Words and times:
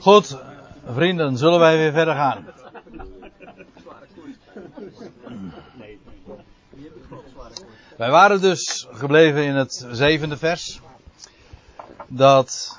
Goed, 0.00 0.38
vrienden, 0.86 1.36
zullen 1.36 1.58
wij 1.58 1.76
weer 1.76 1.92
verder 1.92 2.14
gaan. 2.14 2.46
Wij 7.96 8.10
waren 8.10 8.40
dus 8.40 8.86
gebleven 8.90 9.44
in 9.44 9.54
het 9.54 9.86
zevende 9.90 10.36
vers. 10.36 10.80
Dat 12.06 12.78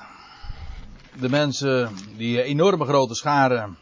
de 1.20 1.28
mensen, 1.28 1.90
die 2.16 2.42
enorme 2.42 2.84
grote 2.84 3.14
scharen, 3.14 3.78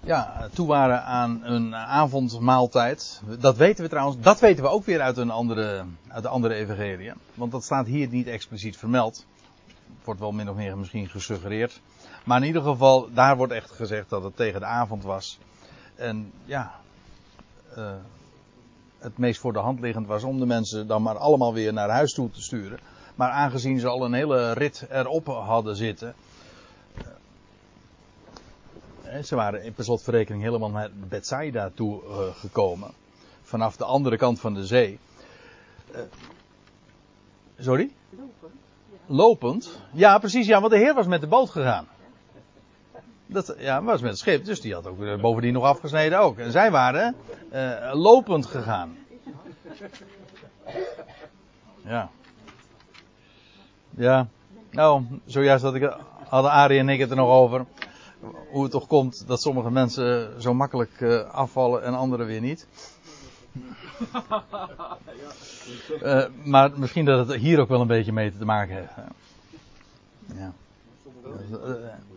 ja, 0.00 0.48
toe 0.52 0.66
waren 0.66 1.02
aan 1.04 1.40
een 1.44 1.74
avondmaaltijd. 1.76 3.22
Dat 3.38 3.56
weten 3.56 3.84
we 3.84 3.90
trouwens, 3.90 4.20
dat 4.20 4.40
weten 4.40 4.62
we 4.62 4.70
ook 4.70 4.84
weer 4.84 5.00
uit 5.00 5.16
een 5.16 5.30
andere, 5.30 5.84
uit 6.08 6.22
de 6.22 6.28
andere 6.28 6.54
evangelie. 6.54 7.12
Want 7.34 7.52
dat 7.52 7.64
staat 7.64 7.86
hier 7.86 8.08
niet 8.08 8.26
expliciet 8.26 8.76
vermeld. 8.76 9.26
Wordt 10.04 10.20
wel 10.20 10.32
min 10.32 10.48
of 10.48 10.56
meer 10.56 10.78
misschien 10.78 11.08
gesuggereerd. 11.08 11.80
Maar 12.24 12.40
in 12.40 12.46
ieder 12.46 12.62
geval, 12.62 13.12
daar 13.12 13.36
wordt 13.36 13.52
echt 13.52 13.70
gezegd 13.70 14.10
dat 14.10 14.22
het 14.22 14.36
tegen 14.36 14.60
de 14.60 14.66
avond 14.66 15.02
was. 15.02 15.38
En 15.94 16.32
ja, 16.44 16.80
uh, 17.78 17.92
het 18.98 19.18
meest 19.18 19.40
voor 19.40 19.52
de 19.52 19.58
hand 19.58 19.80
liggend 19.80 20.06
was 20.06 20.22
om 20.22 20.38
de 20.38 20.46
mensen 20.46 20.86
dan 20.86 21.02
maar 21.02 21.18
allemaal 21.18 21.52
weer 21.54 21.72
naar 21.72 21.88
huis 21.88 22.12
toe 22.12 22.30
te 22.30 22.42
sturen. 22.42 22.78
Maar 23.14 23.30
aangezien 23.30 23.80
ze 23.80 23.88
al 23.88 24.04
een 24.04 24.12
hele 24.12 24.52
rit 24.52 24.86
erop 24.90 25.26
hadden 25.26 25.76
zitten. 25.76 26.14
Uh, 29.04 29.22
ze 29.22 29.34
waren 29.34 29.64
in 29.64 29.72
per 29.72 29.84
slotverrekening 29.84 30.42
helemaal 30.42 30.70
naar 30.70 30.90
Bethsaida 31.08 31.70
toe 31.74 32.02
gekomen. 32.32 32.90
Vanaf 33.42 33.76
de 33.76 33.84
andere 33.84 34.16
kant 34.16 34.40
van 34.40 34.54
de 34.54 34.66
zee. 34.66 34.98
sorry? 37.58 37.90
Lopend? 39.08 39.80
Ja, 39.92 40.18
precies. 40.18 40.46
Ja, 40.46 40.60
want 40.60 40.72
de 40.72 40.78
Heer 40.78 40.94
was 40.94 41.06
met 41.06 41.20
de 41.20 41.26
boot 41.26 41.50
gegaan. 41.50 41.86
Dat 43.26 43.54
ja, 43.58 43.82
was 43.82 44.00
met 44.00 44.10
het 44.10 44.18
schip, 44.18 44.44
dus 44.44 44.60
die 44.60 44.74
had 44.74 44.86
ook 44.86 45.20
bovendien 45.20 45.52
nog 45.52 45.64
afgesneden 45.64 46.18
ook. 46.20 46.38
En 46.38 46.52
zij 46.52 46.70
waren 46.70 47.14
uh, 47.52 47.90
lopend 47.92 48.46
gegaan. 48.46 48.96
Ja. 51.84 52.10
Ja. 53.90 54.28
Nou, 54.70 55.02
zojuist 55.24 55.64
had 55.64 55.74
ik, 55.74 55.96
hadden 56.28 56.50
Arie 56.50 56.78
en 56.78 56.88
ik 56.88 57.00
het 57.00 57.10
er 57.10 57.16
nog 57.16 57.30
over. 57.30 57.66
Hoe 58.50 58.62
het 58.62 58.72
toch 58.72 58.86
komt 58.86 59.26
dat 59.26 59.40
sommige 59.40 59.70
mensen 59.70 60.42
zo 60.42 60.54
makkelijk 60.54 61.00
uh, 61.00 61.20
afvallen 61.30 61.84
en 61.84 61.94
anderen 61.94 62.26
weer 62.26 62.40
niet. 62.40 62.66
Uh, 66.02 66.24
maar 66.44 66.70
misschien 66.78 67.04
dat 67.04 67.28
het 67.28 67.40
hier 67.40 67.60
ook 67.60 67.68
wel 67.68 67.80
een 67.80 67.86
beetje 67.86 68.12
mee 68.12 68.36
te 68.38 68.44
maken 68.44 68.74
heeft. 68.74 68.92
Ja. 70.36 70.52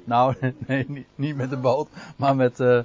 Nou, 0.04 0.36
nee, 0.68 0.86
niet, 0.88 1.08
niet, 1.16 1.36
met 1.36 1.50
de 1.50 1.58
boot, 1.58 1.90
maar 2.16 2.36
met. 2.36 2.60
Uh, 2.60 2.80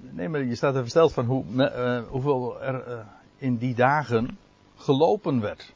nee, 0.00 0.28
maar 0.28 0.44
je 0.44 0.54
staat 0.54 0.74
er 0.74 0.80
versteld 0.80 1.12
van 1.12 1.24
hoe, 1.24 1.44
uh, 1.54 2.02
hoeveel 2.08 2.62
er 2.62 2.88
uh, 2.88 2.98
in 3.38 3.56
die 3.56 3.74
dagen 3.74 4.38
gelopen 4.76 5.40
werd. 5.40 5.72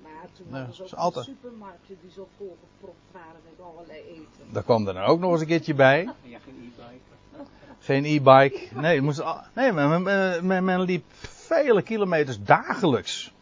Maar 0.00 0.26
toen 0.32 0.86
ook 0.86 0.92
altijd... 0.92 1.24
supermarkten 1.24 1.96
die 2.00 2.10
zo 2.10 2.28
volgepropt 2.36 3.12
waren 3.12 3.40
met 3.44 3.66
allerlei 3.66 4.00
eten. 4.08 4.52
Daar 4.52 4.62
kwam 4.62 4.88
er 4.88 4.94
dan 4.94 5.02
ook 5.02 5.20
nog 5.20 5.32
eens 5.32 5.40
een 5.40 5.46
keertje 5.46 5.74
bij. 5.74 6.02
Ja, 6.22 6.38
geen 6.38 6.54
e-bike. 6.54 7.00
Geen 7.78 8.04
e-bike. 8.04 8.68
Nee, 8.74 9.00
moest, 9.00 9.22
nee 9.52 9.72
men, 9.72 10.02
men, 10.46 10.64
men, 10.64 10.80
liep 10.80 11.04
vele 11.18 11.82
kilometers 11.82 12.42
dagelijks. 12.42 13.32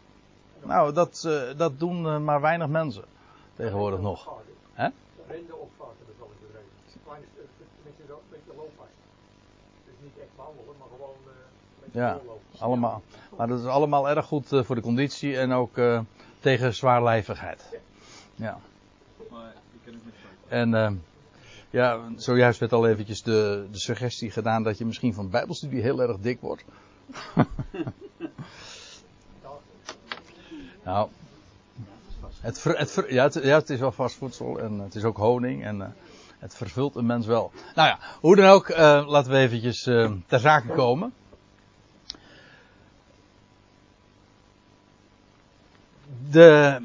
Nou, 0.62 0.92
dat, 0.92 1.28
dat 1.56 1.78
doen 1.78 2.24
maar 2.24 2.40
weinig 2.40 2.68
mensen 2.68 3.04
tegenwoordig 3.56 4.00
nog. 4.00 4.28
Hè? 4.72 4.88
Rende 5.28 5.56
opvakken, 5.56 6.06
dat 6.06 6.14
zal 6.18 6.26
ik 6.26 6.46
bedrijven. 6.46 6.70
Klein 7.04 7.20
beetje, 7.84 8.14
beetje 8.30 8.52
loopbaar. 8.56 8.86
Dus 9.84 9.94
niet 10.02 10.18
echt 10.18 10.28
wandelen, 10.36 10.74
maar 10.78 10.88
gewoon 10.96 11.16
uh, 11.26 11.32
een 11.32 11.90
beetje 11.92 12.00
ja, 12.00 12.18
allemaal. 12.58 13.02
Maar 13.36 13.48
dat 13.48 13.58
is 13.58 13.66
allemaal 13.66 14.08
erg 14.08 14.26
goed 14.26 14.52
uh, 14.52 14.62
voor 14.62 14.74
de 14.74 14.80
conditie 14.80 15.38
en 15.38 15.52
ook 15.52 15.76
uh, 15.76 16.00
tegen 16.40 16.74
zwaarlijvigheid. 16.74 17.80
Ja. 18.34 18.58
En 20.48 20.72
uh, 20.72 20.90
ja, 21.72 22.00
zojuist 22.16 22.60
werd 22.60 22.72
al 22.72 22.86
eventjes 22.86 23.22
de, 23.22 23.66
de 23.70 23.78
suggestie 23.78 24.30
gedaan 24.30 24.62
dat 24.62 24.78
je 24.78 24.84
misschien 24.84 25.14
van 25.14 25.30
bijbelstudie 25.30 25.82
heel 25.82 26.02
erg 26.02 26.18
dik 26.18 26.40
wordt. 26.40 26.64
nou, 30.84 31.08
het, 32.40 32.64
het 32.64 33.04
ja, 33.08 33.22
het, 33.22 33.34
ja, 33.42 33.58
het 33.58 33.70
is 33.70 33.80
wel 33.80 33.92
vast 33.92 34.16
voedsel 34.16 34.58
en 34.58 34.78
het 34.78 34.94
is 34.94 35.04
ook 35.04 35.16
honing 35.16 35.64
en 35.64 35.76
uh, 35.76 35.86
het 36.38 36.54
vervult 36.54 36.96
een 36.96 37.06
mens 37.06 37.26
wel. 37.26 37.52
Nou 37.74 37.88
ja, 37.88 37.98
hoe 38.20 38.36
dan 38.36 38.46
ook, 38.46 38.68
uh, 38.68 39.04
laten 39.06 39.30
we 39.30 39.38
eventjes 39.38 39.86
uh, 39.86 40.12
ter 40.26 40.40
zake 40.40 40.68
komen. 40.68 41.12
De, 46.30 46.80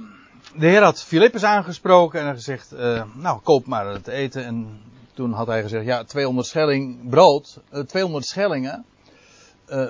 de 0.60 0.68
Heer 0.68 0.84
had 0.84 1.04
Filippus 1.04 1.44
aangesproken 1.44 2.22
en 2.22 2.34
gezegd, 2.34 2.72
nou 3.14 3.40
koop 3.44 3.66
maar 3.66 3.88
het 3.88 4.08
eten. 4.08 4.46
En 4.46 4.82
toen 5.14 5.32
had 5.32 5.48
hij 5.48 5.62
gezegd, 5.62 5.86
ja 5.86 6.04
200 6.04 6.48
schelling 6.48 7.10
brood, 7.10 7.60
200 7.88 8.26
schellingen 8.26 8.86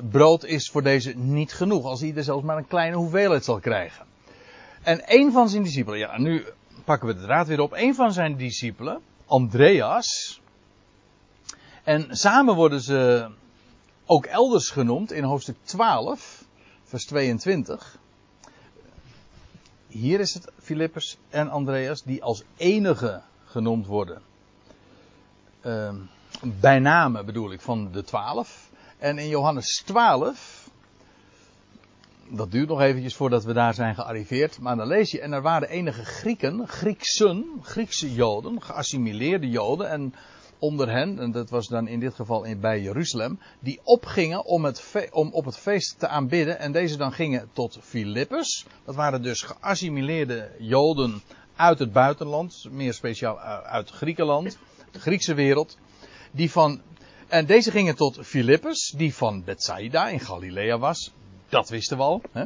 brood 0.09 0.43
is 0.45 0.69
voor 0.69 0.83
deze 0.83 1.13
niet 1.15 1.53
genoeg. 1.53 1.85
Als 1.85 2.01
ieder 2.01 2.23
zelfs 2.23 2.43
maar 2.43 2.57
een 2.57 2.67
kleine 2.67 2.95
hoeveelheid 2.95 3.45
zal 3.45 3.59
krijgen. 3.59 4.05
En 4.81 5.01
een 5.05 5.31
van 5.31 5.49
zijn 5.49 5.63
discipelen, 5.63 5.99
ja, 5.99 6.19
nu 6.19 6.45
pakken 6.83 7.07
we 7.07 7.15
de 7.15 7.21
draad 7.21 7.47
weer 7.47 7.59
op. 7.59 7.73
Een 7.73 7.95
van 7.95 8.13
zijn 8.13 8.35
discipelen, 8.35 9.01
Andreas. 9.25 10.41
En 11.83 12.07
samen 12.09 12.55
worden 12.55 12.81
ze 12.81 13.29
ook 14.05 14.25
elders 14.25 14.69
genoemd 14.69 15.11
in 15.11 15.23
hoofdstuk 15.23 15.55
12, 15.63 16.45
vers 16.83 17.05
22. 17.05 17.99
Hier 19.87 20.19
is 20.19 20.33
het 20.33 20.51
Filippus 20.59 21.17
en 21.29 21.49
Andreas 21.49 22.03
die 22.03 22.23
als 22.23 22.43
enige 22.57 23.21
genoemd 23.45 23.85
worden. 23.85 24.21
Uh, 25.65 25.93
bij 26.41 26.79
name 26.79 27.23
bedoel 27.23 27.51
ik 27.51 27.61
van 27.61 27.91
de 27.91 28.03
twaalf. 28.03 28.69
En 28.97 29.17
in 29.17 29.27
Johannes 29.27 29.83
12 29.85 30.69
dat 32.29 32.51
duurt 32.51 32.67
nog 32.67 32.81
eventjes 32.81 33.15
voordat 33.15 33.43
we 33.43 33.53
daar 33.53 33.73
zijn 33.73 33.95
gearriveerd. 33.95 34.59
Maar 34.59 34.75
dan 34.75 34.87
lees 34.87 35.11
je, 35.11 35.21
en 35.21 35.31
er 35.31 35.41
waren 35.41 35.69
enige 35.69 36.05
Grieken, 36.05 36.67
Grieksen, 36.67 37.45
Griekse 37.61 38.13
Joden, 38.13 38.61
geassimileerde 38.61 39.49
Joden. 39.49 39.89
En 39.89 40.13
onder 40.59 40.89
hen, 40.91 41.19
en 41.19 41.31
dat 41.31 41.49
was 41.49 41.67
dan 41.67 41.87
in 41.87 41.99
dit 41.99 42.13
geval 42.13 42.43
in, 42.43 42.59
bij 42.59 42.81
Jeruzalem, 42.81 43.39
die 43.59 43.79
opgingen 43.83 44.45
om, 44.45 44.65
het 44.65 45.09
om 45.11 45.31
op 45.31 45.45
het 45.45 45.57
feest 45.57 45.99
te 45.99 46.07
aanbidden. 46.07 46.59
En 46.59 46.71
deze 46.71 46.97
dan 46.97 47.11
gingen 47.11 47.49
tot 47.53 47.77
Filippus. 47.81 48.65
Dat 48.85 48.95
waren 48.95 49.21
dus 49.21 49.41
geassimileerde 49.41 50.51
Joden 50.59 51.21
uit 51.55 51.79
het 51.79 51.91
buitenland, 51.91 52.65
meer 52.71 52.93
speciaal 52.93 53.39
uit 53.39 53.89
Griekenland, 53.89 54.57
de 54.91 54.99
Griekse 54.99 55.33
wereld. 55.33 55.77
Die 56.31 56.51
van, 56.51 56.81
en 57.27 57.45
deze 57.45 57.71
gingen 57.71 57.95
tot 57.95 58.19
Filippus, 58.21 58.93
die 58.97 59.15
van 59.15 59.43
Bethsaida 59.43 60.07
in 60.07 60.19
Galilea 60.19 60.77
was. 60.77 61.13
Dat 61.49 61.69
wisten 61.69 61.97
we 61.97 62.03
al. 62.03 62.21
Hè? 62.31 62.43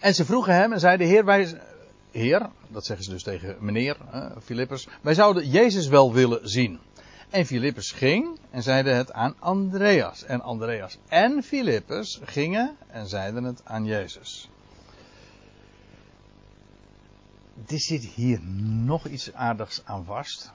En 0.00 0.14
ze 0.14 0.24
vroegen 0.24 0.54
hem 0.54 0.72
en 0.72 0.80
zeiden: 0.80 1.06
Heer, 1.06 1.24
wij. 1.24 1.60
Heer, 2.12 2.50
dat 2.68 2.84
zeggen 2.86 3.04
ze 3.04 3.10
dus 3.10 3.22
tegen 3.22 3.56
meneer 3.60 3.96
Filippus. 4.42 4.88
Wij 5.02 5.14
zouden 5.14 5.48
Jezus 5.48 5.86
wel 5.86 6.12
willen 6.12 6.48
zien. 6.48 6.80
En 7.30 7.46
Filippus 7.46 7.92
ging 7.92 8.38
en 8.50 8.62
zeide 8.62 8.90
het 8.90 9.12
aan 9.12 9.34
Andreas. 9.38 10.24
En 10.24 10.40
Andreas 10.40 10.98
en 11.08 11.42
Filippus 11.42 12.20
gingen 12.24 12.76
en 12.86 13.06
zeiden 13.06 13.44
het 13.44 13.60
aan 13.64 13.84
Jezus. 13.84 14.50
Er 17.66 17.80
zit 17.80 18.04
hier 18.04 18.40
nog 18.84 19.06
iets 19.06 19.32
aardigs 19.32 19.80
aan 19.84 20.04
vast. 20.04 20.52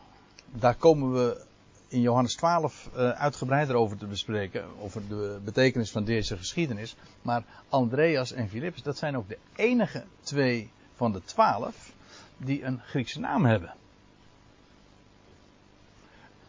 Daar 0.51 0.75
komen 0.75 1.13
we 1.13 1.45
in 1.87 2.01
Johannes 2.01 2.35
12 2.35 2.89
uh, 2.95 3.09
uitgebreider 3.09 3.75
over 3.75 3.97
te 3.97 4.05
bespreken. 4.05 4.65
Over 4.79 5.07
de 5.07 5.39
betekenis 5.43 5.91
van 5.91 6.03
deze 6.03 6.37
geschiedenis. 6.37 6.95
Maar 7.21 7.43
Andreas 7.69 8.31
en 8.31 8.49
Filippus, 8.49 8.83
dat 8.83 8.97
zijn 8.97 9.17
ook 9.17 9.27
de 9.27 9.37
enige 9.55 10.03
twee 10.21 10.71
van 10.97 11.11
de 11.11 11.23
twaalf 11.23 11.91
die 12.37 12.63
een 12.63 12.81
Griekse 12.81 13.19
naam 13.19 13.45
hebben. 13.45 13.73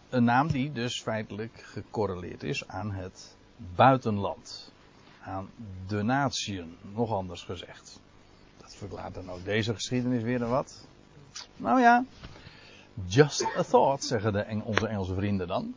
Een 0.09 0.25
naam 0.25 0.49
die 0.49 0.73
dus 0.73 1.03
feitelijk 1.03 1.61
gecorreleerd 1.73 2.43
is 2.43 2.69
aan 2.69 2.93
het 2.93 3.37
buitenland. 3.57 4.73
Aan 5.23 5.51
de 5.87 6.03
natieën, 6.03 6.77
nog 6.95 7.13
anders 7.13 7.43
gezegd. 7.43 8.01
Dat 8.57 8.75
verklaart 8.75 9.15
dan 9.15 9.31
ook 9.31 9.45
deze 9.45 9.75
geschiedenis 9.75 10.23
weer 10.23 10.43
een 10.43 10.49
wat. 10.49 10.87
Nou 11.57 11.81
ja, 11.81 12.05
Just 13.07 13.47
a 13.57 13.63
thought, 13.63 14.05
zeggen 14.05 14.33
de 14.33 14.61
onze 14.65 14.87
Engelse 14.87 15.15
vrienden 15.15 15.49
dan. 15.49 15.75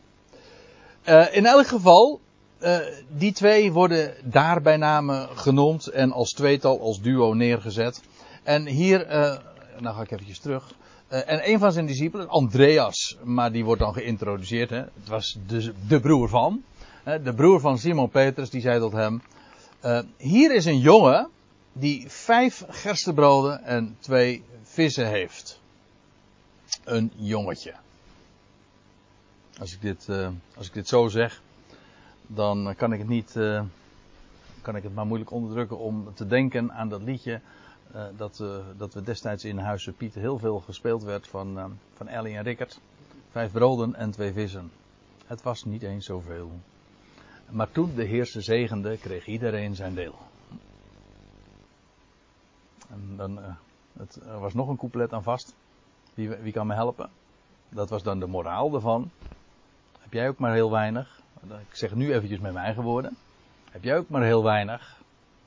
Uh, 1.06 1.36
in 1.36 1.46
elk 1.46 1.68
geval, 1.68 2.20
uh, 2.60 2.78
die 3.10 3.34
twee 3.34 3.72
worden 3.72 4.14
daar 4.24 4.62
bij 4.62 4.78
name 4.78 5.28
genoemd 5.34 5.88
en 5.88 6.12
als 6.12 6.30
tweetal, 6.30 6.82
als 6.82 7.02
duo 7.02 7.34
neergezet. 7.34 8.02
En 8.44 8.66
hier 8.66 9.08
uh, 9.08 9.38
nou 9.80 9.96
ga 9.96 10.02
ik 10.02 10.12
eventjes 10.12 10.40
terug. 10.40 10.74
Uh, 11.12 11.30
en 11.30 11.50
een 11.50 11.60
van 11.60 11.72
zijn 11.72 11.86
discipelen, 11.86 12.30
Andreas, 12.30 13.18
maar 13.24 13.52
die 13.52 13.66
wordt 13.66 13.82
dan 13.82 13.94
geïntroduceerd. 13.94 14.70
Hè? 14.70 14.78
Het 14.78 15.08
was 15.08 15.38
de, 15.48 15.74
de 15.88 16.00
broer 16.00 16.30
van. 16.30 16.64
De 17.04 17.34
broer 17.36 17.60
van 17.60 17.78
Simon 17.78 18.10
Petrus, 18.10 18.50
die 18.50 18.62
zei 18.62 18.80
tot 18.80 18.92
hem: 18.92 19.22
uh, 19.86 20.00
Hier 20.18 20.56
is 20.56 20.66
een 20.66 20.80
jongen 20.80 21.30
die 21.74 22.10
vijf 22.10 22.66
gerstebroden 22.70 23.64
en 23.64 23.98
twee 24.00 24.44
vissen 24.64 25.08
heeft. 25.08 25.60
Een 26.84 27.12
jongetje. 27.16 27.74
Als 29.60 29.74
ik 29.74 29.82
dit, 29.82 30.08
als 30.58 30.68
ik 30.68 30.74
dit 30.74 30.88
zo 30.88 31.08
zeg, 31.08 31.42
dan 32.28 32.74
kan 32.78 32.94
ik 32.94 33.00
het 33.00 33.08
niet, 33.08 33.32
kan 34.62 34.76
ik 34.76 34.84
het 34.84 34.96
maar 34.96 35.06
moeilijk 35.06 35.32
onderdrukken 35.32 35.78
om 35.78 36.14
te 36.14 36.28
denken 36.28 36.72
aan 36.74 36.90
dat 36.90 37.02
liedje 37.02 37.42
uh, 37.96 38.04
dat, 38.18 38.44
dat 38.78 38.94
we 38.94 39.02
destijds 39.02 39.46
in 39.46 39.58
Huizen 39.58 39.96
Piet 39.96 40.14
heel 40.14 40.38
veel 40.38 40.60
gespeeld 40.60 41.04
werd 41.04 41.28
van, 41.28 41.78
van 41.94 42.08
Ellie 42.08 42.36
en 42.36 42.44
Rickert. 42.44 42.80
Vijf 43.30 43.52
broden 43.52 43.96
en 43.96 44.12
twee 44.12 44.34
vissen. 44.34 44.72
Het 45.26 45.42
was 45.42 45.64
niet 45.64 45.84
eens 45.84 46.06
zoveel. 46.06 46.52
Maar 47.50 47.72
toen 47.72 47.96
de 47.96 48.04
Heer 48.04 48.26
ze 48.26 48.42
zegende, 48.42 48.98
kreeg 48.98 49.26
iedereen 49.26 49.76
zijn 49.76 49.96
deel. 49.96 50.16
En 52.90 53.14
dan, 53.18 53.40
het, 53.98 54.16
er 54.16 54.40
was 54.40 54.54
nog 54.54 54.68
een 54.68 54.78
couplet 54.78 55.14
aan 55.14 55.24
vast. 55.24 55.56
Wie, 56.14 56.30
wie 56.30 56.54
kan 56.54 56.68
me 56.68 56.74
helpen? 56.74 57.10
Dat 57.70 57.90
was 57.90 58.04
dan 58.04 58.20
de 58.20 58.28
moraal 58.28 58.74
ervan. 58.74 59.12
Heb 60.00 60.14
jij 60.14 60.28
ook 60.28 60.38
maar 60.38 60.54
heel 60.54 60.72
weinig? 60.72 61.22
Ik 61.70 61.76
zeg 61.76 61.96
nu 61.96 62.14
eventjes 62.14 62.40
met 62.40 62.54
mijn 62.54 62.66
eigen 62.66 62.84
woorden. 62.84 63.18
Heb 63.72 63.84
jij 63.84 63.98
ook 63.98 64.10
maar 64.10 64.24
heel 64.24 64.44
weinig? 64.44 65.02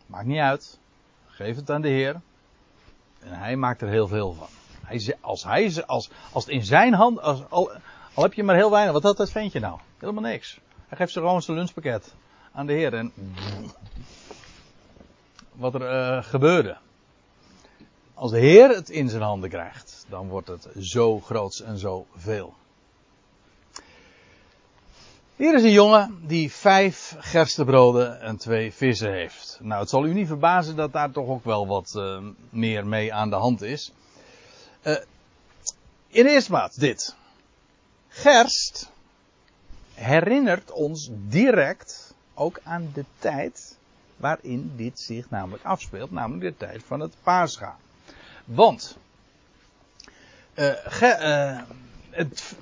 Maakt 0.06 0.26
niet 0.26 0.38
uit. 0.38 0.78
Geef 1.26 1.56
het 1.56 1.70
aan 1.70 1.82
de 1.82 1.88
Heer. 1.88 2.20
En 3.24 3.38
hij 3.38 3.56
maakt 3.56 3.82
er 3.82 3.88
heel 3.88 4.08
veel 4.08 4.32
van. 4.32 4.46
Hij, 4.84 5.16
als, 5.20 5.44
hij, 5.44 5.84
als, 5.86 6.10
als 6.32 6.44
het 6.44 6.54
in 6.54 6.64
zijn 6.64 6.94
hand, 6.94 7.20
als, 7.20 7.42
al, 7.48 7.70
heb 8.14 8.34
je 8.34 8.42
maar 8.42 8.56
heel 8.56 8.70
weinig, 8.70 8.92
wat 8.92 9.02
had 9.02 9.16
dat 9.16 9.30
ventje 9.30 9.60
nou? 9.60 9.78
Helemaal 9.98 10.22
niks. 10.22 10.60
Hij 10.88 10.98
geeft 10.98 11.12
ze 11.12 11.18
gewoon 11.18 11.42
zijn 11.42 11.56
lunchpakket 11.56 12.14
aan 12.52 12.66
de 12.66 12.72
Heer. 12.72 12.94
En 12.94 13.12
wat 15.52 15.74
er 15.74 16.16
uh, 16.16 16.22
gebeurde. 16.22 16.76
Als 18.14 18.30
de 18.30 18.38
Heer 18.38 18.68
het 18.68 18.90
in 18.90 19.08
zijn 19.08 19.22
handen 19.22 19.50
krijgt, 19.50 20.06
dan 20.08 20.28
wordt 20.28 20.48
het 20.48 20.68
zo 20.80 21.20
groots 21.20 21.62
en 21.62 21.78
zo 21.78 22.06
veel. 22.16 22.54
Hier 25.36 25.54
is 25.54 25.62
een 25.62 25.70
jongen 25.70 26.18
die 26.26 26.52
vijf 26.52 27.16
gerstebroden 27.18 28.20
en 28.20 28.36
twee 28.36 28.72
vissen 28.72 29.12
heeft. 29.12 29.58
Nou, 29.62 29.80
het 29.80 29.88
zal 29.90 30.06
u 30.06 30.12
niet 30.12 30.26
verbazen 30.26 30.76
dat 30.76 30.92
daar 30.92 31.10
toch 31.10 31.28
ook 31.28 31.44
wel 31.44 31.66
wat 31.66 31.92
uh, 31.96 32.18
meer 32.50 32.86
mee 32.86 33.14
aan 33.14 33.30
de 33.30 33.36
hand 33.36 33.62
is. 33.62 33.92
Uh, 34.82 34.96
in 36.06 36.26
eerste 36.26 36.50
plaats 36.50 36.76
dit. 36.76 37.14
Gerst 38.08 38.90
herinnert 39.94 40.70
ons 40.70 41.08
direct 41.12 42.14
ook 42.34 42.60
aan 42.62 42.90
de 42.94 43.04
tijd 43.18 43.76
waarin 44.16 44.72
dit 44.76 45.00
zich 45.00 45.30
namelijk 45.30 45.64
afspeelt, 45.64 46.10
namelijk 46.10 46.42
de 46.58 46.66
tijd 46.66 46.82
van 46.86 47.00
het 47.00 47.14
paascha. 47.22 47.76
Want 48.44 48.96
ge, 50.84 51.06
het, 52.10 52.54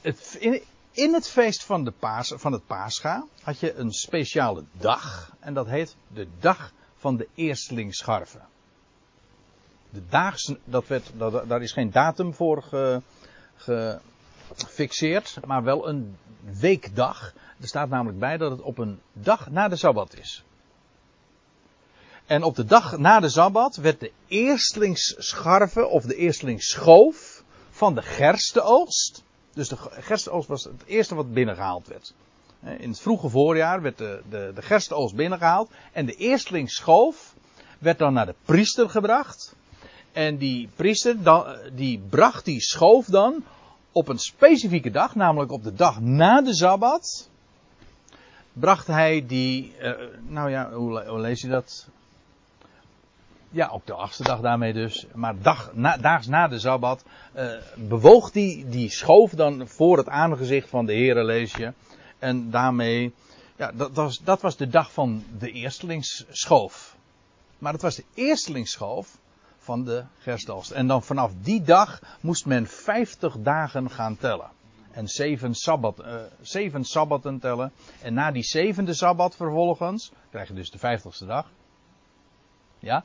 het, 0.00 0.36
in, 0.40 0.62
in 0.96 1.14
het 1.14 1.28
feest 1.28 1.64
van, 1.64 1.84
de 1.84 1.92
van 2.36 2.52
het 2.52 2.66
Pascha 2.66 3.26
had 3.42 3.60
je 3.60 3.74
een 3.74 3.92
speciale 3.92 4.64
dag. 4.72 5.32
En 5.40 5.54
dat 5.54 5.66
heet 5.66 5.96
de 6.08 6.28
dag 6.40 6.72
van 6.96 7.16
de 7.16 7.28
eerstlingsscharven. 7.34 8.46
De 9.90 10.02
daags, 10.08 10.54
dat 10.64 10.84
dat, 11.16 11.48
daar 11.48 11.62
is 11.62 11.72
geen 11.72 11.90
datum 11.90 12.34
voor 12.34 12.64
gefixeerd, 14.56 15.38
maar 15.46 15.62
wel 15.62 15.88
een 15.88 16.16
weekdag. 16.40 17.32
Er 17.60 17.68
staat 17.68 17.88
namelijk 17.88 18.18
bij 18.18 18.36
dat 18.36 18.50
het 18.50 18.60
op 18.60 18.78
een 18.78 19.00
dag 19.12 19.50
na 19.50 19.68
de 19.68 19.76
Sabbat 19.76 20.18
is. 20.18 20.44
En 22.26 22.42
op 22.42 22.56
de 22.56 22.64
dag 22.64 22.98
na 22.98 23.20
de 23.20 23.28
Sabbat 23.28 23.76
werd 23.76 24.00
de 24.00 24.12
eerstlingsscharven 24.28 25.90
of 25.90 26.04
de 26.04 26.14
eerstlingsschoof 26.14 27.44
van 27.70 27.94
de 27.94 28.02
gerstenoogst 28.02 29.24
dus 29.56 29.68
de 29.68 29.76
gerstenoogst 29.90 30.48
was 30.48 30.64
het 30.64 30.84
eerste 30.86 31.14
wat 31.14 31.32
binnengehaald 31.32 31.86
werd. 31.86 32.14
In 32.78 32.88
het 32.88 33.00
vroege 33.00 33.28
voorjaar 33.28 33.82
werd 33.82 33.98
de, 33.98 34.22
de, 34.28 34.52
de 34.54 34.62
gerstenoogst 34.62 35.14
binnengehaald. 35.14 35.70
En 35.92 36.06
de 36.06 36.14
eerstlingsschoof 36.14 37.34
werd 37.78 37.98
dan 37.98 38.12
naar 38.12 38.26
de 38.26 38.34
priester 38.44 38.90
gebracht. 38.90 39.54
En 40.12 40.36
die 40.36 40.68
priester 40.76 41.22
dan, 41.22 41.56
die 41.74 42.00
bracht 42.08 42.44
die 42.44 42.60
schoof 42.60 43.06
dan 43.06 43.44
op 43.92 44.08
een 44.08 44.18
specifieke 44.18 44.90
dag, 44.90 45.14
namelijk 45.14 45.52
op 45.52 45.62
de 45.62 45.74
dag 45.74 46.00
na 46.00 46.40
de 46.40 46.54
Sabbat. 46.54 47.28
Bracht 48.52 48.86
hij 48.86 49.26
die, 49.26 49.72
uh, 49.80 49.92
nou 50.26 50.50
ja, 50.50 50.72
hoe, 50.72 51.04
hoe 51.06 51.20
lees 51.20 51.40
je 51.40 51.48
dat? 51.48 51.88
Ja, 53.56 53.70
op 53.70 53.86
de 53.86 53.92
achtste 53.92 54.24
dag 54.24 54.40
daarmee 54.40 54.72
dus. 54.72 55.06
Maar 55.14 55.40
dag, 55.42 55.72
daags 56.00 56.26
na 56.26 56.48
de 56.48 56.58
Sabbat 56.58 57.04
uh, 57.36 57.52
bewoog 57.76 58.30
die, 58.30 58.68
die 58.68 58.90
schoof 58.90 59.30
dan 59.30 59.68
voor 59.68 59.96
het 59.96 60.08
aangezicht 60.08 60.68
van 60.68 60.86
de 60.86 60.92
Heere, 60.92 61.24
lees 61.24 61.54
je. 61.54 61.72
En 62.18 62.50
daarmee, 62.50 63.14
ja, 63.56 63.72
dat 63.72 63.90
was, 63.92 64.18
dat 64.18 64.40
was 64.40 64.56
de 64.56 64.68
dag 64.68 64.92
van 64.92 65.24
de 65.38 65.50
eerstelingsschoof. 65.50 66.96
Maar 67.58 67.72
het 67.72 67.82
was 67.82 67.94
de 67.94 68.04
eerstelingsschoof 68.14 69.18
van 69.58 69.84
de 69.84 70.04
gerstoogst. 70.18 70.70
En 70.70 70.86
dan 70.86 71.02
vanaf 71.02 71.32
die 71.42 71.62
dag 71.62 72.00
moest 72.20 72.46
men 72.46 72.66
50 72.66 73.36
dagen 73.38 73.90
gaan 73.90 74.16
tellen. 74.16 74.50
En 74.90 75.08
zeven, 75.08 75.54
sabbat, 75.54 76.00
uh, 76.00 76.14
zeven 76.40 76.84
sabbatten 76.84 77.38
tellen. 77.38 77.72
En 78.02 78.14
na 78.14 78.30
die 78.30 78.44
zevende 78.44 78.94
sabbat 78.94 79.36
vervolgens, 79.36 80.12
krijg 80.30 80.48
je 80.48 80.54
dus 80.54 80.70
de 80.70 80.78
vijftigste 80.78 81.26
dag. 81.26 81.50
Ja, 82.78 83.04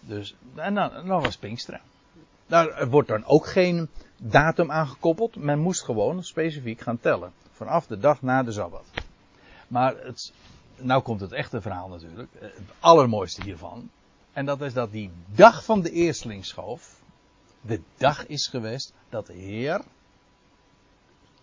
dus, 0.00 0.34
en 0.54 0.74
dan, 0.74 0.90
dan 1.06 1.22
was 1.22 1.36
Pinksteren. 1.36 1.80
Daar 2.46 2.88
wordt 2.88 3.08
dan 3.08 3.24
ook 3.24 3.46
geen 3.46 3.88
datum 4.16 4.70
aangekoppeld. 4.70 5.36
Men 5.36 5.58
moest 5.58 5.82
gewoon 5.82 6.24
specifiek 6.24 6.80
gaan 6.80 7.00
tellen. 7.00 7.32
Vanaf 7.52 7.86
de 7.86 7.98
dag 7.98 8.22
na 8.22 8.42
de 8.42 8.52
Sabbat. 8.52 8.84
Maar 9.68 9.96
het, 9.96 10.32
nou 10.76 11.02
komt 11.02 11.20
het 11.20 11.32
echte 11.32 11.60
verhaal 11.60 11.88
natuurlijk. 11.88 12.28
Het 12.38 12.52
allermooiste 12.80 13.42
hiervan. 13.42 13.90
En 14.32 14.46
dat 14.46 14.60
is 14.60 14.72
dat 14.72 14.92
die 14.92 15.10
dag 15.34 15.64
van 15.64 15.80
de 15.80 15.90
eerstlingsschoof. 15.90 16.98
De 17.60 17.80
dag 17.96 18.26
is 18.26 18.46
geweest 18.46 18.92
dat 19.08 19.26
de 19.26 19.32
Heer. 19.32 19.80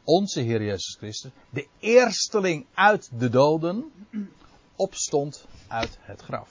Onze 0.04 0.40
Heer 0.40 0.64
Jezus 0.64 0.96
Christus. 0.96 1.32
De 1.50 1.68
eersteling 1.80 2.66
uit 2.74 3.10
de 3.20 3.30
doden. 3.30 3.92
Opstond 4.76 5.46
uit 5.68 5.98
het 6.02 6.22
graf. 6.22 6.50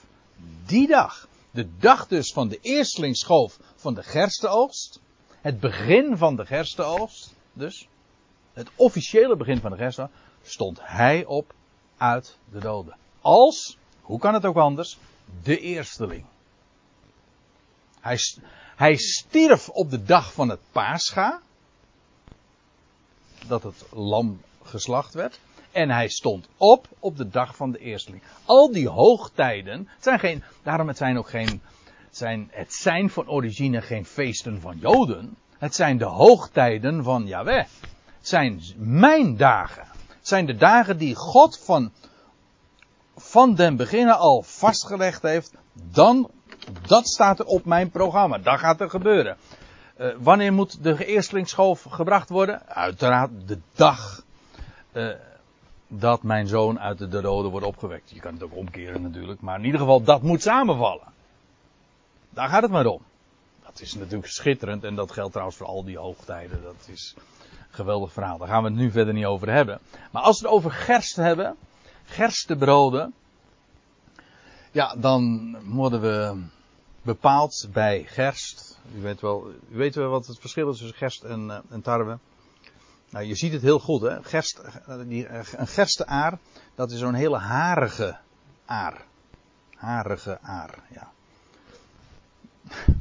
Die 0.66 0.86
dag 0.86 1.28
de 1.56 1.76
dag 1.78 2.06
dus 2.06 2.32
van 2.32 2.48
de 2.48 2.58
eerstlingsschoof 2.60 3.58
van 3.76 3.94
de 3.94 4.02
gerstenoogst. 4.02 5.00
Het 5.40 5.60
begin 5.60 6.16
van 6.16 6.36
de 6.36 6.46
gerstenoogst. 6.46 7.34
Dus. 7.52 7.88
Het 8.52 8.68
officiële 8.76 9.36
begin 9.36 9.60
van 9.60 9.70
de 9.70 9.76
gerstenoogst. 9.76 10.16
Stond 10.42 10.78
hij 10.82 11.24
op 11.24 11.54
uit 11.96 12.38
de 12.52 12.58
doden. 12.58 12.96
Als, 13.20 13.78
hoe 14.00 14.18
kan 14.18 14.34
het 14.34 14.44
ook 14.44 14.56
anders, 14.56 14.98
de 15.42 15.60
eersteling. 15.60 16.24
Hij, 18.00 18.18
hij 18.76 18.96
stierf 18.96 19.68
op 19.68 19.90
de 19.90 20.02
dag 20.02 20.32
van 20.32 20.48
het 20.48 20.60
paascha. 20.72 21.40
Dat 23.46 23.62
het 23.62 23.84
lam 23.92 24.40
geslacht 24.62 25.14
werd. 25.14 25.40
En 25.76 25.90
hij 25.90 26.08
stond 26.08 26.48
op 26.56 26.88
op 26.98 27.16
de 27.16 27.28
dag 27.28 27.56
van 27.56 27.70
de 27.70 27.78
eersteling. 27.78 28.22
Al 28.44 28.72
die 28.72 28.88
hoogtijden, 28.88 29.88
zijn 30.00 30.18
geen, 30.18 30.42
daarom 30.62 30.88
het 30.88 30.96
zijn 30.96 31.18
ook 31.18 31.28
geen, 31.28 31.62
zijn, 32.10 32.48
het 32.52 32.74
zijn 32.74 33.10
van 33.10 33.28
origine 33.28 33.82
geen 33.82 34.04
feesten 34.04 34.60
van 34.60 34.78
Joden. 34.78 35.36
Het 35.58 35.74
zijn 35.74 35.98
de 35.98 36.04
hoogtijden 36.04 37.04
van 37.04 37.26
Yahweh. 37.26 37.64
Het 38.18 38.28
zijn 38.28 38.62
mijn 38.76 39.36
dagen. 39.36 39.86
Zijn 40.20 40.46
de 40.46 40.54
dagen 40.54 40.98
die 40.98 41.14
God 41.14 41.58
van, 41.58 41.92
van 43.16 43.54
den 43.54 43.76
beginnen 43.76 44.18
al 44.18 44.42
vastgelegd 44.42 45.22
heeft. 45.22 45.52
Dan, 45.72 46.30
dat 46.86 47.08
staat 47.08 47.38
er 47.38 47.46
op 47.46 47.64
mijn 47.64 47.90
programma. 47.90 48.38
Dat 48.38 48.58
gaat 48.58 48.80
er 48.80 48.90
gebeuren. 48.90 49.36
Uh, 49.98 50.14
wanneer 50.18 50.52
moet 50.52 50.82
de 50.82 51.06
eerstlingsschoof 51.06 51.82
gebracht 51.82 52.28
worden? 52.28 52.66
Uiteraard 52.68 53.30
de 53.46 53.58
dag. 53.74 54.24
Uh, 54.92 55.14
dat 55.88 56.22
mijn 56.22 56.46
zoon 56.46 56.80
uit 56.80 56.98
de 56.98 57.08
doden 57.08 57.50
wordt 57.50 57.66
opgewekt. 57.66 58.10
Je 58.10 58.20
kan 58.20 58.32
het 58.32 58.42
ook 58.42 58.56
omkeren 58.56 59.02
natuurlijk, 59.02 59.40
maar 59.40 59.58
in 59.58 59.64
ieder 59.64 59.80
geval 59.80 60.02
dat 60.02 60.22
moet 60.22 60.42
samenvallen. 60.42 61.14
Daar 62.30 62.48
gaat 62.48 62.62
het 62.62 62.70
maar 62.70 62.86
om. 62.86 63.02
Dat 63.64 63.80
is 63.80 63.94
natuurlijk 63.94 64.32
schitterend 64.32 64.84
en 64.84 64.94
dat 64.94 65.12
geldt 65.12 65.30
trouwens 65.30 65.58
voor 65.58 65.66
al 65.66 65.84
die 65.84 65.98
hoogtijden. 65.98 66.62
Dat 66.62 66.88
is 66.92 67.14
een 67.16 67.22
geweldig 67.70 68.12
verhaal. 68.12 68.38
Daar 68.38 68.48
gaan 68.48 68.62
we 68.62 68.68
het 68.68 68.78
nu 68.78 68.90
verder 68.90 69.14
niet 69.14 69.24
over 69.24 69.52
hebben. 69.52 69.80
Maar 70.10 70.22
als 70.22 70.40
we 70.40 70.46
het 70.46 70.56
over 70.56 70.70
gerst 70.70 71.16
hebben, 71.16 71.56
gerstebroden, 72.04 73.14
ja, 74.70 74.94
dan 74.96 75.56
moeten 75.62 76.00
we 76.00 76.42
bepaald 77.02 77.68
bij 77.72 78.04
gerst. 78.04 78.78
U 78.96 79.00
weet 79.00 79.20
wel, 79.20 79.50
u 79.70 79.76
weet 79.76 79.94
wel 79.94 80.10
wat 80.10 80.26
het 80.26 80.38
verschil 80.38 80.70
is 80.70 80.78
tussen 80.78 80.96
gerst 80.96 81.22
en, 81.22 81.40
uh, 81.44 81.58
en 81.68 81.82
tarwe. 81.82 82.18
Nou, 83.16 83.28
je 83.28 83.34
ziet 83.34 83.52
het 83.52 83.62
heel 83.62 83.78
goed, 83.78 84.00
hè. 84.00 84.22
Gerst, 84.22 84.60
die, 85.06 85.28
een 85.28 85.66
gersteaar, 85.66 86.38
dat 86.74 86.90
is 86.90 86.98
zo'n 86.98 87.14
hele 87.14 87.38
harige 87.38 88.16
aar. 88.64 89.04
Harige 89.76 90.38
aar, 90.40 90.78
ja. 90.90 91.10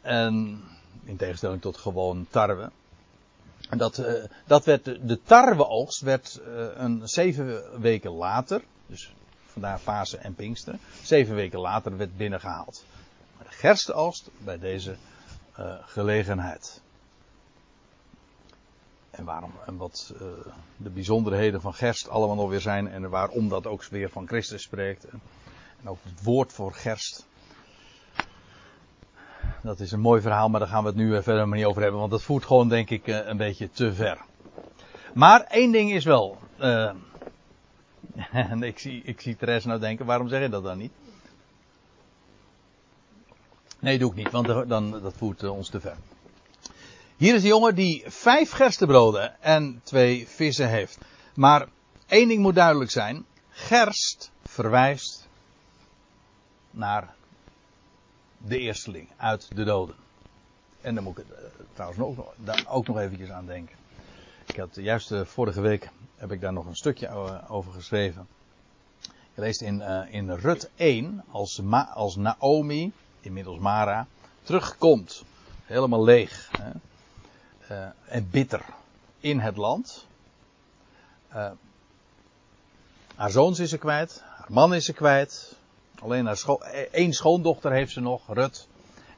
En 0.00 0.62
in 1.04 1.16
tegenstelling 1.16 1.60
tot 1.60 1.76
gewoon 1.76 2.26
tarwe. 2.30 2.70
Dat, 3.76 3.98
uh, 3.98 4.24
dat 4.46 4.64
werd, 4.64 4.84
de 4.84 5.20
tarweoogst 5.22 6.00
werd 6.00 6.40
een 6.74 7.08
zeven 7.08 7.80
weken 7.80 8.10
later, 8.10 8.62
dus 8.86 9.14
vandaar 9.46 9.78
fase 9.78 10.16
en 10.16 10.34
Pinkster, 10.34 10.78
zeven 11.02 11.34
weken 11.34 11.60
later 11.60 11.96
werd 11.96 12.16
binnengehaald. 12.16 12.84
Maar 13.36 13.46
de 13.48 13.54
gerstenoogst 13.54 14.30
bij 14.38 14.58
deze 14.58 14.96
gelegenheid. 15.84 16.80
En 19.10 19.24
waarom 19.24 19.52
en 19.66 19.76
wat 19.76 20.14
de 20.76 20.90
bijzonderheden 20.90 21.60
van 21.60 21.74
gerst 21.74 22.08
allemaal 22.08 22.36
nog 22.36 22.48
weer 22.48 22.60
zijn 22.60 22.88
en 22.88 23.10
waarom 23.10 23.48
dat 23.48 23.66
ook 23.66 23.84
weer 23.84 24.10
van 24.10 24.26
Christus 24.26 24.62
spreekt. 24.62 25.04
En 25.04 25.88
ook 25.88 25.98
het 26.02 26.22
woord 26.22 26.52
voor 26.52 26.72
gerst 26.72 27.28
dat 29.62 29.80
is 29.80 29.92
een 29.92 30.00
mooi 30.00 30.20
verhaal, 30.20 30.48
maar 30.48 30.60
daar 30.60 30.68
gaan 30.68 30.82
we 30.82 30.88
het 30.88 30.98
nu 30.98 31.22
verder 31.22 31.48
maar 31.48 31.58
niet 31.58 31.66
over 31.66 31.82
hebben, 31.82 32.00
want 32.00 32.12
dat 32.12 32.22
voert 32.22 32.44
gewoon 32.44 32.68
denk 32.68 32.90
ik 32.90 33.06
eh, 33.06 33.26
een 33.26 33.36
beetje 33.36 33.70
te 33.70 33.94
ver. 33.94 34.18
Maar 35.14 35.40
één 35.40 35.72
ding 35.72 35.92
is 35.92 36.04
wel, 36.04 36.38
uh, 36.58 36.92
en 38.52 38.62
ik 38.62 38.78
zie, 38.78 39.02
ik 39.04 39.20
zie 39.20 39.36
Therese 39.36 39.66
nou 39.66 39.80
denken, 39.80 40.06
waarom 40.06 40.28
zeg 40.28 40.40
je 40.42 40.48
dat 40.48 40.62
dan 40.62 40.78
niet? 40.78 40.92
Nee, 43.78 43.98
doe 43.98 44.10
ik 44.10 44.16
niet, 44.16 44.30
want 44.30 44.68
dan, 44.68 44.90
dat 44.90 45.14
voert 45.16 45.48
ons 45.48 45.68
te 45.68 45.80
ver. 45.80 45.96
Hier 47.20 47.34
is 47.34 47.42
een 47.42 47.48
jongen 47.48 47.74
die 47.74 48.04
vijf 48.06 48.50
gerstebroden 48.50 49.40
en 49.40 49.80
twee 49.84 50.28
vissen 50.28 50.68
heeft. 50.68 50.98
Maar 51.34 51.68
één 52.06 52.28
ding 52.28 52.42
moet 52.42 52.54
duidelijk 52.54 52.90
zijn. 52.90 53.24
Gerst 53.50 54.30
verwijst 54.42 55.28
naar 56.70 57.14
de 58.38 58.58
eersteling 58.58 59.08
uit 59.16 59.48
de 59.54 59.64
doden. 59.64 59.94
En 60.80 60.94
dan 60.94 61.04
moet 61.04 61.18
ik 61.18 61.24
uh, 61.30 61.36
trouwens 61.72 62.00
nog, 62.00 62.32
daar 62.36 62.66
ook 62.68 62.86
nog 62.86 62.98
eventjes 62.98 63.30
aan 63.30 63.46
denken. 63.46 63.76
Ik 64.46 64.56
had 64.56 64.74
juist 64.74 65.10
uh, 65.10 65.24
vorige 65.24 65.60
week 65.60 65.88
heb 66.16 66.32
ik 66.32 66.40
daar 66.40 66.52
nog 66.52 66.66
een 66.66 66.76
stukje 66.76 67.06
uh, 67.06 67.50
over 67.50 67.72
geschreven. 67.72 68.28
Je 69.34 69.40
leest 69.40 69.60
in, 69.60 69.80
in 70.10 70.30
Rut 70.30 70.70
1 70.76 71.24
als, 71.30 71.62
als 71.94 72.16
Naomi, 72.16 72.92
inmiddels 73.20 73.58
Mara, 73.58 74.06
terugkomt. 74.42 75.24
Helemaal 75.64 76.04
leeg. 76.04 76.48
Hè, 76.58 76.70
en 78.04 78.28
bitter 78.30 78.64
in 79.20 79.40
het 79.40 79.56
land. 79.56 80.06
haar 83.14 83.30
zoons 83.30 83.58
is 83.58 83.70
ze 83.70 83.78
kwijt. 83.78 84.22
Haar 84.36 84.52
man 84.52 84.74
is 84.74 84.84
ze 84.84 84.92
kwijt. 84.92 85.58
Alleen 86.00 86.26
haar 86.26 86.36
scho 86.36 86.58
één 86.90 87.12
schoondochter 87.12 87.72
heeft 87.72 87.92
ze 87.92 88.00
nog, 88.00 88.22
Rut. 88.28 88.68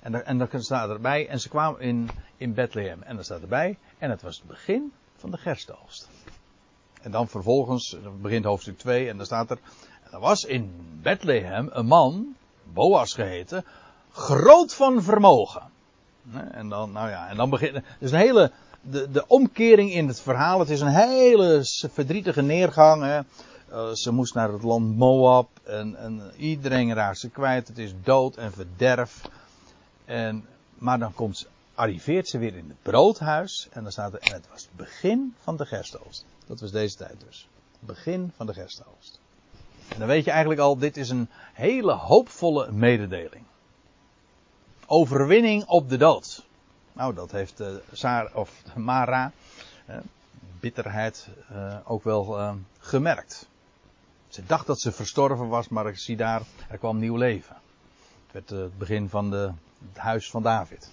En, 0.01 0.27
en 0.27 0.39
dan 0.39 0.49
staat 0.63 0.91
erbij, 0.91 1.29
en 1.29 1.41
ze 1.41 1.49
kwamen 1.49 1.81
in, 1.81 2.11
in 2.37 2.55
Bethlehem. 2.55 3.03
En 3.03 3.15
dan 3.15 3.25
staat 3.25 3.41
erbij, 3.41 3.79
en 3.99 4.11
het 4.11 4.23
was 4.23 4.37
het 4.37 4.47
begin 4.47 4.93
van 5.17 5.31
de 5.31 5.37
gerstoogst. 5.37 6.09
En 7.03 7.11
dan 7.11 7.29
vervolgens, 7.29 7.97
begint 8.21 8.45
hoofdstuk 8.45 8.79
2, 8.79 9.09
en 9.09 9.17
dan 9.17 9.27
staat 9.27 9.51
er, 9.51 9.59
er 10.11 10.21
was 10.21 10.45
in 10.45 10.73
Bethlehem 11.03 11.69
een 11.73 11.87
man, 11.87 12.37
Boas 12.73 13.15
geheten, 13.15 13.65
groot 14.13 14.75
van 14.75 15.03
vermogen. 15.03 15.72
En 16.51 16.69
dan, 16.69 16.93
nou 16.93 17.09
ja, 17.09 17.29
en 17.29 17.37
dan 17.37 17.51
begint, 17.51 17.79
dus 17.99 18.11
een 18.11 18.19
hele, 18.19 18.51
de, 18.81 19.11
de 19.11 19.27
omkering 19.27 19.93
in 19.93 20.09
het 20.09 20.21
verhaal, 20.21 20.59
het 20.59 20.71
is 20.71 20.81
een 20.81 20.95
hele 20.95 21.61
verdrietige 21.93 22.43
neergang. 22.43 23.03
Hè. 23.03 23.21
Uh, 23.73 23.93
ze 23.93 24.13
moest 24.13 24.35
naar 24.35 24.53
het 24.53 24.63
land 24.63 24.97
Moab 24.97 25.49
en, 25.63 25.97
en, 25.97 26.33
iedereen 26.37 26.95
raakt 26.95 27.19
ze 27.19 27.29
kwijt. 27.29 27.69
Het 27.69 27.79
is 27.79 27.95
dood 28.03 28.37
en 28.37 28.53
verderf. 28.53 29.21
En, 30.05 30.47
maar 30.79 30.99
dan 30.99 31.15
komt 31.15 31.47
arriveert 31.75 32.29
ze 32.29 32.39
weer 32.39 32.57
in 32.57 32.69
het 32.69 32.83
broodhuis 32.83 33.69
en 33.71 33.83
dan 33.83 33.93
staat 33.93 34.13
er, 34.13 34.19
en 34.21 34.33
het 34.33 34.49
was 34.51 34.63
het 34.63 34.77
begin 34.77 35.35
van 35.43 35.57
de 35.57 35.67
gerstoogst. 35.67 36.25
Dat 36.47 36.61
was 36.61 36.71
deze 36.71 36.97
tijd 36.97 37.25
dus. 37.27 37.49
Begin 37.79 38.33
van 38.37 38.47
de 38.47 38.55
gerstoogst. 38.55 39.21
En 39.89 39.99
dan 39.99 40.09
weet 40.09 40.25
je 40.25 40.31
eigenlijk 40.31 40.61
al, 40.61 40.79
dit 40.79 40.97
is 40.97 41.11
een 41.11 41.29
hele 41.53 41.93
hoopvolle 41.93 42.73
mededeling. 42.73 43.45
Overwinning 44.93 45.65
op 45.67 45.89
de 45.89 45.97
dood. 45.97 46.47
Nou, 46.93 47.15
dat 47.15 47.31
heeft 47.31 47.61
uh, 47.61 47.69
Sarah, 47.93 48.37
of 48.37 48.63
Mara, 48.75 49.33
uh, 49.91 49.97
bitterheid, 50.61 51.29
uh, 51.53 51.77
ook 51.85 52.05
wel 52.05 52.55
gemerkt. 52.79 53.49
Ze 54.29 54.47
dacht 54.47 54.67
dat 54.67 54.81
ze 54.81 54.93
verstorven 54.93 55.49
was, 55.49 55.69
maar 55.69 55.87
ik 55.87 55.99
zie 55.99 56.17
daar, 56.17 56.43
er 56.69 56.79
kwam 56.79 56.99
nieuw 56.99 57.17
leven. 57.17 57.57
Het 58.27 58.33
werd 58.33 58.51
het 58.63 58.79
begin 58.79 59.09
van 59.09 59.31
de, 59.31 59.53
het 59.89 59.99
huis 59.99 60.31
van 60.31 60.43
David. 60.43 60.91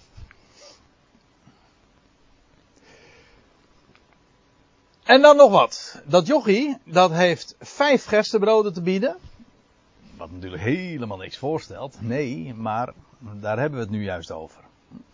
En 5.02 5.22
dan 5.22 5.36
nog 5.36 5.50
wat. 5.50 6.00
Dat 6.04 6.26
jochie, 6.26 6.78
dat 6.84 7.10
heeft 7.10 7.54
vijf 7.58 8.04
gerstebroden 8.04 8.72
te 8.72 8.82
bieden. 8.82 9.16
Wat 10.20 10.30
natuurlijk 10.30 10.62
helemaal 10.62 11.16
niks 11.16 11.36
voorstelt. 11.36 11.96
Nee, 12.00 12.54
maar 12.54 12.92
daar 13.18 13.58
hebben 13.58 13.78
we 13.78 13.84
het 13.84 13.94
nu 13.94 14.04
juist 14.04 14.30
over. 14.30 14.60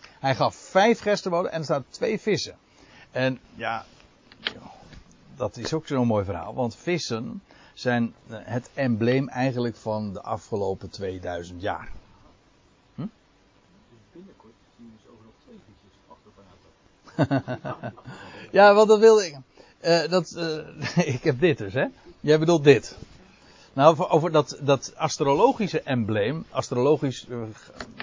Hij 0.02 0.34
gaf 0.34 0.54
vijf 0.54 1.00
gerstebroden 1.00 1.52
en 1.52 1.58
er 1.58 1.64
staan 1.64 1.84
twee 1.88 2.20
vissen. 2.20 2.56
En 3.10 3.38
ja, 3.54 3.84
dat 5.36 5.56
is 5.56 5.72
ook 5.72 5.86
zo'n 5.86 6.06
mooi 6.06 6.24
verhaal. 6.24 6.54
Want 6.54 6.76
vissen, 6.76 7.42
zijn 7.74 8.14
eh, 8.28 8.36
het 8.42 8.70
embleem 8.74 9.28
eigenlijk 9.28 9.76
van 9.76 10.12
de 10.12 10.22
afgelopen 10.22 10.90
2000 10.90 11.62
jaar. 11.62 11.92
Hm? 12.94 13.06
Binnenkort 14.12 14.54
zien 14.76 14.98
we 15.06 15.30
twee 15.44 17.36
ja, 18.58 18.74
wat 18.74 18.88
dat 18.88 18.98
wilde 18.98 19.26
ik. 19.26 19.36
Uh, 19.82 20.08
dat, 20.10 20.34
uh, 20.36 21.06
ik 21.14 21.22
heb 21.22 21.40
dit 21.40 21.58
dus, 21.58 21.72
hè? 21.72 21.86
Jij 22.20 22.38
bedoelt 22.38 22.64
dit. 22.64 22.96
Nou, 23.76 23.98
over, 24.08 24.30
dat, 24.30 24.58
dat 24.60 24.92
astrologische 24.96 25.80
embleem. 25.80 26.44
Astrologisch, 26.50 27.26
uh, 27.28 27.42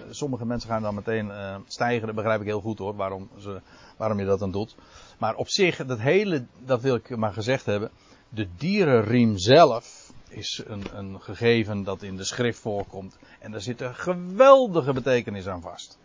sommige 0.09 0.45
mensen 0.45 0.69
gaan 0.69 0.81
dan 0.81 0.95
meteen 0.95 1.27
uh, 1.27 1.55
stijgen. 1.67 2.05
Dat 2.05 2.15
begrijp 2.15 2.39
ik 2.39 2.45
heel 2.45 2.61
goed 2.61 2.77
hoor, 2.77 2.95
waarom, 2.95 3.29
ze, 3.39 3.61
waarom 3.97 4.19
je 4.19 4.25
dat 4.25 4.39
dan 4.39 4.51
doet. 4.51 4.75
Maar 5.17 5.35
op 5.35 5.49
zich, 5.49 5.85
dat 5.85 5.99
hele, 5.99 6.45
dat 6.65 6.81
wil 6.81 6.95
ik 6.95 7.17
maar 7.17 7.33
gezegd 7.33 7.65
hebben 7.65 7.91
de 8.33 8.47
dierenriem 8.57 9.37
zelf 9.37 10.11
is 10.29 10.61
een, 10.65 10.83
een 10.93 11.21
gegeven 11.21 11.83
dat 11.83 12.01
in 12.01 12.17
de 12.17 12.23
schrift 12.23 12.59
voorkomt. 12.59 13.17
En 13.39 13.51
daar 13.51 13.61
zit 13.61 13.81
een 13.81 13.95
geweldige 13.95 14.93
betekenis 14.93 15.47
aan 15.47 15.61
vast. 15.61 15.97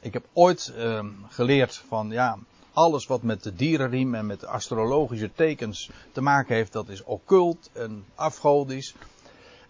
Ik 0.00 0.12
heb 0.12 0.24
ooit 0.32 0.72
uh, 0.76 1.04
geleerd 1.28 1.76
van 1.88 2.10
ja, 2.10 2.38
alles 2.72 3.06
wat 3.06 3.22
met 3.22 3.42
de 3.42 3.54
dierenriem 3.54 4.14
en 4.14 4.26
met 4.26 4.40
de 4.40 4.46
astrologische 4.46 5.32
tekens 5.32 5.90
te 6.12 6.20
maken 6.20 6.54
heeft, 6.54 6.72
dat 6.72 6.88
is 6.88 7.04
occult 7.04 7.70
en 7.72 8.04
afgodisch. 8.14 8.94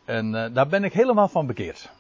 En 0.05 0.35
uh, 0.35 0.55
daar 0.55 0.69
ben 0.69 0.85
ik 0.85 0.93
helemaal 0.93 1.29
van 1.29 1.47
bekeerd. 1.47 1.91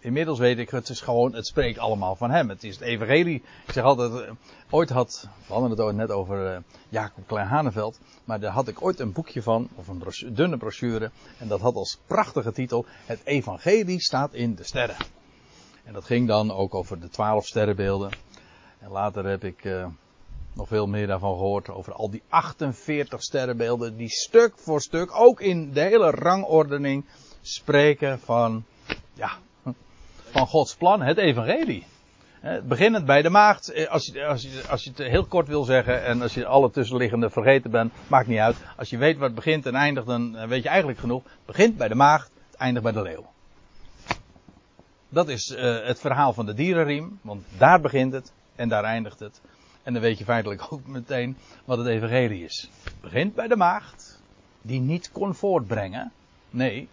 Inmiddels 0.00 0.38
weet 0.38 0.58
ik, 0.58 0.70
het 0.70 0.88
is 0.88 1.00
gewoon, 1.00 1.34
het 1.34 1.46
spreekt 1.46 1.78
allemaal 1.78 2.16
van 2.16 2.30
hem. 2.30 2.48
Het 2.48 2.64
is 2.64 2.74
het 2.74 2.84
evangelie. 2.84 3.42
Ik 3.66 3.72
zeg 3.72 3.84
altijd, 3.84 4.12
uh, 4.12 4.30
ooit 4.70 4.90
had, 4.90 5.28
we 5.46 5.52
hadden 5.52 5.70
het 5.70 5.80
ooit 5.80 5.96
net 5.96 6.10
over 6.10 6.52
uh, 6.52 6.58
Jacob 6.88 7.26
Klein-Haneveld. 7.26 7.98
Maar 8.24 8.40
daar 8.40 8.52
had 8.52 8.68
ik 8.68 8.82
ooit 8.82 9.00
een 9.00 9.12
boekje 9.12 9.42
van, 9.42 9.68
of 9.74 9.88
een 9.88 10.02
dunne 10.34 10.56
brochure. 10.56 11.10
En 11.38 11.48
dat 11.48 11.60
had 11.60 11.74
als 11.74 11.98
prachtige 12.06 12.52
titel, 12.52 12.86
het 13.06 13.20
evangelie 13.24 14.00
staat 14.00 14.34
in 14.34 14.54
de 14.54 14.64
sterren. 14.64 14.96
En 15.84 15.92
dat 15.92 16.04
ging 16.04 16.28
dan 16.28 16.50
ook 16.50 16.74
over 16.74 17.00
de 17.00 17.08
twaalf 17.08 17.46
sterrenbeelden. 17.46 18.10
En 18.78 18.90
later 18.90 19.24
heb 19.24 19.44
ik 19.44 19.64
nog 20.54 20.68
veel 20.68 20.86
meer 20.86 21.06
daarvan 21.06 21.36
gehoord. 21.36 21.68
Over 21.68 21.92
al 21.92 22.10
die 22.10 22.22
48 22.28 23.22
sterrenbeelden. 23.22 23.96
Die 23.96 24.08
stuk 24.08 24.52
voor 24.56 24.80
stuk, 24.80 25.20
ook 25.20 25.40
in 25.40 25.72
de 25.72 25.80
hele 25.80 26.10
rangordening, 26.10 27.04
spreken 27.40 28.20
van, 28.20 28.64
ja, 29.12 29.30
van 30.30 30.46
Gods 30.46 30.74
plan, 30.74 31.02
het 31.02 31.18
evangelie. 31.18 31.86
Beginnend 32.64 33.06
bij 33.06 33.22
de 33.22 33.30
maagd, 33.30 33.72
eh, 33.72 33.90
als 33.90 34.06
je, 34.06 34.26
als, 34.26 34.42
je, 34.42 34.62
als 34.68 34.84
je 34.84 34.90
het 34.90 34.98
heel 34.98 35.24
kort 35.24 35.48
wil 35.48 35.64
zeggen 35.64 36.04
en 36.04 36.22
als 36.22 36.34
je 36.34 36.46
alle 36.46 36.70
tussenliggende 36.70 37.30
vergeten 37.30 37.70
bent, 37.70 37.92
maakt 38.06 38.26
niet 38.26 38.38
uit. 38.38 38.56
Als 38.76 38.90
je 38.90 38.96
weet 38.96 39.20
het 39.20 39.34
begint 39.34 39.66
en 39.66 39.74
eindigt, 39.74 40.06
dan 40.06 40.46
weet 40.48 40.62
je 40.62 40.68
eigenlijk 40.68 40.98
genoeg. 40.98 41.22
Begint 41.46 41.76
bij 41.76 41.88
de 41.88 41.94
maagd, 41.94 42.30
eindigt 42.56 42.84
bij 42.84 42.92
de 42.92 43.02
leeuw. 43.02 43.32
Dat 45.08 45.28
is 45.28 45.50
uh, 45.50 45.86
het 45.86 46.00
verhaal 46.00 46.32
van 46.32 46.46
de 46.46 46.54
dierenriem, 46.54 47.18
want 47.22 47.44
daar 47.58 47.80
begint 47.80 48.12
het 48.12 48.32
en 48.54 48.68
daar 48.68 48.84
eindigt 48.84 49.18
het. 49.18 49.40
En 49.84 49.92
dan 49.92 50.02
weet 50.02 50.18
je 50.18 50.24
feitelijk 50.24 50.66
ook 50.72 50.86
meteen 50.86 51.36
wat 51.64 51.78
het 51.78 51.86
evangelie 51.86 52.44
is. 52.44 52.70
Het 52.82 53.00
begint 53.00 53.34
bij 53.34 53.48
de 53.48 53.56
maagd, 53.56 54.20
die 54.62 54.80
niet 54.80 55.12
kon 55.12 55.34
voortbrengen. 55.34 56.12
Nee, 56.50 56.88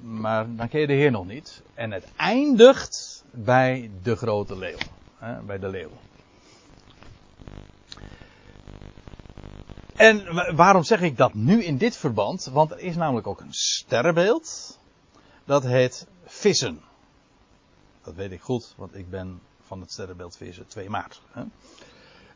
maar 0.00 0.56
dan 0.56 0.68
ken 0.68 0.80
je 0.80 0.86
de 0.86 0.92
Heer 0.92 1.10
nog 1.10 1.26
niet. 1.26 1.62
En 1.74 1.90
het 1.90 2.06
eindigt 2.16 3.24
bij 3.30 3.90
de 4.02 4.16
grote 4.16 4.58
leeuw. 4.58 4.78
Hè, 5.18 5.40
bij 5.40 5.58
de 5.58 5.68
leeuw. 5.68 5.90
En 9.94 10.24
waarom 10.56 10.82
zeg 10.82 11.00
ik 11.00 11.16
dat 11.16 11.34
nu 11.34 11.64
in 11.64 11.76
dit 11.76 11.96
verband? 11.96 12.44
Want 12.44 12.70
er 12.70 12.78
is 12.78 12.96
namelijk 12.96 13.26
ook 13.26 13.40
een 13.40 13.52
sterrenbeeld. 13.52 14.78
Dat 15.44 15.62
heet 15.62 16.06
vissen. 16.24 16.80
Dat 18.02 18.14
weet 18.14 18.32
ik 18.32 18.40
goed, 18.40 18.74
want 18.76 18.94
ik 18.94 19.10
ben 19.10 19.40
van 19.66 19.80
het 19.80 19.92
sterrenbeeld 19.92 20.36
vissen 20.36 20.66
2 20.66 20.90
maart. 20.90 21.20
Hè? 21.30 21.42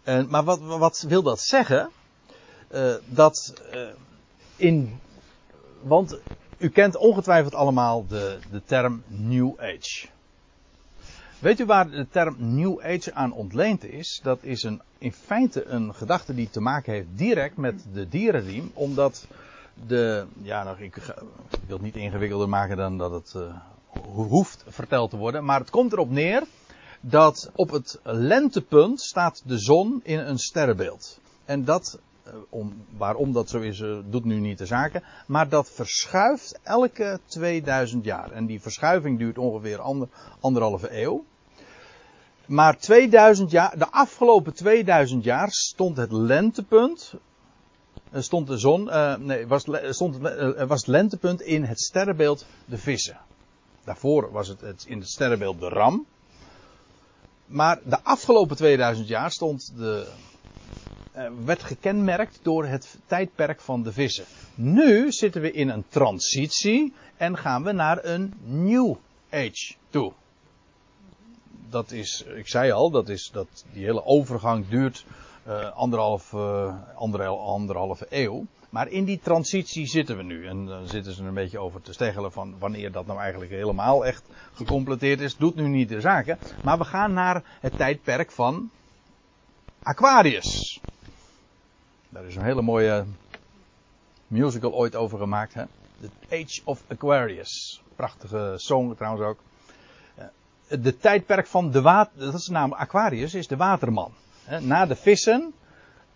En, 0.03 0.27
maar 0.29 0.45
wat, 0.45 0.61
wat 0.61 1.05
wil 1.09 1.23
dat 1.23 1.41
zeggen? 1.41 1.91
Uh, 2.75 2.95
dat 3.07 3.55
uh, 3.75 3.89
in. 4.57 5.01
Want 5.83 6.19
u 6.59 6.69
kent 6.69 6.97
ongetwijfeld 6.97 7.55
allemaal 7.55 8.07
de, 8.07 8.39
de 8.51 8.63
term 8.65 9.03
New 9.07 9.53
Age. 9.59 10.09
Weet 11.39 11.61
u 11.61 11.65
waar 11.65 11.91
de 11.91 12.07
term 12.11 12.37
New 12.39 12.81
Age 12.81 13.15
aan 13.15 13.33
ontleend 13.33 13.85
is? 13.85 14.21
Dat 14.23 14.39
is 14.43 14.63
een, 14.63 14.81
in 14.99 15.13
feite 15.13 15.65
een 15.65 15.95
gedachte 15.95 16.35
die 16.35 16.51
te 16.51 16.61
maken 16.61 16.93
heeft 16.93 17.09
direct 17.13 17.57
met 17.57 17.85
de 17.93 18.09
dierenriem. 18.09 18.71
Omdat 18.75 19.27
de. 19.87 20.27
Ja, 20.43 20.63
nou, 20.65 20.83
ik, 20.83 20.97
ik 20.97 21.05
wil 21.67 21.77
het 21.77 21.83
niet 21.83 21.97
ingewikkelder 21.97 22.49
maken 22.49 22.77
dan 22.77 22.99
dat 22.99 23.11
het 23.11 23.35
uh, 23.37 23.55
hoeft 24.15 24.65
verteld 24.69 25.11
te 25.11 25.17
worden. 25.17 25.45
Maar 25.45 25.61
het 25.61 25.71
komt 25.71 25.93
erop 25.93 26.11
neer 26.11 26.43
dat 27.01 27.51
op 27.55 27.71
het 27.71 27.99
lentepunt 28.03 29.01
staat 29.01 29.43
de 29.45 29.59
zon 29.59 30.01
in 30.03 30.19
een 30.19 30.39
sterrenbeeld. 30.39 31.21
En 31.45 31.65
dat, 31.65 31.99
eh, 32.23 32.33
om, 32.49 32.85
waarom 32.97 33.33
dat 33.33 33.49
zo 33.49 33.61
is, 33.61 33.81
eh, 33.81 33.99
doet 34.05 34.25
nu 34.25 34.41
niet 34.41 34.59
de 34.59 34.67
zaken. 34.67 35.03
Maar 35.27 35.49
dat 35.49 35.71
verschuift 35.71 36.59
elke 36.63 37.21
2000 37.27 38.05
jaar. 38.05 38.31
En 38.31 38.47
die 38.47 38.61
verschuiving 38.61 39.19
duurt 39.19 39.39
ongeveer 39.39 39.79
ander, 39.79 40.09
anderhalve 40.41 41.03
eeuw. 41.03 41.25
Maar 42.47 42.79
2000 42.79 43.51
jaar, 43.51 43.79
de 43.79 43.91
afgelopen 43.91 44.55
2000 44.55 45.25
jaar 45.25 45.51
stond 45.51 45.97
het 45.97 46.13
lentepunt. 46.13 47.15
Eh, 48.11 48.21
stond 48.21 48.47
de 48.47 48.59
zon, 48.59 48.91
nee, 49.19 49.47
was, 49.47 49.65
stond, 49.91 50.19
was 50.67 50.81
het 50.81 50.87
lentepunt 50.87 51.41
in 51.41 51.65
het 51.65 51.81
sterrenbeeld 51.81 52.47
de 52.65 52.79
vissen. 52.79 53.19
Daarvoor 53.85 54.33
was 54.33 54.49
het 54.49 54.85
in 54.87 54.99
het 54.99 55.09
sterrenbeeld 55.09 55.61
de 55.61 55.69
ram. 55.69 56.07
Maar 57.51 57.81
de 57.85 58.03
afgelopen 58.03 58.57
2000 58.57 59.09
jaar 59.09 59.31
stond 59.31 59.77
de, 59.77 60.07
uh, 61.17 61.31
werd 61.45 61.63
gekenmerkt 61.63 62.39
door 62.43 62.67
het 62.67 62.99
tijdperk 63.07 63.61
van 63.61 63.83
de 63.83 63.93
vissen. 63.93 64.25
Nu 64.55 65.13
zitten 65.13 65.41
we 65.41 65.53
in 65.53 65.69
een 65.69 65.85
transitie 65.89 66.93
en 67.17 67.37
gaan 67.37 67.63
we 67.63 67.73
naar 67.73 68.05
een 68.05 68.35
new 68.45 68.95
age 69.31 69.75
toe. 69.91 70.13
Dat 71.71 71.91
is, 71.91 72.25
ik 72.37 72.49
zei 72.49 72.71
al, 72.71 72.91
dat 72.91 73.09
is, 73.09 73.31
dat 73.33 73.65
die 73.73 73.85
hele 73.85 74.05
overgang 74.05 74.69
duurt 74.69 75.05
uh, 75.49 75.71
anderhalf, 75.71 76.33
uh, 76.33 76.75
anderhalf, 76.95 77.41
anderhalve 77.41 78.07
eeuw. 78.09 78.47
Maar 78.71 78.89
in 78.89 79.05
die 79.05 79.21
transitie 79.23 79.87
zitten 79.87 80.17
we 80.17 80.23
nu. 80.23 80.47
En 80.47 80.67
dan 80.67 80.87
zitten 80.87 81.13
ze 81.13 81.23
er 81.23 81.29
een 81.29 81.35
beetje 81.35 81.59
over 81.59 81.83
te 81.83 81.93
steggelen 81.93 82.33
van 82.33 82.59
wanneer 82.59 82.93
dat 82.93 83.07
nou 83.07 83.21
eigenlijk 83.21 83.51
helemaal 83.51 84.07
echt 84.07 84.23
gecompleteerd 84.53 85.21
is. 85.21 85.37
Doet 85.37 85.55
nu 85.55 85.69
niet 85.69 85.89
de 85.89 86.01
zaken. 86.01 86.39
Maar 86.65 86.79
we 86.79 86.85
gaan 86.85 87.13
naar 87.13 87.43
het 87.61 87.77
tijdperk 87.77 88.31
van 88.31 88.71
Aquarius. 89.83 90.81
Daar 92.09 92.25
is 92.25 92.37
een 92.37 92.45
hele 92.45 92.63
mooie 92.63 93.05
musical 94.27 94.73
ooit 94.73 94.97
over 94.97 95.19
gemaakt. 95.19 95.55
Hè? 95.55 95.65
The 96.01 96.11
Age 96.31 96.61
of 96.65 96.83
Aquarius. 96.89 97.83
Prachtige 97.97 98.55
song 98.57 98.95
trouwens 98.95 99.27
ook. 99.27 99.39
De 100.69 100.97
tijdperk 100.97 101.47
van 101.47 101.71
de 101.71 101.81
water, 101.81 102.13
dat 102.19 102.35
is 102.35 102.45
de 102.45 102.53
naam 102.53 102.73
Aquarius, 102.73 103.35
is 103.35 103.47
de 103.47 103.57
waterman. 103.57 104.13
Na 104.61 104.87
de 104.87 104.97
vissen 104.97 105.53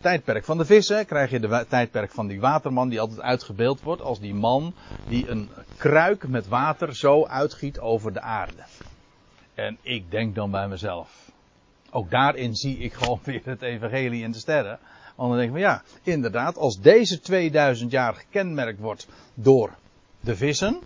tijdperk 0.04 0.44
van 0.44 0.58
de 0.58 0.64
vissen 0.64 1.06
krijg 1.06 1.30
je 1.30 1.40
de 1.40 1.66
tijdperk 1.68 2.10
van 2.10 2.26
die 2.26 2.40
waterman 2.40 2.88
die 2.88 3.00
altijd 3.00 3.20
uitgebeeld 3.20 3.82
wordt 3.82 4.02
als 4.02 4.20
die 4.20 4.34
man 4.34 4.74
die 5.08 5.28
een 5.28 5.48
kruik 5.76 6.28
met 6.28 6.48
water 6.48 6.96
zo 6.96 7.26
uitgiet 7.26 7.78
over 7.78 8.12
de 8.12 8.20
aarde. 8.20 8.64
En 9.54 9.78
ik 9.82 10.10
denk 10.10 10.34
dan 10.34 10.50
bij 10.50 10.68
mezelf, 10.68 11.32
ook 11.90 12.10
daarin 12.10 12.54
zie 12.54 12.78
ik 12.78 12.92
gewoon 12.92 13.20
weer 13.24 13.40
het 13.44 13.62
evangelie 13.62 14.24
en 14.24 14.30
de 14.30 14.38
sterren. 14.38 14.78
Want 15.16 15.28
dan 15.28 15.38
denk 15.38 15.48
ik 15.48 15.54
van 15.54 15.70
ja, 15.70 15.82
inderdaad, 16.02 16.56
als 16.56 16.80
deze 16.80 17.20
2000 17.20 17.90
jaar 17.90 18.14
gekenmerkt 18.14 18.80
wordt 18.80 19.08
door 19.34 19.74
de 20.20 20.36
vissen, 20.36 20.80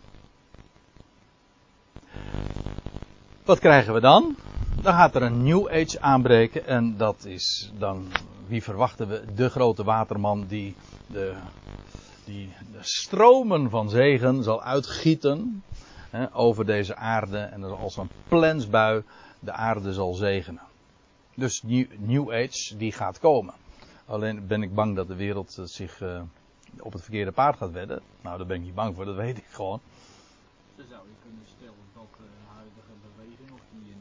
wat 3.44 3.58
krijgen 3.58 3.94
we 3.94 4.00
dan? 4.00 4.36
Dan 4.82 4.94
gaat 4.94 5.14
er 5.14 5.22
een 5.22 5.42
New 5.42 5.68
Age 5.68 6.00
aanbreken 6.00 6.66
en 6.66 6.96
dat 6.96 7.24
is 7.24 7.72
dan 7.78 8.06
wie 8.48 8.62
verwachten 8.62 9.08
we? 9.08 9.34
De 9.34 9.48
grote 9.48 9.84
waterman 9.84 10.46
die 10.46 10.74
de, 11.06 11.34
die 12.24 12.52
de 12.72 12.78
stromen 12.80 13.70
van 13.70 13.90
zegen 13.90 14.42
zal 14.42 14.62
uitgieten 14.62 15.62
hè, 16.10 16.34
over 16.34 16.66
deze 16.66 16.96
aarde. 16.96 17.38
En 17.38 17.78
als 17.78 17.96
een 17.96 18.10
plensbui 18.28 19.02
de 19.40 19.52
aarde 19.52 19.92
zal 19.92 20.14
zegenen. 20.14 20.62
Dus 21.34 21.62
New, 21.98 22.32
Age 22.32 22.76
die 22.76 22.92
gaat 22.92 23.18
komen. 23.18 23.54
Alleen 24.06 24.46
ben 24.46 24.62
ik 24.62 24.74
bang 24.74 24.96
dat 24.96 25.08
de 25.08 25.14
wereld 25.14 25.58
zich 25.64 26.00
uh, 26.00 26.22
op 26.80 26.92
het 26.92 27.02
verkeerde 27.02 27.32
paard 27.32 27.56
gaat 27.56 27.70
wedden. 27.70 28.02
Nou, 28.20 28.38
daar 28.38 28.46
ben 28.46 28.56
ik 28.56 28.62
niet 28.62 28.74
bang 28.74 28.94
voor, 28.94 29.04
dat 29.04 29.16
weet 29.16 29.38
ik 29.38 29.46
gewoon. 29.50 29.80
Dan 30.76 30.86
zou 30.88 31.02
je 31.08 31.14
kunnen 31.22 31.46
stellen 31.56 31.84
dat 31.94 32.08
de 32.16 32.24
huidige 32.54 32.94
beweging, 33.06 33.50
of 33.52 33.60
die 33.70 33.94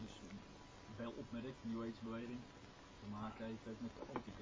dus 0.00 0.14
wel 0.96 1.12
opmerkt, 1.16 1.58
New 1.62 1.80
Age 1.80 2.00
beweging, 2.02 2.38
maken 3.10 3.44
heeft 3.44 3.80
met 3.80 3.90
de 3.94 4.02
antichrist. 4.14 4.40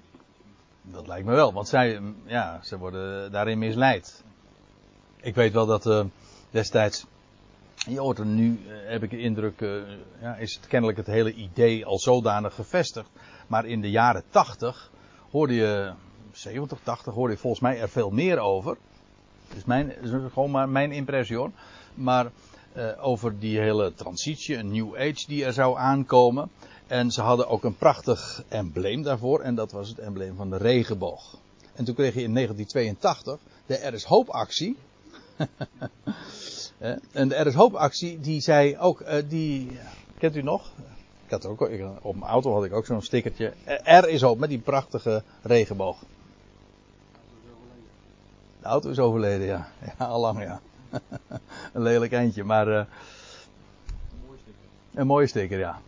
Dat 0.81 1.07
lijkt 1.07 1.25
me 1.25 1.33
wel, 1.33 1.53
want 1.53 1.67
zij, 1.67 2.01
ja, 2.25 2.59
ze 2.63 2.77
worden 2.77 3.31
daarin 3.31 3.57
misleid. 3.57 4.23
Ik 5.21 5.35
weet 5.35 5.53
wel 5.53 5.65
dat 5.65 5.85
uh, 5.85 6.03
destijds, 6.49 7.05
je 7.73 7.99
hoort 7.99 8.17
er 8.17 8.25
nu, 8.25 8.59
uh, 8.67 8.73
heb 8.89 9.03
ik 9.03 9.09
de 9.09 9.19
indruk, 9.19 9.61
uh, 9.61 9.81
ja, 10.21 10.35
is 10.35 10.55
het 10.55 10.67
kennelijk 10.67 10.97
het 10.97 11.07
hele 11.07 11.33
idee 11.33 11.85
al 11.85 11.99
zodanig 11.99 12.55
gevestigd. 12.55 13.09
Maar 13.47 13.65
in 13.65 13.81
de 13.81 13.89
jaren 13.89 14.23
80 14.29 14.91
hoorde 15.31 15.53
je, 15.53 15.93
70, 16.31 16.79
80, 16.83 17.13
hoorde 17.13 17.33
je 17.33 17.39
volgens 17.39 17.61
mij 17.61 17.79
er 17.79 17.89
veel 17.89 18.09
meer 18.09 18.39
over. 18.39 18.77
Dat 19.47 19.57
is, 19.57 19.65
mijn, 19.65 20.01
is 20.01 20.09
gewoon 20.33 20.51
maar 20.51 20.69
mijn 20.69 20.91
impressie 20.91 21.37
hoor. 21.37 21.51
Maar 21.93 22.31
over 22.99 23.39
die 23.39 23.59
hele 23.59 23.93
transitie, 23.93 24.55
een 24.55 24.71
new 24.71 24.95
age 24.95 25.27
die 25.27 25.45
er 25.45 25.53
zou 25.53 25.77
aankomen. 25.77 26.49
En 26.89 27.11
ze 27.11 27.21
hadden 27.21 27.47
ook 27.47 27.63
een 27.63 27.77
prachtig 27.77 28.43
embleem 28.47 29.01
daarvoor. 29.01 29.39
En 29.39 29.55
dat 29.55 29.71
was 29.71 29.89
het 29.89 29.99
embleem 29.99 30.35
van 30.35 30.49
de 30.49 30.57
regenboog. 30.57 31.37
En 31.75 31.85
toen 31.85 31.95
kreeg 31.95 32.13
je 32.13 32.21
in 32.21 32.33
1982 32.33 33.37
de 33.65 33.77
Er 33.77 33.93
is 33.93 34.03
Hoop 34.03 34.29
actie. 34.29 34.77
en 37.11 37.27
de 37.27 37.35
Er 37.35 37.47
is 37.47 37.53
Hoop 37.53 37.73
actie 37.73 38.19
die 38.19 38.41
zei 38.41 38.77
ook, 38.77 39.01
uh, 39.01 39.13
die, 39.27 39.79
kent 40.17 40.35
u 40.35 40.41
nog? 40.41 40.71
Ik 41.25 41.31
had 41.31 41.45
ook, 41.45 41.69
op 42.01 42.15
mijn 42.15 42.31
auto 42.31 42.53
had 42.53 42.63
ik 42.63 42.73
ook 42.73 42.85
zo'n 42.85 43.01
stickertje. 43.01 43.53
Er 43.83 44.09
is 44.09 44.21
Hoop 44.21 44.39
met 44.39 44.49
die 44.49 44.59
prachtige 44.59 45.23
regenboog. 45.41 45.97
De 48.61 48.65
auto 48.65 48.89
is 48.89 48.99
overleden, 48.99 49.47
ja. 49.47 49.71
Ja, 49.97 50.05
al 50.05 50.19
lang, 50.19 50.41
ja. 50.41 50.61
een 51.73 51.81
lelijk 51.81 52.13
eindje, 52.13 52.43
maar... 52.43 52.67
Uh, 52.67 52.81
een 54.99 55.07
mooie 55.07 55.27
sticker, 55.27 55.59
ja. 55.59 55.81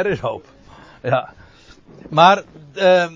Er 0.00 0.06
is 0.06 0.18
hoop. 0.18 0.46
Ja. 1.02 1.34
Maar 2.10 2.42
uh, 2.74 3.10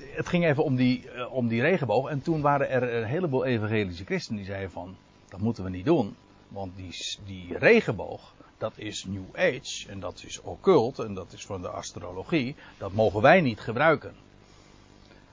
het 0.00 0.28
ging 0.28 0.44
even 0.44 0.64
om 0.64 0.76
die, 0.76 1.04
uh, 1.14 1.32
om 1.32 1.48
die 1.48 1.60
regenboog. 1.60 2.08
En 2.08 2.22
toen 2.22 2.40
waren 2.40 2.70
er 2.70 2.94
een 2.94 3.04
heleboel 3.04 3.44
evangelische 3.44 4.04
christenen 4.04 4.38
die 4.38 4.50
zeiden 4.50 4.70
van... 4.70 4.96
Dat 5.28 5.40
moeten 5.40 5.64
we 5.64 5.70
niet 5.70 5.84
doen. 5.84 6.16
Want 6.48 6.76
die, 6.76 7.16
die 7.26 7.58
regenboog, 7.58 8.34
dat 8.58 8.72
is 8.76 9.04
New 9.04 9.36
Age. 9.36 9.88
En 9.88 10.00
dat 10.00 10.22
is 10.26 10.40
occult. 10.40 10.98
En 10.98 11.14
dat 11.14 11.32
is 11.32 11.46
van 11.46 11.62
de 11.62 11.68
astrologie. 11.68 12.56
Dat 12.78 12.92
mogen 12.92 13.22
wij 13.22 13.40
niet 13.40 13.60
gebruiken. 13.60 14.14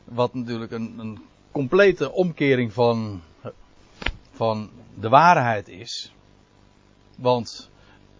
Wat 0.03 0.33
natuurlijk 0.33 0.71
een, 0.71 0.95
een 0.99 1.19
complete 1.51 2.11
omkering 2.11 2.73
van, 2.73 3.21
van 4.31 4.69
de 4.99 5.09
waarheid 5.09 5.67
is. 5.67 6.13
Want 7.17 7.69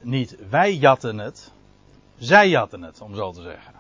niet 0.06 0.36
wij 0.50 0.74
jatten 0.74 1.18
het, 1.18 1.52
zij 2.18 2.50
jatten 2.50 2.82
het, 2.82 3.02
om 3.02 3.16
zo 3.16 3.32
te 3.32 3.42
zeggen. 3.42 3.74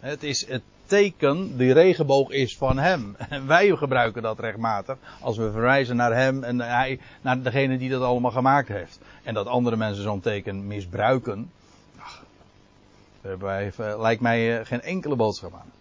Het 0.00 0.22
is 0.22 0.46
het 0.46 0.62
teken, 0.86 1.56
die 1.56 1.72
regenboog 1.72 2.30
is 2.30 2.56
van 2.56 2.78
hem. 2.78 3.16
En 3.28 3.46
wij 3.46 3.76
gebruiken 3.76 4.22
dat 4.22 4.38
rechtmatig 4.38 4.96
als 5.20 5.36
we 5.36 5.50
verwijzen 5.50 5.96
naar 5.96 6.14
hem 6.14 6.44
en 6.44 6.60
hij, 6.60 7.00
naar 7.20 7.42
degene 7.42 7.78
die 7.78 7.90
dat 7.90 8.02
allemaal 8.02 8.30
gemaakt 8.30 8.68
heeft. 8.68 9.00
En 9.22 9.34
dat 9.34 9.46
andere 9.46 9.76
mensen 9.76 10.02
zo'n 10.02 10.20
teken 10.20 10.66
misbruiken, 10.66 11.50
ach, 11.98 12.24
lijkt 13.98 14.20
mij 14.20 14.58
eh, 14.58 14.66
geen 14.66 14.82
enkele 14.82 15.16
boodschap 15.16 15.54
aan. 15.54 15.72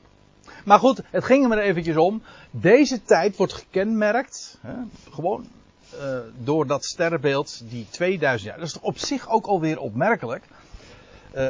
Maar 0.65 0.79
goed, 0.79 1.01
het 1.09 1.23
ging 1.23 1.51
er 1.51 1.59
eventjes 1.59 1.97
om. 1.97 2.21
Deze 2.51 3.03
tijd 3.03 3.35
wordt 3.35 3.53
gekenmerkt, 3.53 4.57
hè, 4.61 4.73
gewoon 5.11 5.47
uh, 5.93 6.19
door 6.37 6.67
dat 6.67 6.85
sterrenbeeld 6.85 7.61
die 7.69 7.87
2000 7.89 8.49
jaar. 8.49 8.59
Dat 8.59 8.67
is 8.67 8.79
op 8.79 8.97
zich 8.97 9.29
ook 9.29 9.45
alweer 9.45 9.79
opmerkelijk. 9.79 10.43
Uh, 11.35 11.47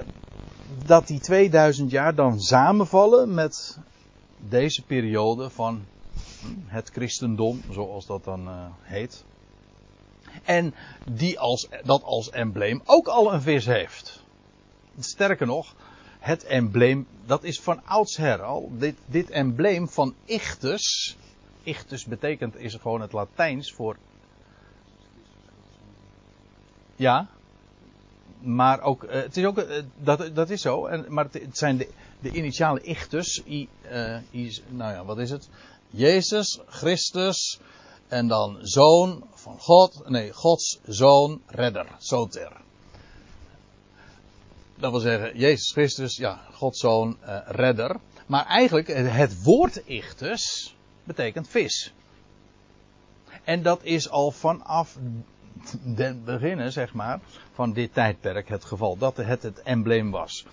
dat 0.86 1.08
die 1.08 1.20
2000 1.20 1.92
jaar 1.92 2.16
dan 2.16 2.40
samenvallen 2.40 3.34
met 3.34 3.78
deze 4.38 4.84
periode 4.84 5.50
van 5.50 5.86
het 6.66 6.90
christendom, 6.90 7.62
zoals 7.72 8.06
dat 8.06 8.24
dan 8.24 8.48
uh, 8.48 8.66
heet. 8.82 9.24
En 10.44 10.74
die 11.12 11.40
als, 11.40 11.68
dat 11.84 12.04
als 12.04 12.30
embleem 12.30 12.82
ook 12.86 13.08
al 13.08 13.34
een 13.34 13.42
vis 13.42 13.66
heeft. 13.66 14.24
Sterker 15.00 15.48
nog, 15.48 15.76
het 16.20 16.44
embleem, 16.44 17.08
dat 17.26 17.44
is 17.44 17.60
van 17.60 17.86
oudsher 17.86 18.42
al. 18.42 18.72
Dit, 18.72 18.96
dit 19.06 19.30
embleem 19.30 19.90
van 19.90 20.16
Ichthus. 20.26 21.18
Ichthus 21.64 22.06
betekent, 22.06 22.56
is 22.56 22.76
gewoon 22.76 23.02
het 23.02 23.14
Latijns 23.14 23.74
voor. 23.74 23.98
Ja. 27.00 27.28
Maar 28.40 28.82
ook, 28.82 29.04
uh, 29.04 29.12
het 29.12 29.38
is 29.38 29.46
ook, 29.46 29.58
uh, 29.58 29.84
dat, 29.98 30.36
dat 30.36 30.50
is 30.50 30.62
zo. 30.62 30.86
En, 30.86 31.06
maar 31.08 31.28
het, 31.32 31.58
zijn 31.58 31.78
de, 31.78 31.90
de 32.20 32.32
initiale 32.32 32.82
Ichthus. 32.82 33.42
I, 33.48 33.70
uh, 33.92 34.18
I, 34.32 34.62
nou 34.68 34.94
ja, 34.94 35.06
wat 35.06 35.18
is 35.18 35.30
het? 35.30 35.50
Jezus, 35.90 36.60
Christus. 36.68 37.60
En 38.08 38.28
dan 38.28 38.58
zoon 38.62 39.24
van 39.34 39.60
God. 39.60 40.10
Nee, 40.10 40.34
Gods 40.34 40.80
zoon, 40.84 41.42
redder. 41.48 41.88
Soter 41.98 42.52
dat 44.80 44.92
wil 44.92 45.00
zeggen, 45.00 45.38
Jezus 45.38 45.72
Christus, 45.72 46.18
ja, 46.18 46.42
Gods 46.54 46.80
zoon, 46.80 47.18
redder. 47.46 47.96
Maar 48.26 48.46
eigenlijk, 48.46 48.88
het 49.12 49.44
woord 49.44 49.82
ichtus 49.86 50.76
betekent 51.04 51.48
vis. 51.48 51.94
En 53.44 53.64
dat 53.64 53.84
is 53.84 54.10
al 54.10 54.32
vanaf 54.32 54.98
den 55.84 56.24
beginnen, 56.24 56.72
zeg 56.72 56.94
maar, 56.94 57.20
van 57.54 57.74
dit 57.74 57.94
tijdperk 57.94 58.50
het 58.50 58.66
geval. 58.66 58.98
Dat 58.98 59.18
het 59.18 59.44
het 59.44 59.62
embleem 59.62 60.12
was. 60.12 60.46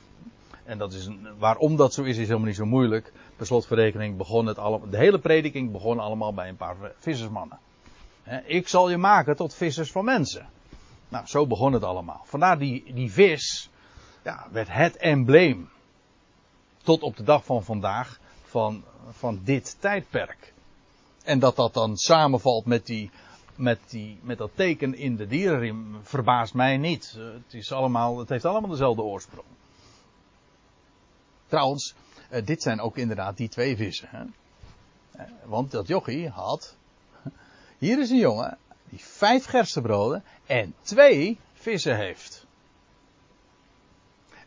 En 0.65 0.79
dat 0.79 0.93
is 0.93 1.09
waarom 1.39 1.77
dat 1.77 1.95
zo 1.95 2.03
is, 2.03 2.17
is 2.17 2.27
helemaal 2.27 2.47
niet 2.47 2.57
zo 2.57 2.65
moeilijk. 2.65 3.13
Per 3.37 3.47
slotverrekening 3.47 4.17
begon 4.17 4.47
het 4.47 4.59
allemaal, 4.59 4.91
de 4.91 4.97
hele 4.97 5.19
prediking 5.19 5.73
begon 5.73 5.99
allemaal 5.99 6.35
bij 6.35 6.49
een 6.49 6.57
paar 6.57 6.77
vissersmannen. 6.99 7.59
Ik 8.45 8.69
zal 8.69 8.91
je 8.91 8.97
maken 8.97 9.37
tot 9.37 9.55
vissers 9.55 9.91
van 9.91 10.05
mensen. 10.05 10.49
Nou, 11.09 11.27
zo 11.27 11.47
begon 11.47 11.73
het 11.73 11.85
allemaal. 11.85 12.23
Vandaar 12.25 12.59
die, 12.59 12.95
die 12.95 13.13
vis, 13.13 13.71
ja, 14.25 14.47
werd 14.53 14.69
het 14.71 14.97
embleem. 14.97 15.69
Tot 16.83 17.03
op 17.03 17.17
de 17.17 17.23
dag 17.23 17.45
van 17.45 17.65
vandaag 17.65 18.19
van, 18.43 18.85
van 19.11 19.41
dit 19.45 19.77
tijdperk. 19.81 20.55
En 21.25 21.39
dat 21.39 21.57
dat 21.57 21.75
dan 21.75 21.97
samenvalt 21.97 22.67
met, 22.67 22.87
die, 22.87 23.11
met, 23.57 23.79
die, 23.89 24.19
met 24.23 24.39
dat 24.39 24.51
teken 24.55 24.95
in 24.95 25.17
de 25.17 25.27
dierenriem 25.27 25.97
verbaast 26.03 26.55
mij 26.55 26.77
niet. 26.77 27.17
Het, 27.19 27.55
is 27.55 27.73
allemaal, 27.73 28.19
het 28.19 28.29
heeft 28.29 28.45
allemaal 28.45 28.71
dezelfde 28.71 29.03
oorsprong. 29.03 29.47
Trouwens, 31.47 31.95
eh, 32.31 32.47
dit 32.47 32.63
zijn 32.63 32.81
ook 32.81 32.97
inderdaad 32.97 33.37
die 33.37 33.49
twee 33.49 33.77
vissen. 33.77 34.09
Hè? 34.11 34.25
Eh, 35.11 35.31
want 35.45 35.71
dat 35.71 35.87
jochie 35.87 36.29
had. 36.29 36.77
Hier 37.79 38.01
is 38.01 38.11
een 38.11 38.19
jongen 38.19 38.59
die 38.89 39.01
vijf 39.05 39.45
gerstebroden 39.45 40.25
en 40.47 40.75
twee 40.83 41.39
vissen 41.53 41.97
heeft. 41.97 42.47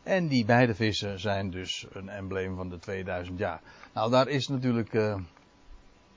En 0.03 0.27
die 0.27 0.45
beide 0.45 0.75
vissen 0.75 1.19
zijn 1.19 1.51
dus 1.51 1.85
een 1.91 2.09
embleem 2.09 2.55
van 2.55 2.69
de 2.69 2.79
2000 2.79 3.39
jaar. 3.39 3.61
Nou, 3.93 4.11
daar 4.11 4.27
is 4.27 4.47
natuurlijk 4.47 4.93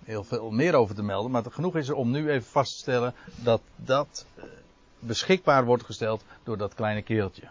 heel 0.05 0.25
veel 0.25 0.51
meer 0.51 0.75
over 0.75 0.95
te 0.95 1.03
melden. 1.03 1.31
Maar 1.31 1.45
genoeg 1.51 1.77
is 1.77 1.89
er 1.89 1.95
om 1.95 2.11
nu 2.11 2.31
even 2.31 2.51
vast 2.51 2.73
te 2.73 2.79
stellen 2.79 3.15
dat 3.35 3.61
dat 3.77 4.27
uh, 4.37 4.45
beschikbaar 4.99 5.65
wordt 5.65 5.85
gesteld 5.85 6.25
door 6.45 6.57
dat 6.57 6.75
kleine 6.75 7.03
keeltje. 7.03 7.51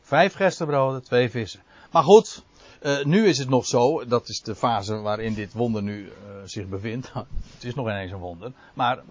Vijf 0.00 0.34
gerstebroden, 0.34 1.02
twee 1.02 1.30
vissen. 1.30 1.62
Maar 1.90 2.02
goed, 2.02 2.44
uh, 2.82 3.04
nu 3.04 3.26
is 3.26 3.38
het 3.38 3.48
nog 3.48 3.66
zo, 3.66 4.04
dat 4.04 4.28
is 4.28 4.40
de 4.40 4.54
fase 4.54 4.96
waarin 4.96 5.34
dit 5.34 5.52
wonder 5.52 5.82
nu 5.82 6.12
zich 6.44 6.68
bevindt. 6.68 7.12
het 7.54 7.64
is 7.64 7.74
nog 7.74 7.86
ineens 7.86 8.12
een 8.12 8.18
wonder. 8.18 8.52
Maar 8.74 9.02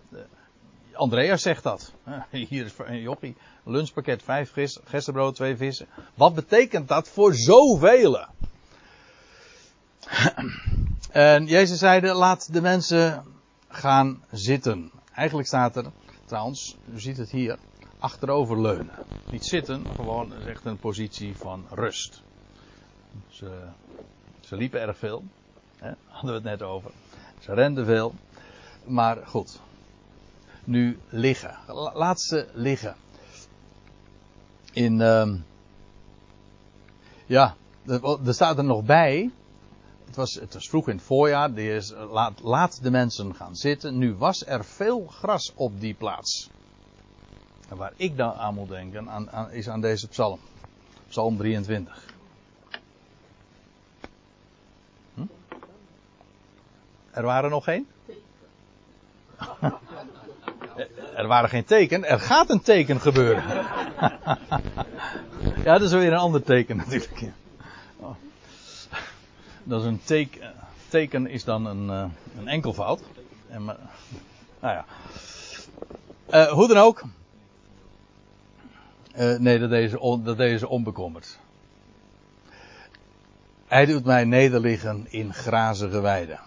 Andreas 0.95 1.41
zegt 1.41 1.63
dat. 1.63 1.93
Hier 2.50 2.65
is 2.65 2.74
Jochie, 3.02 3.36
lunchpakket, 3.63 4.24
vijf 4.24 4.54
gerstebrood, 4.84 5.36
twee 5.36 5.58
vissen. 5.58 5.88
Wat 6.13 6.36
betekent 6.36 6.88
dat 6.88 7.10
voor 7.10 7.34
zoveel? 7.34 8.26
En 11.15 11.45
Jezus 11.45 11.80
zeide, 11.80 12.13
laat 12.13 12.54
de 12.54 12.62
mensen 12.62 13.23
gaan 13.67 14.23
zitten. 14.32 14.91
Eigenlijk 15.13 15.47
staat 15.47 15.75
er, 15.75 15.86
trouwens, 16.25 16.78
u 16.93 16.99
ziet 16.99 17.17
het 17.17 17.32
hier, 17.32 17.58
achteroverleunen. 17.99 18.89
Niet 19.32 19.45
zitten, 19.45 19.86
gewoon 19.95 20.34
echt 20.34 20.65
een 20.65 20.78
positie 20.78 21.36
van 21.36 21.65
rust. 21.69 22.21
Ze, 23.30 23.62
ze 24.39 24.56
liepen 24.56 24.82
erg 24.82 24.97
veel. 24.97 25.23
Hè, 25.78 25.91
hadden 26.08 26.30
we 26.30 26.49
het 26.49 26.60
net 26.60 26.62
over. 26.62 26.91
Ze 27.39 27.54
renden 27.54 27.86
veel. 27.86 28.13
Maar 28.86 29.17
goed, 29.25 29.60
nu 30.63 30.99
liggen. 31.10 31.58
Laat 31.93 32.21
ze 32.21 32.47
liggen. 32.54 32.95
In, 34.71 34.99
uh, 34.99 35.34
ja, 37.25 37.56
er 38.25 38.34
staat 38.34 38.58
er 38.58 38.63
nog 38.63 38.84
bij. 38.84 39.32
Het 40.05 40.15
was, 40.15 40.33
het 40.33 40.53
was 40.53 40.69
vroeg 40.69 40.87
in 40.87 40.95
het 40.95 41.05
voorjaar. 41.05 41.49
Laat, 42.11 42.41
laat 42.41 42.83
de 42.83 42.91
mensen 42.91 43.35
gaan 43.35 43.55
zitten. 43.55 43.97
Nu 43.97 44.15
was 44.15 44.45
er 44.45 44.65
veel 44.65 45.05
gras 45.07 45.51
op 45.55 45.79
die 45.79 45.93
plaats. 45.93 46.49
En 47.69 47.77
waar 47.77 47.93
ik 47.95 48.17
dan 48.17 48.33
aan 48.33 48.53
moet 48.53 48.69
denken, 48.69 49.09
aan, 49.09 49.31
aan, 49.31 49.51
is 49.51 49.69
aan 49.69 49.81
deze 49.81 50.07
psalm. 50.07 50.39
Psalm 51.07 51.37
23. 51.37 52.05
Hm? 55.13 55.21
Er 57.11 57.23
waren 57.23 57.49
nog 57.49 57.63
geen? 57.63 57.87
Er 61.15 61.27
waren 61.27 61.49
geen 61.49 61.65
teken, 61.65 62.03
er 62.03 62.19
gaat 62.19 62.49
een 62.49 62.61
teken 62.61 62.99
gebeuren. 62.99 63.43
ja, 65.63 65.77
dat 65.77 65.81
is 65.81 65.91
weer 65.91 66.11
een 66.11 66.17
ander 66.17 66.43
teken 66.43 66.77
natuurlijk. 66.77 67.31
Oh. 67.97 68.15
Dat 69.67 69.82
is 69.82 69.88
een 69.88 70.01
teken, 70.04 70.54
teken 70.88 71.28
is 71.28 71.43
dan 71.43 71.65
een, 71.65 71.86
uh, 71.86 72.06
een 72.38 72.47
enkelvoud. 72.47 73.01
En, 73.49 73.65
nou 73.65 73.78
ja. 74.60 74.86
Uh, 76.34 76.51
hoe 76.51 76.67
dan 76.67 76.78
ook. 76.78 77.04
Uh, 79.17 79.38
nee, 79.38 79.60
dat 79.60 79.69
deze, 79.69 80.19
dat 80.23 80.38
deze 80.38 80.67
onbekommerd. 80.67 81.39
Hij 83.67 83.86
doet 83.86 84.06
mij 84.06 84.23
nederliggen 84.23 85.06
in 85.10 85.34
grazige 85.34 86.01
weiden. 86.01 86.39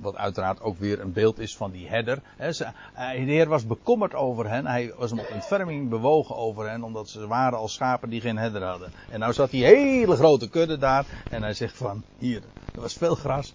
Wat 0.00 0.16
uiteraard 0.16 0.60
ook 0.60 0.78
weer 0.78 1.00
een 1.00 1.12
beeld 1.12 1.38
is 1.38 1.56
van 1.56 1.70
die 1.70 1.88
herder. 1.88 2.22
de 2.36 2.72
Heer 3.06 3.48
was 3.48 3.66
bekommerd 3.66 4.14
over 4.14 4.48
hen. 4.48 4.66
Hij 4.66 4.94
was 4.96 5.12
met 5.12 5.30
ontferming 5.32 5.88
bewogen 5.88 6.36
over 6.36 6.70
hen. 6.70 6.82
Omdat 6.82 7.08
ze 7.08 7.26
waren 7.26 7.58
als 7.58 7.74
schapen 7.74 8.10
die 8.10 8.20
geen 8.20 8.38
herder 8.38 8.62
hadden. 8.62 8.92
En 9.08 9.20
nou 9.20 9.32
zat 9.32 9.50
die 9.50 9.64
hele 9.64 10.16
grote 10.16 10.48
kudde 10.48 10.78
daar. 10.78 11.26
En 11.28 11.42
hij 11.42 11.54
zegt 11.54 11.76
van, 11.76 12.04
hier, 12.18 12.42
er 12.74 12.80
was 12.80 12.96
veel 12.96 13.14
gras. 13.14 13.54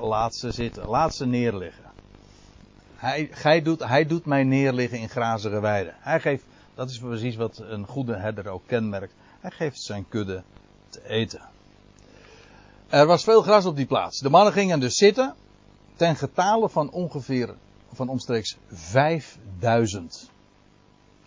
Laat 0.00 0.34
ze 0.34 0.50
zitten. 0.50 0.86
Laat 0.86 1.14
ze 1.14 1.26
neerliggen. 1.26 1.84
Hij, 2.96 3.62
doet, 3.62 3.84
hij 3.84 4.06
doet 4.06 4.26
mij 4.26 4.44
neerliggen 4.44 4.98
in 4.98 5.08
grazige 5.08 5.60
weiden. 5.60 5.94
Hij 5.98 6.20
geeft, 6.20 6.44
dat 6.74 6.90
is 6.90 6.98
precies 6.98 7.36
wat 7.36 7.58
een 7.58 7.86
goede 7.86 8.16
herder 8.16 8.48
ook 8.48 8.66
kenmerkt. 8.66 9.14
Hij 9.40 9.50
geeft 9.50 9.80
zijn 9.80 10.08
kudde 10.08 10.42
te 10.88 11.08
eten. 11.08 11.40
Er 12.88 13.06
was 13.06 13.24
veel 13.24 13.42
gras 13.42 13.64
op 13.66 13.76
die 13.76 13.86
plaats. 13.86 14.18
De 14.18 14.30
mannen 14.30 14.52
gingen 14.52 14.80
dus 14.80 14.94
zitten 14.94 15.34
ten 15.96 16.16
getale 16.16 16.68
van 16.68 16.90
ongeveer 16.90 17.54
van 17.92 18.08
omstreeks 18.08 18.56
5000. 18.68 20.30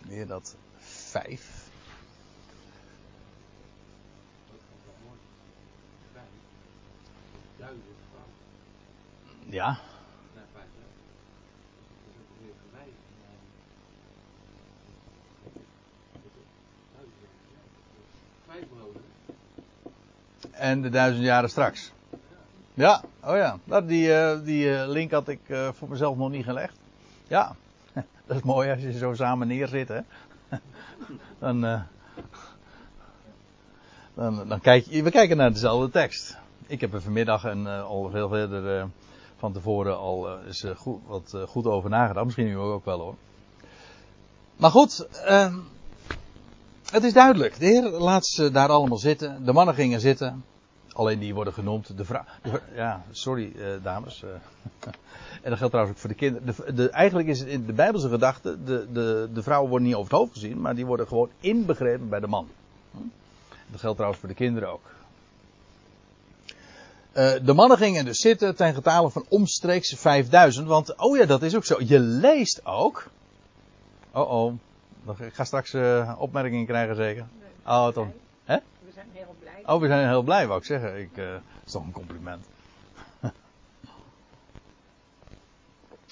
Meer 0.08 0.27
dat 0.27 0.55
5. 0.77 1.67
Ja. 9.45 9.79
En 20.51 20.82
de 20.82 20.89
duizend 20.89 21.25
jaren 21.25 21.49
straks. 21.49 21.91
Ja, 22.80 23.04
oh 23.24 23.36
ja. 23.36 23.60
Dat, 23.63 23.88
die, 23.88 24.08
uh, 24.08 24.39
die 24.44 24.65
uh, 24.65 24.88
link 24.88 25.12
had 25.12 25.28
ik 25.28 25.39
uh, 25.48 25.70
voor 25.74 25.89
mezelf 25.89 26.18
nog 26.18 26.30
niet 26.30 26.44
gelegd. 26.44 26.78
Ja, 27.28 27.56
dat 28.26 28.38
is 28.38 28.42
mooi 28.44 28.72
als 28.72 28.82
je 28.82 28.98
zo 28.98 29.13
samen 29.13 29.48
neerzit. 29.48 29.88
Hè? 29.88 30.00
dan, 31.39 31.86
dan, 34.13 34.48
dan 34.48 34.60
kijk 34.62 34.86
je, 34.89 35.04
we 35.04 35.12
kijken 35.12 35.38
naar 35.38 35.54
dezelfde 35.54 35.89
tekst. 35.89 36.38
Ik 36.68 36.82
heb 36.82 36.94
er 36.94 37.02
vanmiddag 37.02 37.44
en 37.44 37.68
al 37.68 38.10
veel 38.10 38.30
verder 38.30 38.88
van 39.38 39.54
tevoren 39.54 39.98
al 39.98 40.39
is 40.39 40.65
goed, 40.76 41.00
wat 41.08 41.38
goed 41.48 41.65
over 41.65 41.89
nagedacht. 41.89 42.26
Misschien 42.26 42.48
nu 42.48 42.58
ook 42.58 42.86
wel 42.86 43.00
hoor. 43.00 43.15
Maar 44.56 44.72
goed, 44.72 45.08
ehm, 45.26 45.56
het 46.92 47.04
is 47.04 47.13
duidelijk. 47.13 47.60
De 47.60 47.65
Heer 47.65 47.89
laat 47.89 48.26
ze 48.26 48.52
daar 48.52 48.70
allemaal 48.70 48.98
zitten. 48.98 49.46
De 49.46 49.54
mannen 49.54 49.76
gingen 49.76 50.00
zitten. 50.00 50.44
Alleen 51.00 51.20
die 51.20 51.34
worden 51.34 51.54
genoemd. 51.54 51.98
De 51.98 52.06
vrouw. 52.06 52.24
Ja, 52.76 53.04
sorry 53.12 53.54
dames. 53.84 54.24
En 55.42 55.50
dat 55.50 55.58
geldt 55.58 55.74
trouwens 55.74 55.96
ook 55.96 56.02
voor 56.02 56.10
de 56.10 56.16
kinderen. 56.16 56.56
De, 56.56 56.74
de, 56.74 56.90
eigenlijk 56.90 57.28
is 57.28 57.40
het 57.40 57.48
in 57.48 57.66
de 57.66 57.74
Bijbelse 57.74 58.10
gedachte, 58.10 58.64
de, 58.64 58.88
de, 58.92 59.30
de 59.34 59.44
vrouwen 59.44 59.70
worden 59.70 59.88
niet 59.88 59.96
over 59.96 60.12
het 60.12 60.20
hoofd 60.20 60.34
gezien, 60.34 60.62
maar 60.62 60.76
die 60.76 60.86
worden 60.86 61.08
gewoon 61.08 61.30
inbegrepen 61.40 62.10
bij 62.10 62.20
de 62.20 62.28
man. 62.28 62.48
Hm? 62.92 62.98
Dat 63.68 63.80
geldt 63.80 63.96
trouwens 63.96 64.20
voor 64.20 64.30
de 64.30 64.36
kinderen 64.36 64.72
ook. 64.72 64.92
Uh, 67.14 67.32
de 67.44 67.54
mannen 67.54 67.78
gingen 67.78 68.06
dus 68.06 68.20
zitten 68.20 68.56
ten 68.56 68.74
getale 68.74 69.10
van 69.10 69.26
omstreeks 69.30 69.94
5000, 69.98 70.68
want, 70.68 70.98
oh 70.98 71.18
ja, 71.18 71.26
dat 71.26 71.42
is 71.42 71.56
ook 71.56 71.66
zo. 71.66 71.76
Je 71.80 72.00
leest 72.00 72.66
ook. 72.66 73.10
Oh 74.12 74.32
oh, 74.32 74.54
ik 75.20 75.34
ga 75.34 75.44
straks 75.44 75.74
uh, 75.74 76.16
opmerkingen 76.18 76.66
krijgen 76.66 76.96
zeker. 76.96 77.26
Nee, 77.40 77.76
oh, 77.76 77.88
toch. 77.88 78.08
Hè? 78.44 78.58
Heel 79.12 79.36
blij. 79.40 79.64
Oh, 79.66 79.82
we 79.82 79.88
zijn 79.88 80.08
heel 80.08 80.24
blij, 80.24 80.48
wou 80.48 80.60
ik 80.60 80.66
zeggen. 80.66 81.00
Ik, 81.00 81.18
uh, 81.18 81.32
dat 81.32 81.42
is 81.66 81.72
toch 81.72 81.84
een 81.84 81.92
compliment. 81.92 82.46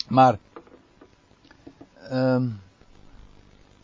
Maar. 0.07 0.37
Um, 2.11 2.61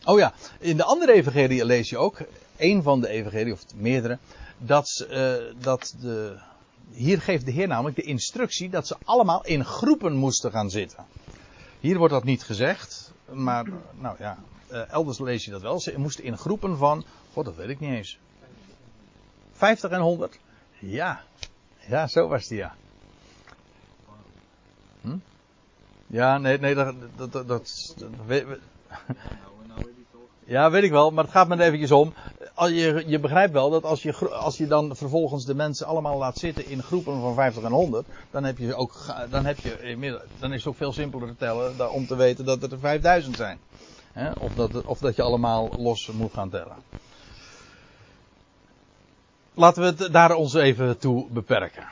oh 0.04 0.18
ja, 0.18 0.32
in 0.58 0.76
de 0.76 0.84
andere 0.84 1.12
evangelie 1.12 1.64
lees 1.64 1.90
je 1.90 1.98
ook, 1.98 2.18
een 2.56 2.82
van 2.82 3.00
de 3.00 3.08
evangelie, 3.08 3.52
of 3.52 3.64
meerdere, 3.74 4.18
dat, 4.58 5.06
uh, 5.10 5.34
dat 5.58 5.94
de. 6.00 6.38
Hier 6.90 7.20
geeft 7.20 7.44
de 7.44 7.50
Heer 7.50 7.68
namelijk 7.68 7.96
de 7.96 8.02
instructie 8.02 8.70
dat 8.70 8.86
ze 8.86 8.96
allemaal 9.04 9.44
in 9.44 9.64
groepen 9.64 10.14
moesten 10.14 10.50
gaan 10.50 10.70
zitten. 10.70 11.06
Hier 11.80 11.98
wordt 11.98 12.12
dat 12.12 12.24
niet 12.24 12.42
gezegd, 12.42 13.12
maar 13.32 13.66
nou 13.98 14.16
ja, 14.18 14.38
uh, 14.72 14.90
elders 14.92 15.18
lees 15.18 15.44
je 15.44 15.50
dat 15.50 15.62
wel. 15.62 15.80
Ze 15.80 15.94
moesten 15.96 16.24
in 16.24 16.38
groepen 16.38 16.76
van, 16.76 17.04
god 17.32 17.44
dat 17.44 17.56
weet 17.56 17.68
ik 17.68 17.80
niet 17.80 17.90
eens. 17.90 18.18
50 19.64 19.90
en 19.90 20.00
100? 20.00 20.38
Ja, 20.78 21.20
ja, 21.88 22.06
zo 22.06 22.28
was 22.28 22.46
die 22.46 22.58
ja. 22.58 22.74
Hm? 25.00 25.16
Ja, 26.06 26.38
nee, 26.38 26.58
nee, 26.58 26.74
dat, 26.74 26.94
dat, 27.32 27.48
dat, 27.48 27.92
weet, 28.26 28.46
ja, 30.44 30.70
weet 30.70 30.82
ik 30.82 30.90
wel, 30.90 31.10
maar 31.10 31.24
het 31.24 31.32
gaat 31.32 31.48
me 31.48 31.62
eventjes 31.62 31.90
om. 31.90 32.14
Je, 32.56 33.04
je 33.06 33.18
begrijpt 33.18 33.52
wel 33.52 33.70
dat 33.70 33.84
als 33.84 34.02
je, 34.02 34.28
als 34.28 34.56
je 34.56 34.66
dan 34.66 34.96
vervolgens 34.96 35.44
de 35.44 35.54
mensen 35.54 35.86
allemaal 35.86 36.18
laat 36.18 36.38
zitten 36.38 36.66
in 36.66 36.82
groepen 36.82 37.20
van 37.20 37.34
50 37.34 37.62
en 37.62 37.72
100, 37.72 38.06
dan 38.30 38.44
heb 38.44 38.58
je 38.58 38.74
ook, 38.74 38.94
dan 39.30 39.44
heb 39.44 39.58
je, 39.58 40.20
dan 40.38 40.52
is 40.52 40.58
het 40.58 40.66
ook 40.66 40.76
veel 40.76 40.92
simpeler 40.92 41.28
te 41.28 41.36
tellen 41.36 41.92
om 41.92 42.06
te 42.06 42.16
weten 42.16 42.44
dat 42.44 42.62
er 42.62 42.78
5000 42.78 43.36
zijn. 43.36 43.58
Of, 44.38 44.54
dat, 44.54 44.84
of 44.84 44.98
dat 44.98 45.16
je 45.16 45.22
allemaal 45.22 45.74
los 45.76 46.10
moet 46.12 46.32
gaan 46.32 46.50
tellen. 46.50 46.76
Laten 49.56 49.82
we 49.82 50.02
het 50.02 50.12
daar 50.12 50.34
ons 50.34 50.54
even 50.54 50.98
toe 50.98 51.26
beperken. 51.30 51.86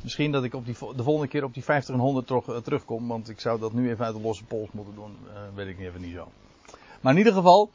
Misschien 0.00 0.32
dat 0.32 0.44
ik 0.44 0.54
op 0.54 0.64
die, 0.64 0.76
de 0.96 1.02
volgende 1.02 1.28
keer 1.28 1.44
op 1.44 1.54
die 1.54 1.64
50 1.64 1.94
en 1.94 2.00
100 2.00 2.26
terug, 2.26 2.46
uh, 2.46 2.56
terugkom. 2.56 3.08
Want 3.08 3.28
ik 3.28 3.40
zou 3.40 3.60
dat 3.60 3.72
nu 3.72 3.90
even 3.90 4.04
uit 4.04 4.14
de 4.14 4.20
losse 4.20 4.44
pols 4.44 4.68
moeten 4.72 4.94
doen. 4.94 5.16
Uh, 5.26 5.38
weet 5.54 5.66
ik 5.66 5.78
even 5.78 6.00
niet 6.00 6.14
zo. 6.14 6.28
Maar 7.00 7.12
in 7.12 7.18
ieder 7.18 7.32
geval. 7.32 7.70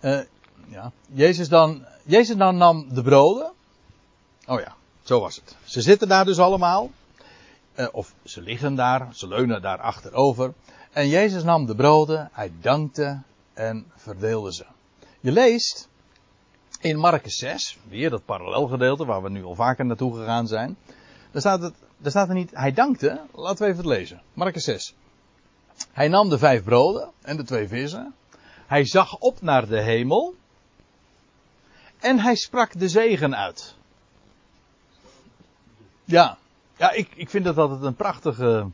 Uh, 0.00 0.20
ja. 0.68 0.92
Jezus, 1.12 1.48
dan, 1.48 1.84
Jezus 2.04 2.36
nam 2.36 2.94
de 2.94 3.02
broden. 3.02 3.52
Oh 4.46 4.60
ja, 4.60 4.74
zo 5.02 5.20
was 5.20 5.36
het. 5.36 5.56
Ze 5.64 5.80
zitten 5.80 6.08
daar 6.08 6.24
dus 6.24 6.38
allemaal. 6.38 6.90
of 7.92 8.14
ze 8.24 8.42
liggen 8.42 8.74
daar. 8.74 9.08
Ze 9.14 9.28
leunen 9.28 9.62
daar 9.62 9.78
achterover. 9.78 10.52
En 10.92 11.08
Jezus 11.08 11.42
nam 11.42 11.66
de 11.66 11.74
broden. 11.74 12.28
Hij 12.32 12.52
dankte 12.60 13.20
en 13.54 13.86
verdeelde 13.96 14.52
ze. 14.52 14.64
Je 15.22 15.32
leest 15.32 15.88
in 16.80 16.98
Marcus 16.98 17.36
6, 17.36 17.78
weer 17.88 18.10
dat 18.10 18.24
parallelgedeelte 18.24 19.04
waar 19.04 19.22
we 19.22 19.30
nu 19.30 19.44
al 19.44 19.54
vaker 19.54 19.84
naartoe 19.84 20.16
gegaan 20.16 20.46
zijn. 20.46 20.76
Daar 21.30 21.40
staat, 21.40 21.62
het, 21.62 21.74
daar 21.96 22.10
staat 22.10 22.28
er 22.28 22.34
niet, 22.34 22.50
hij 22.54 22.72
dankte. 22.72 23.20
Laten 23.34 23.64
we 23.64 23.72
even 23.72 23.76
het 23.76 23.98
lezen. 23.98 24.22
Marcus 24.32 24.64
6. 24.64 24.94
Hij 25.92 26.08
nam 26.08 26.28
de 26.28 26.38
vijf 26.38 26.64
broden 26.64 27.10
en 27.20 27.36
de 27.36 27.44
twee 27.44 27.68
vissen. 27.68 28.14
Hij 28.66 28.84
zag 28.84 29.18
op 29.18 29.40
naar 29.40 29.66
de 29.66 29.80
hemel. 29.80 30.34
En 31.98 32.18
hij 32.18 32.34
sprak 32.34 32.78
de 32.78 32.88
zegen 32.88 33.36
uit. 33.36 33.76
Ja, 36.04 36.38
ja 36.76 36.90
ik, 36.90 37.08
ik 37.14 37.30
vind 37.30 37.44
dat 37.44 37.58
altijd 37.58 37.82
een 37.82 37.96
prachtige 37.96 38.66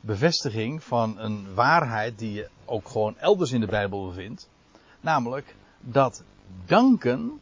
bevestiging 0.00 0.84
van 0.84 1.18
een 1.18 1.54
waarheid 1.54 2.18
die 2.18 2.32
je 2.32 2.48
ook 2.64 2.88
gewoon 2.88 3.18
elders 3.18 3.52
in 3.52 3.60
de 3.60 3.66
Bijbel 3.66 4.12
vindt. 4.12 4.48
Namelijk 5.00 5.54
dat 5.84 6.22
danken 6.66 7.40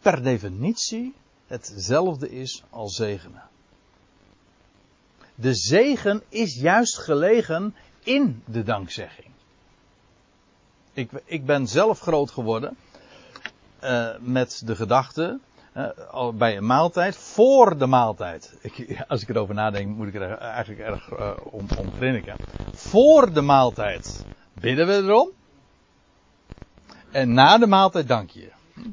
per 0.00 0.22
definitie 0.22 1.14
hetzelfde 1.46 2.30
is 2.30 2.62
als 2.70 2.94
zegenen. 2.94 3.42
De 5.34 5.54
zegen 5.54 6.22
is 6.28 6.60
juist 6.60 6.98
gelegen 6.98 7.74
in 8.02 8.42
de 8.46 8.62
dankzegging. 8.62 9.26
Ik, 10.92 11.10
ik 11.24 11.46
ben 11.46 11.66
zelf 11.66 12.00
groot 12.00 12.30
geworden 12.30 12.76
uh, 13.84 14.08
met 14.20 14.62
de 14.64 14.76
gedachte 14.76 15.38
uh, 15.76 16.30
bij 16.32 16.56
een 16.56 16.66
maaltijd, 16.66 17.16
voor 17.16 17.78
de 17.78 17.86
maaltijd. 17.86 18.58
Ik, 18.60 19.04
als 19.08 19.22
ik 19.22 19.28
erover 19.28 19.54
nadenk, 19.54 19.96
moet 19.96 20.08
ik 20.08 20.14
er 20.14 20.38
eigenlijk 20.38 20.80
erg 20.80 21.10
om, 21.44 21.66
om 21.78 21.92
grinniken. 21.92 22.36
Voor 22.72 23.32
de 23.32 23.40
maaltijd 23.40 24.24
bidden 24.52 24.86
we 24.86 24.92
erom. 24.92 25.30
En 27.10 27.34
na 27.34 27.58
de 27.58 27.66
maaltijd 27.66 28.08
dank 28.08 28.30
je. 28.30 28.48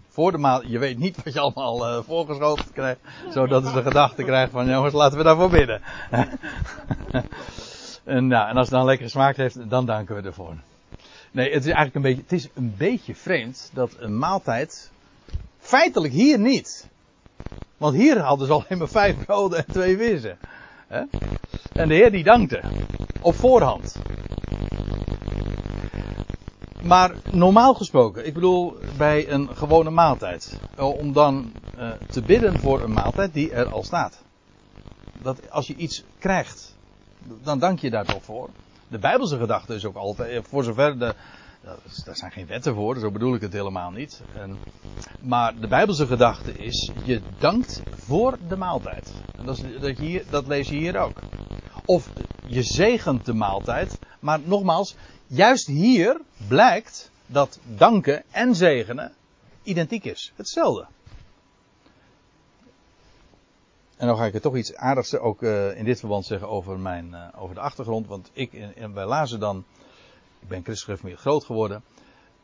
Voor 0.10 0.32
de 0.32 0.38
maaltijd, 0.38 0.72
je 0.72 0.80
weet 0.80 0.98
niet 0.98 1.24
wat 1.24 1.34
je 1.34 1.40
allemaal 1.40 1.88
uh, 1.88 2.04
voorgeschoten 2.04 2.72
krijgt. 2.74 3.00
Zodat 3.30 3.66
ze 3.66 3.74
de 3.74 3.82
gedachte 3.82 4.24
krijgt 4.24 4.52
van, 4.52 4.68
jongens, 4.68 4.94
laten 4.94 5.18
we 5.18 5.24
daarvoor 5.24 5.50
bidden. 5.50 5.82
en, 8.04 8.28
nou, 8.28 8.50
en 8.50 8.58
als 8.58 8.68
het 8.68 8.78
dan 8.78 8.86
lekker 8.86 9.10
smaak 9.10 9.36
heeft, 9.36 9.70
dan 9.70 9.86
danken 9.86 10.16
we 10.16 10.22
ervoor. 10.22 10.56
Nee, 11.32 11.54
het 11.54 11.66
is 11.66 11.72
eigenlijk 11.72 11.96
een 11.96 12.02
beetje, 12.02 12.22
het 12.22 12.32
is 12.32 12.50
een 12.54 12.74
beetje 12.78 13.16
vreemd 13.16 13.72
dat 13.74 13.96
een 14.00 14.18
maaltijd, 14.18 14.92
feitelijk 15.60 16.14
hier 16.14 16.40
niet. 16.40 16.90
Want 17.78 17.96
hier 17.96 18.20
hadden 18.20 18.48
ze 18.48 18.54
alleen 18.54 18.78
maar 18.78 18.88
vijf 18.88 19.26
broden 19.26 19.58
en 19.58 19.74
twee 19.74 19.98
wissen. 19.98 20.38
En 21.72 21.88
de 21.88 21.94
Heer 21.94 22.12
die 22.12 22.24
dankte. 22.24 22.62
Op 23.22 23.36
voorhand. 23.36 23.96
Maar 26.82 27.16
normaal 27.32 27.74
gesproken, 27.74 28.26
ik 28.26 28.34
bedoel 28.34 28.78
bij 28.98 29.30
een 29.30 29.50
gewone 29.56 29.90
maaltijd. 29.90 30.60
Om 30.78 31.14
dan 31.14 31.52
uh, 31.78 31.90
te 32.10 32.22
bidden 32.22 32.60
voor 32.60 32.82
een 32.82 32.94
maaltijd 32.94 33.34
die 33.34 33.52
er 33.52 33.68
al 33.68 33.84
staat. 33.84 34.24
Dat 35.22 35.52
als 35.52 35.68
je 35.68 35.76
iets 35.76 36.04
krijgt, 36.20 36.76
dan 37.44 37.60
dank 37.60 37.80
je 37.80 37.90
daar 37.90 38.06
toch 38.06 38.24
voor. 38.24 38.50
De 38.88 38.98
Bijbelse 38.98 39.38
gedachte 39.38 39.76
is 39.76 39.86
ook 39.86 39.96
altijd, 39.96 40.30
eh, 40.32 40.50
voor 40.50 40.64
zover 40.64 41.00
de. 41.00 41.16
Daar 42.06 42.16
zijn 42.16 42.32
geen 42.32 42.48
wetten 42.48 42.74
voor, 42.74 43.00
zo 43.00 43.12
bedoel 43.12 43.36
ik 43.36 43.42
het 43.42 43.54
helemaal 43.54 43.92
niet. 43.92 44.22
En, 44.36 44.58
maar 45.22 45.60
de 45.60 45.68
Bijbelse 45.68 46.08
gedachte 46.08 46.52
is, 46.52 46.92
je 47.04 47.22
dankt 47.40 47.82
voor 47.90 48.38
de 48.48 48.56
maaltijd. 48.56 49.14
En 49.38 49.46
dat, 49.46 49.58
is, 49.58 49.80
dat, 49.80 49.98
hier, 49.98 50.24
dat 50.30 50.48
lees 50.48 50.70
je 50.70 50.76
hier 50.76 50.98
ook. 50.98 51.20
Of 51.86 52.10
je 52.48 52.64
zegent 52.64 53.26
de 53.26 53.34
maaltijd, 53.34 53.95
maar 54.26 54.40
nogmaals, 54.44 54.96
juist 55.28 55.68
hier 55.68 56.22
blijkt 56.48 57.12
dat 57.26 57.60
danken 57.64 58.24
en 58.32 58.56
zegenen 58.56 59.14
identiek 59.64 60.04
is. 60.04 60.32
Hetzelfde. 60.36 60.86
En 63.98 64.08
dan 64.08 64.18
ga 64.18 64.26
ik 64.26 64.34
er 64.34 64.42
toch 64.42 64.56
iets 64.56 64.76
aardigs 64.76 65.18
ook 65.18 65.42
uh, 65.42 65.78
in 65.78 65.86
dit 65.86 66.00
verband 66.00 66.26
zeggen 66.26 66.50
over, 66.50 66.80
mijn, 66.80 67.10
uh, 67.12 67.28
over 67.38 67.56
de 67.56 67.62
achtergrond. 67.62 68.08
Want 68.08 68.30
ik, 68.34 68.54
en 68.54 68.94
wij 68.94 69.06
lazen 69.06 69.40
dan, 69.40 69.64
ik 70.40 70.48
ben 70.48 70.64
christelijk 70.64 71.20
groot 71.20 71.44
geworden. 71.44 71.84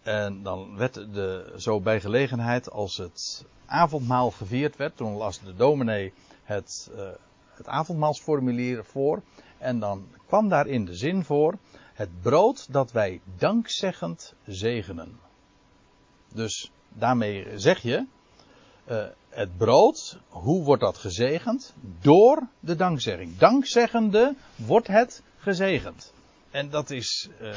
En 0.02 0.44
dan 0.44 0.78
werd 0.78 0.94
de, 0.94 1.54
zo 1.58 1.80
bij 1.80 2.00
gelegenheid 2.00 2.72
als 2.72 2.98
het 2.98 3.46
avondmaal 3.66 4.32
gevierd 4.32 4.76
werd. 4.76 4.98
Toen 4.98 5.14
las 5.14 5.40
de 5.40 5.56
dominee 5.56 6.14
het, 6.44 6.90
uh, 6.96 7.10
het 7.54 7.68
avondmaalsformulier 7.68 8.86
voor. 8.86 9.22
En 9.62 9.80
dan 9.80 10.08
kwam 10.28 10.50
daarin 10.50 10.86
de 10.86 10.96
zin 10.96 11.24
voor 11.24 11.58
het 11.94 12.22
brood 12.22 12.74
dat 12.74 12.92
wij 12.92 13.22
dankzeggend 13.38 14.34
zegenen. 14.46 15.20
Dus 16.34 16.72
daarmee 16.90 17.60
zeg 17.60 17.82
je, 17.82 18.06
uh, 18.90 19.06
het 19.30 19.58
brood, 19.58 20.20
hoe 20.30 20.64
wordt 20.64 20.82
dat 20.82 20.98
gezegend? 20.98 21.74
Door 22.02 22.48
de 22.60 22.76
dankzegging. 22.76 23.38
Dankzeggende 23.38 24.36
wordt 24.56 24.88
het 24.88 25.22
gezegend. 25.38 26.14
En 26.52 26.70
dat 26.70 26.90
is, 26.90 27.30
uh, 27.42 27.56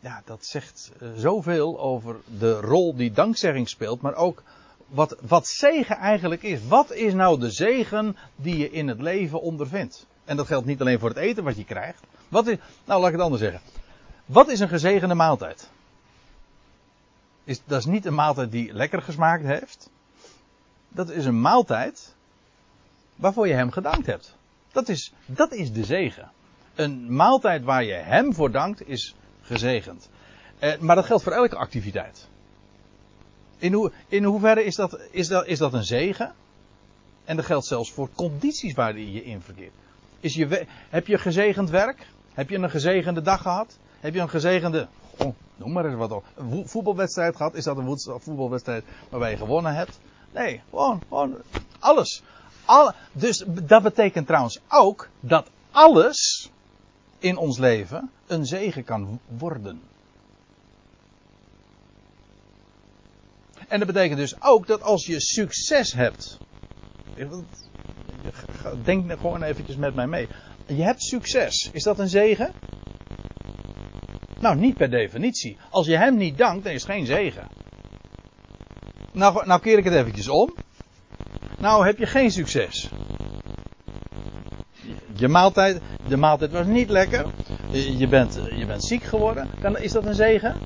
ja, 0.00 0.22
dat 0.24 0.46
zegt 0.46 0.92
uh, 1.02 1.12
zoveel 1.16 1.80
over 1.80 2.16
de 2.38 2.60
rol 2.60 2.96
die 2.96 3.12
dankzegging 3.12 3.68
speelt, 3.68 4.00
maar 4.00 4.14
ook 4.14 4.42
wat, 4.86 5.16
wat 5.20 5.46
zegen 5.46 5.96
eigenlijk 5.96 6.42
is. 6.42 6.66
Wat 6.66 6.92
is 6.92 7.14
nou 7.14 7.40
de 7.40 7.50
zegen 7.50 8.16
die 8.36 8.56
je 8.56 8.70
in 8.70 8.88
het 8.88 9.00
leven 9.00 9.40
ondervindt? 9.40 10.06
En 10.24 10.36
dat 10.36 10.46
geldt 10.46 10.66
niet 10.66 10.80
alleen 10.80 10.98
voor 10.98 11.08
het 11.08 11.18
eten 11.18 11.44
wat 11.44 11.56
je 11.56 11.64
krijgt. 11.64 12.02
Wat 12.28 12.46
is, 12.46 12.56
nou, 12.84 13.00
laat 13.00 13.08
ik 13.08 13.14
het 13.14 13.24
anders 13.24 13.42
zeggen. 13.42 13.60
Wat 14.26 14.48
is 14.48 14.60
een 14.60 14.68
gezegende 14.68 15.14
maaltijd? 15.14 15.70
Is, 17.44 17.60
dat 17.64 17.78
is 17.78 17.84
niet 17.84 18.04
een 18.04 18.14
maaltijd 18.14 18.50
die 18.50 18.72
lekker 18.72 19.02
gesmaakt 19.02 19.44
heeft. 19.44 19.90
Dat 20.88 21.10
is 21.10 21.24
een 21.24 21.40
maaltijd 21.40 22.14
waarvoor 23.16 23.48
je 23.48 23.54
hem 23.54 23.70
gedankt 23.70 24.06
hebt. 24.06 24.36
Dat 24.72 24.88
is, 24.88 25.12
dat 25.26 25.52
is 25.52 25.72
de 25.72 25.84
zegen. 25.84 26.30
Een 26.74 27.14
maaltijd 27.14 27.64
waar 27.64 27.84
je 27.84 27.92
hem 27.92 28.34
voor 28.34 28.50
dankt 28.50 28.88
is 28.88 29.14
gezegend. 29.42 30.08
Eh, 30.58 30.78
maar 30.78 30.96
dat 30.96 31.04
geldt 31.04 31.22
voor 31.22 31.32
elke 31.32 31.56
activiteit. 31.56 32.28
In, 33.58 33.72
hoe, 33.72 33.92
in 34.08 34.24
hoeverre 34.24 34.64
is 34.64 34.74
dat, 34.74 35.00
is, 35.10 35.28
dat, 35.28 35.46
is 35.46 35.58
dat 35.58 35.72
een 35.72 35.84
zegen? 35.84 36.34
En 37.24 37.36
dat 37.36 37.44
geldt 37.44 37.66
zelfs 37.66 37.92
voor 37.92 38.08
condities 38.14 38.74
waar 38.74 38.98
je 38.98 39.24
in 39.24 39.40
verkeert. 39.40 39.72
Is 40.22 40.34
je, 40.34 40.66
heb 40.90 41.06
je 41.06 41.18
gezegend 41.18 41.70
werk? 41.70 42.06
Heb 42.34 42.48
je 42.48 42.56
een 42.56 42.70
gezegende 42.70 43.22
dag 43.22 43.42
gehad? 43.42 43.78
Heb 44.00 44.14
je 44.14 44.20
een 44.20 44.28
gezegende, 44.28 44.88
oh, 45.16 45.34
noem 45.56 45.72
maar 45.72 45.84
eens 45.84 45.94
wat 45.94 46.12
op, 46.12 46.24
een 46.36 46.68
voetbalwedstrijd 46.68 47.36
gehad? 47.36 47.54
Is 47.54 47.64
dat 47.64 47.76
een 47.76 47.98
voetbalwedstrijd 48.20 48.84
waarbij 49.08 49.30
je 49.30 49.36
gewonnen 49.36 49.74
hebt? 49.74 49.98
Nee, 50.32 50.60
gewoon, 50.70 51.02
gewoon 51.08 51.36
alles. 51.78 52.22
Alle, 52.64 52.94
dus 53.12 53.44
dat 53.46 53.82
betekent 53.82 54.26
trouwens 54.26 54.60
ook 54.68 55.08
dat 55.20 55.50
alles 55.70 56.50
in 57.18 57.36
ons 57.36 57.58
leven 57.58 58.10
een 58.26 58.46
zegen 58.46 58.84
kan 58.84 59.20
worden. 59.38 59.80
En 63.68 63.78
dat 63.78 63.86
betekent 63.86 64.18
dus 64.18 64.42
ook 64.42 64.66
dat 64.66 64.82
als 64.82 65.06
je 65.06 65.20
succes 65.20 65.92
hebt. 65.92 66.40
Denk 68.84 69.12
gewoon 69.12 69.42
eventjes 69.42 69.76
met 69.76 69.94
mij 69.94 70.06
mee. 70.06 70.28
Je 70.66 70.82
hebt 70.82 71.02
succes. 71.02 71.70
Is 71.72 71.82
dat 71.82 71.98
een 71.98 72.08
zegen? 72.08 72.52
Nou, 74.40 74.56
niet 74.56 74.76
per 74.76 74.90
definitie. 74.90 75.56
Als 75.70 75.86
je 75.86 75.96
hem 75.96 76.16
niet 76.16 76.38
dankt, 76.38 76.64
dan 76.64 76.72
is 76.72 76.82
het 76.82 76.90
geen 76.90 77.06
zegen. 77.06 77.48
Nou, 79.12 79.46
nou 79.46 79.60
keer 79.60 79.78
ik 79.78 79.84
het 79.84 79.94
eventjes 79.94 80.28
om. 80.28 80.54
Nou 81.58 81.86
heb 81.86 81.98
je 81.98 82.06
geen 82.06 82.30
succes. 82.30 82.88
Je 85.14 85.28
maaltijd, 85.28 85.80
de 86.08 86.16
maaltijd 86.16 86.52
was 86.52 86.66
niet 86.66 86.88
lekker. 86.88 87.26
Je 87.70 88.08
bent, 88.08 88.40
je 88.56 88.66
bent 88.66 88.84
ziek 88.84 89.02
geworden. 89.02 89.50
Dan 89.60 89.78
is 89.78 89.92
dat 89.92 90.06
een 90.06 90.14
zegen? 90.14 90.56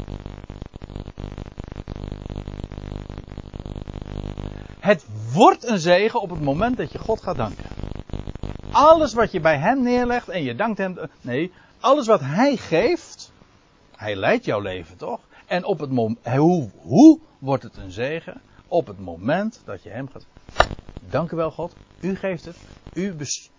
Het 4.81 5.07
wordt 5.33 5.69
een 5.69 5.79
zegen 5.79 6.21
op 6.21 6.31
het 6.31 6.41
moment 6.41 6.77
dat 6.77 6.93
je 6.93 6.99
God 6.99 7.23
gaat 7.23 7.37
danken. 7.37 7.76
Alles 8.77 9.15
wat 9.15 9.33
je 9.33 9.41
bij 9.41 9.59
Hem 9.59 9.83
neerlegt 9.83 10.29
en 10.29 10.43
je 10.43 10.55
dankt 10.55 10.79
Hem. 10.79 10.99
Nee, 11.21 11.53
alles 11.81 12.07
wat 12.07 12.21
Hij 12.21 12.57
geeft. 12.57 13.33
Hij 13.97 14.17
leidt 14.17 14.45
jouw 14.45 14.61
leven 14.61 14.97
toch? 14.97 15.21
En 15.47 15.65
op 15.65 15.79
het 15.79 15.91
moment. 15.91 16.27
Hoe, 16.27 16.71
hoe 16.77 17.21
wordt 17.39 17.63
het 17.63 17.77
een 17.77 17.91
zegen? 17.91 18.43
Op 18.67 18.87
het 18.87 18.99
moment 18.99 19.63
dat 19.65 19.83
je 19.83 19.89
Hem 19.89 20.09
gaat. 20.09 20.27
Dank 20.99 21.31
u 21.31 21.37
wel, 21.37 21.51
God. 21.51 21.77
U 22.01 22.17
geeft 22.17 22.45
het. 22.45 22.57
U 22.93 23.15
bes, 23.15 23.51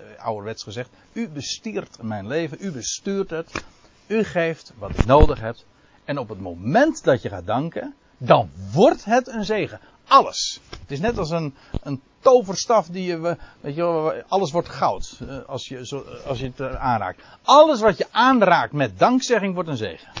uh, 0.00 0.24
ouderwets 0.24 0.62
gezegd. 0.62 0.90
U 1.12 1.28
bestiert 1.28 2.02
mijn 2.02 2.26
leven. 2.26 2.58
U 2.60 2.72
bestuurt 2.72 3.30
het. 3.30 3.56
U 4.06 4.24
geeft 4.24 4.72
wat 4.78 4.94
ik 4.94 5.04
nodig 5.04 5.40
heb. 5.40 5.56
En 6.04 6.18
op 6.18 6.28
het 6.28 6.40
moment 6.40 7.04
dat 7.04 7.22
je 7.22 7.28
gaat 7.28 7.46
danken, 7.46 7.94
dan 8.18 8.50
wordt 8.72 9.04
het 9.04 9.28
een 9.28 9.44
zegen. 9.44 9.80
Alles. 10.06 10.60
Het 10.80 10.90
is 10.90 11.00
net 11.00 11.18
als 11.18 11.30
een, 11.30 11.54
een 11.80 12.02
toverstaf 12.28 12.86
die 12.86 13.06
je, 13.06 13.36
weet 13.60 13.74
je 13.74 14.24
alles 14.28 14.52
wordt 14.52 14.68
goud 14.68 15.18
eh, 15.20 15.38
als 15.46 15.68
je, 15.68 16.04
als 16.26 16.38
je 16.38 16.46
het 16.46 16.60
eh, 16.60 16.74
aanraakt. 16.74 17.22
Alles 17.42 17.80
wat 17.80 17.98
je 17.98 18.06
aanraakt 18.10 18.72
met 18.72 18.98
dankzegging 18.98 19.54
wordt 19.54 19.68
een 19.68 19.76
zegen. 19.76 20.12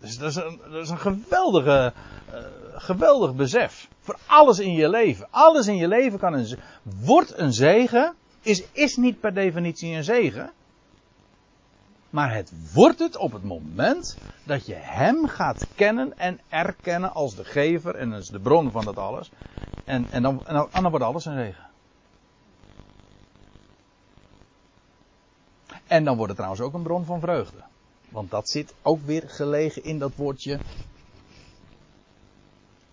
Dus 0.00 0.18
dat 0.18 0.30
is 0.30 0.36
een, 0.36 0.60
dat 0.70 0.82
is 0.82 0.90
een 0.90 0.98
geweldige, 0.98 1.92
geweldig 2.74 3.34
besef. 3.34 3.88
Voor 4.00 4.18
alles 4.26 4.58
in 4.58 4.72
je 4.72 4.88
leven. 4.88 5.26
Alles 5.30 5.66
in 5.66 5.76
je 5.76 5.88
leven 5.88 6.18
kan 6.18 6.32
een, 6.32 6.58
wordt 6.82 7.38
een 7.38 7.52
zegen. 7.52 8.14
Is, 8.42 8.62
is 8.72 8.96
niet 8.96 9.20
per 9.20 9.34
definitie 9.34 9.96
een 9.96 10.04
zegen. 10.04 10.52
Maar 12.10 12.34
het 12.34 12.72
wordt 12.72 12.98
het 12.98 13.16
op 13.16 13.32
het 13.32 13.44
moment 13.44 14.16
dat 14.44 14.66
je 14.66 14.74
Hem 14.74 15.26
gaat 15.26 15.66
kennen 15.74 16.18
en 16.18 16.40
erkennen 16.48 17.12
als 17.12 17.34
de 17.34 17.44
gever 17.44 17.94
en 17.94 18.12
als 18.12 18.28
de 18.28 18.40
bron 18.40 18.70
van 18.70 18.84
dat 18.84 18.96
alles. 18.96 19.30
En, 19.84 20.06
en, 20.10 20.22
dan, 20.22 20.46
en, 20.46 20.68
dan, 20.72 20.90
wordt 20.90 21.04
alles 21.04 21.24
een 21.24 21.34
zegen. 21.36 21.66
En 25.86 26.04
dan 26.04 26.14
wordt 26.16 26.28
het 26.28 26.36
trouwens 26.36 26.62
ook 26.62 26.74
een 26.74 26.82
bron 26.82 27.04
van 27.04 27.20
vreugde. 27.20 27.62
Want 28.08 28.30
dat 28.30 28.48
zit 28.48 28.74
ook 28.82 29.00
weer 29.00 29.22
gelegen 29.26 29.84
in 29.84 29.98
dat 29.98 30.12
woordje 30.16 30.60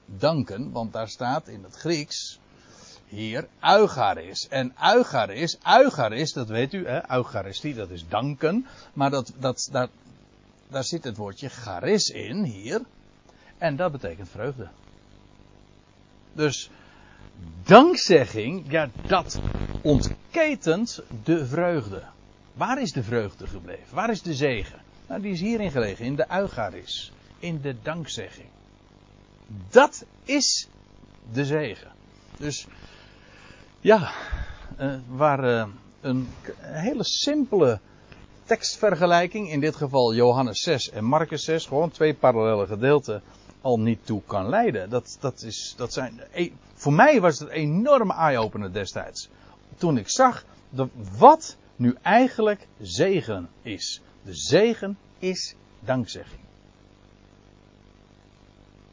danken. 0.05 0.71
Want 0.71 0.93
daar 0.93 1.09
staat 1.09 1.47
in 1.47 1.63
het 1.63 1.75
Grieks 1.75 2.39
hier 3.07 3.47
Eucharis. 3.61 4.47
En 4.47 4.73
Eucharis, 4.81 5.57
Eucharis, 5.63 6.33
dat 6.33 6.47
weet 6.47 6.73
u, 6.73 6.87
hè, 6.87 7.11
Eucharistie, 7.11 7.73
dat 7.73 7.89
is 7.89 8.07
danken. 8.07 8.67
Maar 8.93 9.09
dat, 9.09 9.33
dat, 9.39 9.69
daar, 9.71 9.87
daar 10.67 10.83
zit 10.83 11.03
het 11.03 11.17
woordje 11.17 11.49
charis 11.49 12.09
in, 12.09 12.43
hier. 12.43 12.81
En 13.57 13.75
dat 13.75 13.91
betekent 13.91 14.29
vreugde. 14.29 14.67
Dus 16.33 16.69
dankzegging, 17.63 18.71
ja, 18.71 18.89
dat 19.07 19.39
ontketent 19.81 21.01
de 21.23 21.45
vreugde. 21.45 22.03
Waar 22.53 22.81
is 22.81 22.91
de 22.91 23.03
vreugde 23.03 23.47
gebleven? 23.47 23.95
Waar 23.95 24.09
is 24.09 24.21
de 24.21 24.33
zegen? 24.33 24.81
Nou, 25.07 25.21
die 25.21 25.31
is 25.31 25.39
hierin 25.39 25.71
gelegen, 25.71 26.05
in 26.05 26.15
de 26.15 26.25
Eucharis. 26.31 27.11
In 27.39 27.61
de 27.61 27.75
dankzegging. 27.81 28.47
Dat 29.69 30.05
is 30.23 30.67
de 31.31 31.45
zegen. 31.45 31.91
Dus 32.37 32.67
ja, 33.85 34.11
uh, 34.79 34.95
waar 35.07 35.43
uh, 35.43 35.65
een 36.01 36.27
hele 36.61 37.03
simpele 37.03 37.79
tekstvergelijking, 38.43 39.51
in 39.51 39.59
dit 39.59 39.75
geval 39.75 40.13
Johannes 40.13 40.59
6 40.59 40.89
en 40.89 41.03
Marcus 41.03 41.43
6, 41.43 41.65
gewoon 41.65 41.91
twee 41.91 42.13
parallele 42.13 42.67
gedeelten, 42.67 43.21
al 43.61 43.79
niet 43.79 44.05
toe 44.05 44.21
kan 44.25 44.49
leiden. 44.49 44.89
Dat, 44.89 45.17
dat 45.19 45.41
is, 45.41 45.73
dat 45.77 45.93
zijn, 45.93 46.21
e, 46.31 46.49
voor 46.73 46.93
mij 46.93 47.21
was 47.21 47.39
het 47.39 47.49
een 47.49 47.55
enorme 47.55 48.13
eye-opener 48.13 48.73
destijds. 48.73 49.29
Toen 49.77 49.97
ik 49.97 50.09
zag 50.09 50.45
de, 50.69 50.87
wat 51.17 51.57
nu 51.75 51.95
eigenlijk 52.01 52.67
zegen 52.81 53.49
is. 53.61 54.01
De 54.23 54.33
zegen 54.33 54.97
is 55.19 55.55
dankzegging. 55.79 56.41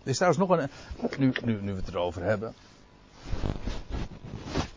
Er 0.02 0.10
is 0.10 0.16
trouwens 0.16 0.48
nog 0.48 0.58
een. 0.58 0.68
Nu, 1.18 1.32
nu, 1.44 1.58
nu 1.62 1.72
we 1.72 1.80
het 1.80 1.88
erover 1.88 2.22
hebben. 2.22 2.54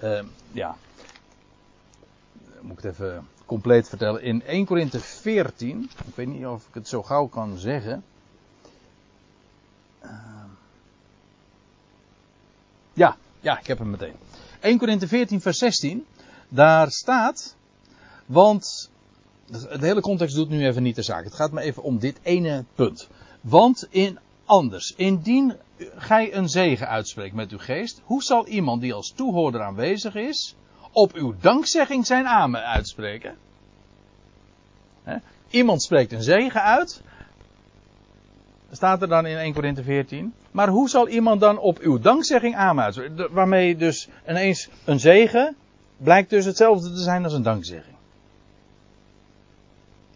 Uh, 0.03 0.19
ja. 0.51 0.77
Moet 2.61 2.77
ik 2.77 2.83
het 2.83 2.93
even 2.93 3.27
compleet 3.45 3.89
vertellen. 3.89 4.21
In 4.21 4.43
1 4.43 4.65
Korinthe 4.65 4.99
14. 4.99 5.89
Ik 6.07 6.15
weet 6.15 6.27
niet 6.27 6.45
of 6.45 6.67
ik 6.67 6.73
het 6.73 6.87
zo 6.87 7.03
gauw 7.03 7.27
kan 7.27 7.57
zeggen. 7.57 8.03
Uh, 10.03 10.11
ja, 12.93 13.17
ja, 13.39 13.59
ik 13.59 13.67
heb 13.67 13.77
hem 13.77 13.89
meteen. 13.89 14.15
1 14.59 14.77
Korinthe 14.77 15.07
14, 15.07 15.41
vers 15.41 15.57
16. 15.57 16.05
Daar 16.49 16.91
staat. 16.91 17.55
Want. 18.25 18.89
De 19.51 19.77
hele 19.79 20.01
context 20.01 20.35
doet 20.35 20.49
nu 20.49 20.65
even 20.65 20.83
niet 20.83 20.95
de 20.95 21.01
zaak. 21.01 21.23
Het 21.23 21.33
gaat 21.33 21.51
me 21.51 21.61
even 21.61 21.83
om 21.83 21.99
dit 21.99 22.19
ene 22.21 22.63
punt. 22.75 23.07
Want 23.41 23.87
in 23.89 24.19
anders. 24.45 24.93
Indien 24.95 25.55
gij 25.95 26.35
een 26.35 26.49
zegen 26.49 26.87
uitspreekt 26.87 27.35
met 27.35 27.51
uw 27.51 27.57
geest, 27.57 28.01
hoe 28.03 28.23
zal 28.23 28.47
iemand 28.47 28.81
die 28.81 28.93
als 28.93 29.13
toehoorder 29.15 29.61
aanwezig 29.61 30.15
is, 30.15 30.55
op 30.91 31.13
uw 31.13 31.35
dankzegging 31.41 32.05
zijn 32.05 32.27
amen 32.27 32.65
uitspreken? 32.65 33.37
Iemand 35.49 35.83
spreekt 35.83 36.11
een 36.11 36.23
zegen 36.23 36.61
uit, 36.61 37.01
staat 38.71 39.01
er 39.01 39.07
dan 39.07 39.25
in 39.25 39.37
1 39.37 39.53
Korinthe 39.53 39.83
14. 39.83 40.33
Maar 40.51 40.67
hoe 40.67 40.89
zal 40.89 41.07
iemand 41.07 41.39
dan 41.39 41.57
op 41.57 41.79
uw 41.79 41.99
dankzegging 41.99 42.55
amen 42.55 42.83
uitspreken? 42.83 43.33
Waarmee 43.33 43.75
dus 43.75 44.07
ineens 44.27 44.69
een 44.85 44.99
zegen 44.99 45.55
blijkt 45.97 46.29
dus 46.29 46.45
hetzelfde 46.45 46.91
te 46.91 47.01
zijn 47.01 47.23
als 47.23 47.33
een 47.33 47.43
dankzegging. 47.43 47.95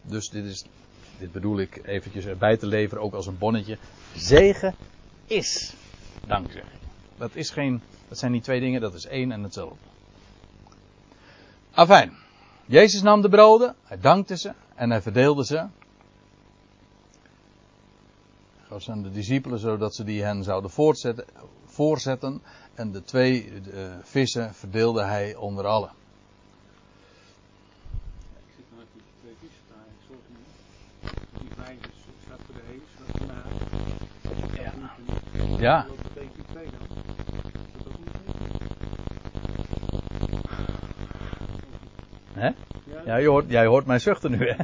Dus 0.02 0.30
dit 0.30 0.46
is 0.46 0.66
dit 1.20 1.32
bedoel 1.32 1.60
ik 1.60 1.82
eventjes 1.86 2.26
erbij 2.26 2.58
te 2.58 2.68
leveren, 2.68 3.04
ook 3.04 3.14
als 3.14 3.28
een 3.28 3.38
bonnetje. 3.38 3.78
Zegen 4.16 4.76
is 5.30 5.74
dankzegging. 6.28 6.80
Dat, 7.18 7.36
is 7.36 7.50
geen, 7.50 7.82
dat 8.08 8.18
zijn 8.18 8.32
niet 8.32 8.44
twee 8.44 8.60
dingen, 8.60 8.82
dat 8.82 8.94
is 8.94 9.06
één 9.06 9.32
en 9.32 9.44
hetzelfde. 9.44 9.78
Afijn. 11.72 12.14
Jezus 12.66 13.02
nam 13.02 13.22
de 13.22 13.30
broden, 13.30 13.76
hij 13.84 14.00
dankte 14.00 14.38
ze 14.38 14.54
en 14.76 14.90
hij 14.90 15.02
verdeelde 15.02 15.46
ze. 15.46 15.68
gaf 18.70 18.90
aan 18.90 19.04
de 19.04 19.12
discipelen, 19.12 19.60
zodat 19.60 19.96
ze 19.96 20.04
die 20.04 20.24
hen 20.24 20.44
zouden 20.44 20.70
voortzetten, 20.70 21.26
voorzetten. 21.66 22.42
En 22.74 22.92
de 22.92 23.04
twee 23.04 23.62
de 23.62 23.98
vissen 24.02 24.54
verdeelde 24.54 25.04
hij 25.04 25.36
onder 25.36 25.66
allen. 25.66 25.92
Ik 28.48 28.54
zit 28.56 28.66
nog 28.72 28.80
even 28.80 29.02
twee 29.22 29.36
vissen 29.40 29.64
daar. 29.70 29.86
Ik 29.90 30.06
zorg 30.08 30.20
niet. 30.28 31.40
Die 31.40 31.50
vijf 31.64 31.78
is, 31.80 32.04
staat 32.26 32.40
voor 32.46 32.56
de 32.56 32.62
hees, 32.66 32.82
dat 33.60 33.69
Ja. 35.60 35.86
Hè? 42.34 42.50
Ja, 43.06 43.24
hoort, 43.26 43.46
jij 43.50 43.66
hoort 43.66 43.86
mij 43.86 44.00
zuchten 44.00 44.32
nu, 44.32 44.50
hè? 44.50 44.56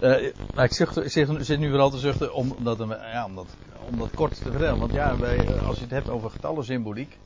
Eh, 0.00 0.32
maar 0.54 0.64
ik, 0.64 0.72
zucht, 0.72 1.00
zit, 1.12 1.28
zit 1.40 1.58
nu 1.58 1.68
vooral 1.68 1.90
te 1.90 1.98
zuchten 1.98 2.34
om, 2.34 2.52
omdat, 2.56 2.78
ja, 3.12 3.24
om, 3.24 3.34
dat, 3.34 3.46
om 3.90 3.98
dat 3.98 4.10
kort 4.14 4.34
te 4.42 4.50
vertellen. 4.50 4.78
Want 4.78 4.92
ja, 4.92 5.16
bij, 5.16 5.36
eh, 5.38 5.66
als 5.66 5.76
je 5.76 5.82
het 5.82 5.90
hebt 5.92 6.08
over 6.08 6.30
getallensymboliek. 6.30 7.18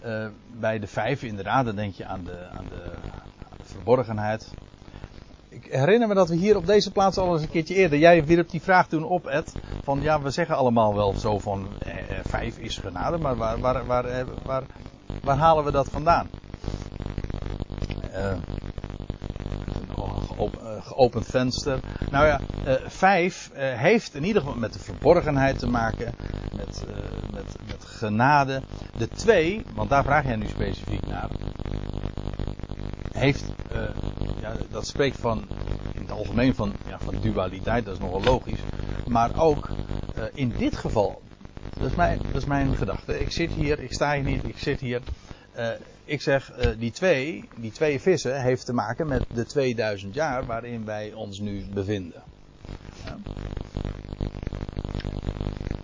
eh, 0.00 0.26
bij 0.60 0.78
de 0.78 0.86
vijf 0.86 1.22
inderdaad, 1.22 1.64
dan 1.64 1.76
denk 1.76 1.94
je 1.94 2.04
aan 2.06 2.24
de, 2.24 2.46
aan, 2.58 2.64
de, 2.68 2.90
aan 3.50 3.56
de 3.56 3.64
verborgenheid. 3.64 4.52
Ik 5.48 5.64
herinner 5.64 6.08
me 6.08 6.14
dat 6.14 6.28
we 6.28 6.36
hier 6.36 6.56
op 6.56 6.66
deze 6.66 6.92
plaats 6.92 7.16
al 7.18 7.32
eens 7.32 7.42
een 7.42 7.50
keertje 7.50 7.74
eerder. 7.74 7.98
Jij 7.98 8.24
wierp 8.24 8.50
die 8.50 8.62
vraag 8.62 8.88
toen 8.88 9.04
op, 9.04 9.26
Ed. 9.26 9.52
Van 9.86 10.00
ja, 10.02 10.20
we 10.20 10.30
zeggen 10.30 10.56
allemaal 10.56 10.94
wel 10.94 11.12
zo 11.12 11.38
van 11.38 11.68
eh, 11.78 11.98
eh, 11.98 12.24
vijf 12.24 12.58
is 12.58 12.78
genade. 12.78 13.18
Maar 13.18 13.36
waar, 13.36 13.60
waar, 13.60 13.86
waar, 13.86 14.04
eh, 14.04 14.26
waar, 14.44 14.62
waar 15.22 15.36
halen 15.36 15.64
we 15.64 15.70
dat 15.70 15.88
vandaan? 15.88 16.28
Eh, 18.12 18.32
geopend 20.80 21.26
venster. 21.26 21.80
Nou 22.10 22.26
ja, 22.26 22.40
vijf 22.86 23.50
heeft 23.54 24.14
in 24.14 24.24
ieder 24.24 24.42
geval 24.42 24.58
met 24.58 24.72
de 24.72 24.78
verborgenheid 24.78 25.58
te 25.58 25.66
maken, 25.66 26.14
met, 26.56 26.84
met, 27.32 27.56
met 27.66 27.84
genade. 27.84 28.62
De 28.96 29.08
twee, 29.08 29.62
want 29.74 29.90
daar 29.90 30.04
vraag 30.04 30.24
jij 30.24 30.36
nu 30.36 30.46
specifiek 30.46 31.06
naar, 31.06 31.30
heeft, 33.12 33.44
ja, 34.40 34.52
dat 34.70 34.86
spreekt 34.86 35.20
van, 35.20 35.44
in 35.92 36.00
het 36.00 36.10
algemeen 36.10 36.54
van, 36.54 36.72
ja, 36.88 36.98
van 36.98 37.14
dualiteit, 37.20 37.84
dat 37.84 37.94
is 37.94 38.00
nogal 38.00 38.22
logisch. 38.22 38.60
Maar 39.06 39.40
ook 39.40 39.68
eh, 40.14 40.24
in 40.34 40.52
dit 40.58 40.76
geval, 40.76 41.22
dat 41.78 41.90
is, 41.90 41.96
mijn, 41.96 42.18
dat 42.32 42.42
is 42.42 42.44
mijn 42.44 42.76
gedachte. 42.76 43.20
Ik 43.20 43.32
zit 43.32 43.50
hier, 43.50 43.80
ik 43.80 43.92
sta 43.92 44.14
hier 44.14 44.24
niet, 44.24 44.44
ik 44.44 44.58
zit 44.58 44.80
hier. 44.80 45.00
Eh, 45.52 45.68
ik 46.04 46.22
zeg, 46.22 46.52
eh, 46.52 46.70
die 46.78 46.90
twee, 46.90 47.48
die 47.56 47.72
twee 47.72 48.00
vissen 48.00 48.42
heeft 48.42 48.66
te 48.66 48.72
maken 48.72 49.06
met 49.06 49.24
de 49.34 49.44
2000 49.44 50.14
jaar 50.14 50.46
waarin 50.46 50.84
wij 50.84 51.12
ons 51.12 51.38
nu 51.38 51.64
bevinden. 51.74 52.22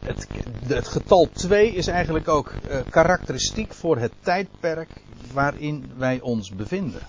Het, 0.00 0.26
het 0.66 0.88
getal 0.88 1.28
2 1.32 1.74
is 1.74 1.86
eigenlijk 1.86 2.28
ook 2.28 2.52
karakteristiek 2.90 3.74
voor 3.74 3.98
het 3.98 4.12
tijdperk 4.20 4.88
waarin 5.32 5.92
wij 5.96 6.20
ons 6.20 6.50
bevinden. 6.50 7.00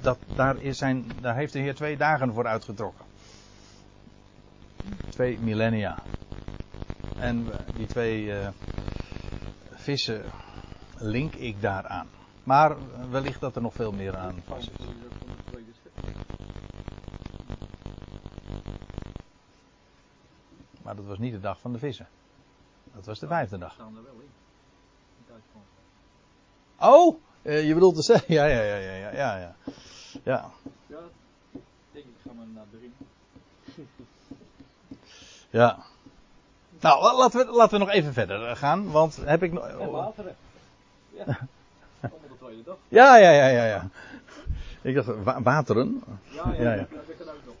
Dat, 0.00 0.18
daar, 0.34 0.62
is 0.62 0.78
zijn, 0.78 1.10
daar 1.20 1.36
heeft 1.36 1.52
de 1.52 1.58
Heer 1.58 1.74
twee 1.74 1.96
dagen 1.96 2.32
voor 2.32 2.46
uitgetrokken. 2.46 3.05
Twee 5.16 5.38
millennia. 5.38 6.02
En 7.18 7.52
eh, 7.52 7.58
die 7.76 7.86
twee 7.86 8.32
eh, 8.32 8.48
vissen 9.74 10.24
link 10.98 11.34
ik 11.34 11.60
daaraan. 11.60 12.08
Maar 12.44 12.70
eh, 12.70 13.10
wellicht 13.10 13.40
dat 13.40 13.56
er 13.56 13.62
nog 13.62 13.74
veel 13.74 13.92
meer 13.92 14.16
aan 14.16 14.42
vast 14.46 14.70
is. 14.78 14.86
Maar 20.82 20.96
dat 20.96 21.04
was 21.04 21.18
niet 21.18 21.32
de 21.32 21.40
dag 21.40 21.60
van 21.60 21.72
de 21.72 21.78
vissen. 21.78 22.08
Dat 22.94 23.06
was 23.06 23.18
de 23.18 23.26
vijfde 23.26 23.58
dag. 23.58 23.72
staan 23.72 23.94
wel 23.94 24.02
in. 24.02 24.30
In 25.18 25.24
Duitsland. 25.26 25.66
Oh, 26.80 27.20
je 27.42 27.74
bedoelt 27.74 27.94
te 27.94 28.02
zeggen. 28.12 28.34
Ja, 28.34 28.44
ja, 28.44 28.62
ja, 28.62 28.76
ja, 28.76 29.10
ja, 29.10 29.36
ja. 29.36 29.56
ja. 30.24 30.50
Ja, 30.86 31.00
ik 31.52 31.60
denk 31.92 32.04
ik 32.04 32.14
ga 32.24 32.32
maar 32.32 32.46
naar 32.46 32.66
erin. 32.72 32.94
ja. 35.56 35.78
Nou, 36.80 37.02
la- 37.02 37.16
laten 37.16 37.46
we, 37.46 37.52
laten 37.52 37.78
we 37.78 37.84
nog 37.84 37.94
even 37.94 38.12
verder 38.12 38.56
gaan, 38.56 38.90
want 38.90 39.16
heb 39.24 39.42
ik 39.42 39.52
nog. 39.52 39.66
En. 39.66 39.78
Ja. 41.10 41.24
De 42.00 42.08
tweede 42.38 42.62
dag. 42.62 42.76
Ja, 42.88 43.16
ja, 43.16 43.30
ja, 43.30 43.46
ja, 43.46 43.64
ja. 43.64 43.88
Ik 44.82 44.94
dacht, 44.94 45.06
wa- 45.22 45.42
wateren? 45.42 46.02
Ja, 46.28 46.52
ja, 46.52 46.62
Ja, 46.62 46.72
ja. 46.72 46.76
Dat, 46.76 47.16
kan 47.18 47.28
ook 47.28 47.44
nog. 47.44 47.54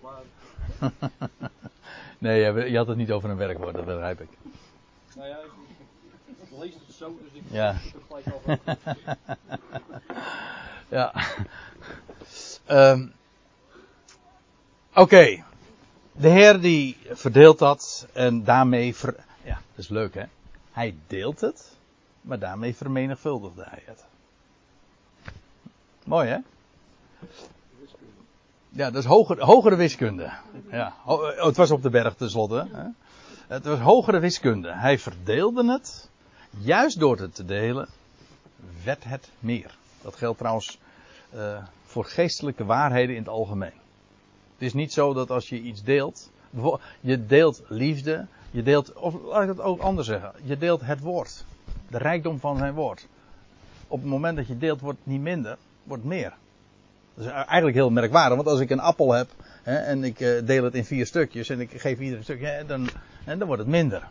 Maar 0.80 0.90
Nee, 2.18 2.70
je 2.70 2.76
had 2.76 2.86
het 2.86 2.96
niet 2.96 3.12
over 3.12 3.30
een 3.30 3.36
werkwoord, 3.36 3.74
dat 3.74 3.84
begrijp 3.84 4.20
ik. 4.20 4.28
nou 5.16 5.28
ja, 5.28 5.36
ik, 6.26 6.58
lees 6.58 6.72
het 6.86 6.94
zo, 6.96 7.18
dus 7.22 7.32
ik 7.32 7.42
Ja. 7.50 7.74
gelijk 8.08 8.26
al. 8.26 8.58
Ja. 10.88 11.12
Ehm, 12.66 13.06
Oké. 14.94 15.44
De 16.18 16.28
Heer 16.28 16.60
die 16.60 16.96
verdeelt 17.10 17.58
dat 17.58 18.06
en 18.12 18.44
daarmee. 18.44 18.94
Ver... 18.94 19.14
Ja, 19.42 19.54
dat 19.54 19.84
is 19.84 19.88
leuk 19.88 20.14
hè. 20.14 20.24
Hij 20.72 20.94
deelt 21.06 21.40
het, 21.40 21.72
maar 22.20 22.38
daarmee 22.38 22.76
vermenigvuldigde 22.76 23.64
hij 23.68 23.82
het. 23.84 24.04
Mooi 26.04 26.28
hè? 26.28 26.38
Ja, 28.68 28.90
dat 28.90 29.02
is 29.02 29.08
hoger, 29.08 29.40
hogere 29.40 29.76
wiskunde. 29.76 30.30
Ja, 30.70 30.94
oh, 31.04 31.44
het 31.44 31.56
was 31.56 31.70
op 31.70 31.82
de 31.82 31.90
berg 31.90 32.14
tenslotte. 32.14 32.66
Hè? 32.72 32.84
Het 33.46 33.64
was 33.64 33.78
hogere 33.78 34.18
wiskunde. 34.18 34.72
Hij 34.72 34.98
verdeelde 34.98 35.72
het. 35.72 36.08
Juist 36.50 36.98
door 36.98 37.18
het 37.18 37.34
te 37.34 37.44
delen, 37.44 37.88
werd 38.84 39.04
het 39.04 39.30
meer. 39.38 39.76
Dat 40.02 40.16
geldt 40.16 40.38
trouwens 40.38 40.78
eh, 41.30 41.64
voor 41.86 42.04
geestelijke 42.04 42.64
waarheden 42.64 43.14
in 43.14 43.20
het 43.20 43.30
algemeen. 43.30 43.84
Het 44.56 44.66
is 44.66 44.72
niet 44.72 44.92
zo 44.92 45.14
dat 45.14 45.30
als 45.30 45.48
je 45.48 45.60
iets 45.60 45.82
deelt, 45.82 46.30
je 47.00 47.26
deelt 47.26 47.62
liefde, 47.68 48.26
je 48.50 48.62
deelt, 48.62 48.92
of 48.92 49.14
laat 49.22 49.42
ik 49.42 49.48
het 49.48 49.60
ook 49.60 49.80
anders 49.80 50.06
zeggen, 50.06 50.32
je 50.44 50.56
deelt 50.56 50.80
het 50.80 51.00
woord. 51.00 51.44
De 51.88 51.98
rijkdom 51.98 52.40
van 52.40 52.56
zijn 52.56 52.74
woord. 52.74 53.06
Op 53.88 54.00
het 54.00 54.10
moment 54.10 54.36
dat 54.36 54.46
je 54.46 54.58
deelt, 54.58 54.80
wordt 54.80 54.98
het 54.98 55.06
niet 55.06 55.20
minder, 55.20 55.56
wordt 55.82 56.04
meer. 56.04 56.32
Dat 57.14 57.24
is 57.24 57.30
eigenlijk 57.30 57.76
heel 57.76 57.90
merkwaardig, 57.90 58.36
want 58.36 58.48
als 58.48 58.60
ik 58.60 58.70
een 58.70 58.80
appel 58.80 59.12
heb 59.12 59.28
hè, 59.62 59.76
en 59.76 60.04
ik 60.04 60.20
eh, 60.20 60.46
deel 60.46 60.64
het 60.64 60.74
in 60.74 60.84
vier 60.84 61.06
stukjes 61.06 61.48
en 61.48 61.60
ik 61.60 61.80
geef 61.80 61.98
ieder 61.98 62.16
een 62.16 62.24
stukje, 62.24 62.46
hè, 62.46 62.66
dan, 62.66 62.88
hè, 63.24 63.36
dan 63.36 63.46
wordt 63.46 63.62
het 63.62 63.70
minder. 63.70 64.08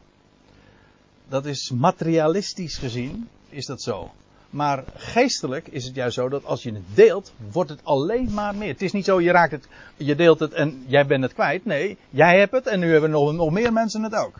Dat 1.28 1.46
is 1.46 1.72
materialistisch 1.72 2.78
gezien, 2.78 3.28
is 3.50 3.66
dat 3.66 3.82
zo. 3.82 4.12
Maar 4.56 4.84
geestelijk 4.96 5.68
is 5.68 5.86
het 5.86 5.96
juist 5.96 6.16
zo 6.16 6.30
dat 6.30 6.46
als 6.46 6.64
je 6.64 6.74
het 6.74 6.84
deelt, 6.94 7.34
wordt 7.52 7.70
het 7.70 7.80
alleen 7.84 8.34
maar 8.34 8.56
meer. 8.56 8.68
Het 8.68 8.82
is 8.82 8.92
niet 8.92 9.06
zo, 9.06 9.22
je 9.22 9.32
raakt 9.32 9.52
het, 9.52 9.68
je 9.98 10.16
deelt 10.16 10.40
het 10.40 10.54
en 10.54 10.84
jij 10.88 11.06
bent 11.06 11.24
het 11.24 11.34
kwijt. 11.34 11.66
Nee, 11.66 11.98
jij 12.10 12.40
hebt 12.40 12.52
het 12.52 12.68
en 12.68 12.80
nu 12.80 12.92
hebben 12.92 13.10
nog, 13.10 13.34
nog 13.34 13.52
meer 13.52 13.74
mensen 13.74 14.04
het 14.04 14.16
ook. 14.16 14.34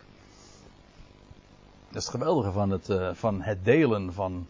Dat 1.88 1.96
is 1.96 2.02
het 2.02 2.14
geweldige 2.14 2.52
van 2.52 2.70
het, 2.70 2.88
eh, 2.88 3.10
van 3.12 3.42
het 3.42 3.64
delen 3.64 4.12
van 4.12 4.46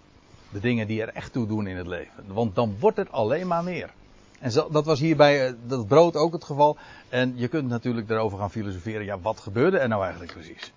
de 0.51 0.61
dingen 0.61 0.87
die 0.87 1.03
er 1.03 1.15
echt 1.15 1.33
toe 1.33 1.47
doen 1.47 1.67
in 1.67 1.77
het 1.77 1.87
leven. 1.87 2.25
Want 2.27 2.55
dan 2.55 2.77
wordt 2.79 2.97
het 2.97 3.13
alleen 3.13 3.47
maar 3.47 3.65
meer. 3.65 3.91
En 4.39 4.53
dat 4.71 4.85
was 4.85 5.01
hier 5.01 5.17
bij 5.17 5.47
eh, 5.47 5.53
dat 5.67 5.87
brood 5.87 6.17
ook 6.17 6.33
het 6.33 6.45
geval. 6.45 6.77
En 7.09 7.33
je 7.37 7.49
kunt 7.49 7.69
natuurlijk 7.69 8.11
erover 8.11 8.39
gaan 8.39 8.51
filosoferen. 8.51 9.05
Ja, 9.05 9.19
wat 9.19 9.41
gebeurde 9.41 9.79
er 9.79 9.89
nou 9.89 10.03
eigenlijk 10.03 10.33
precies? 10.33 10.73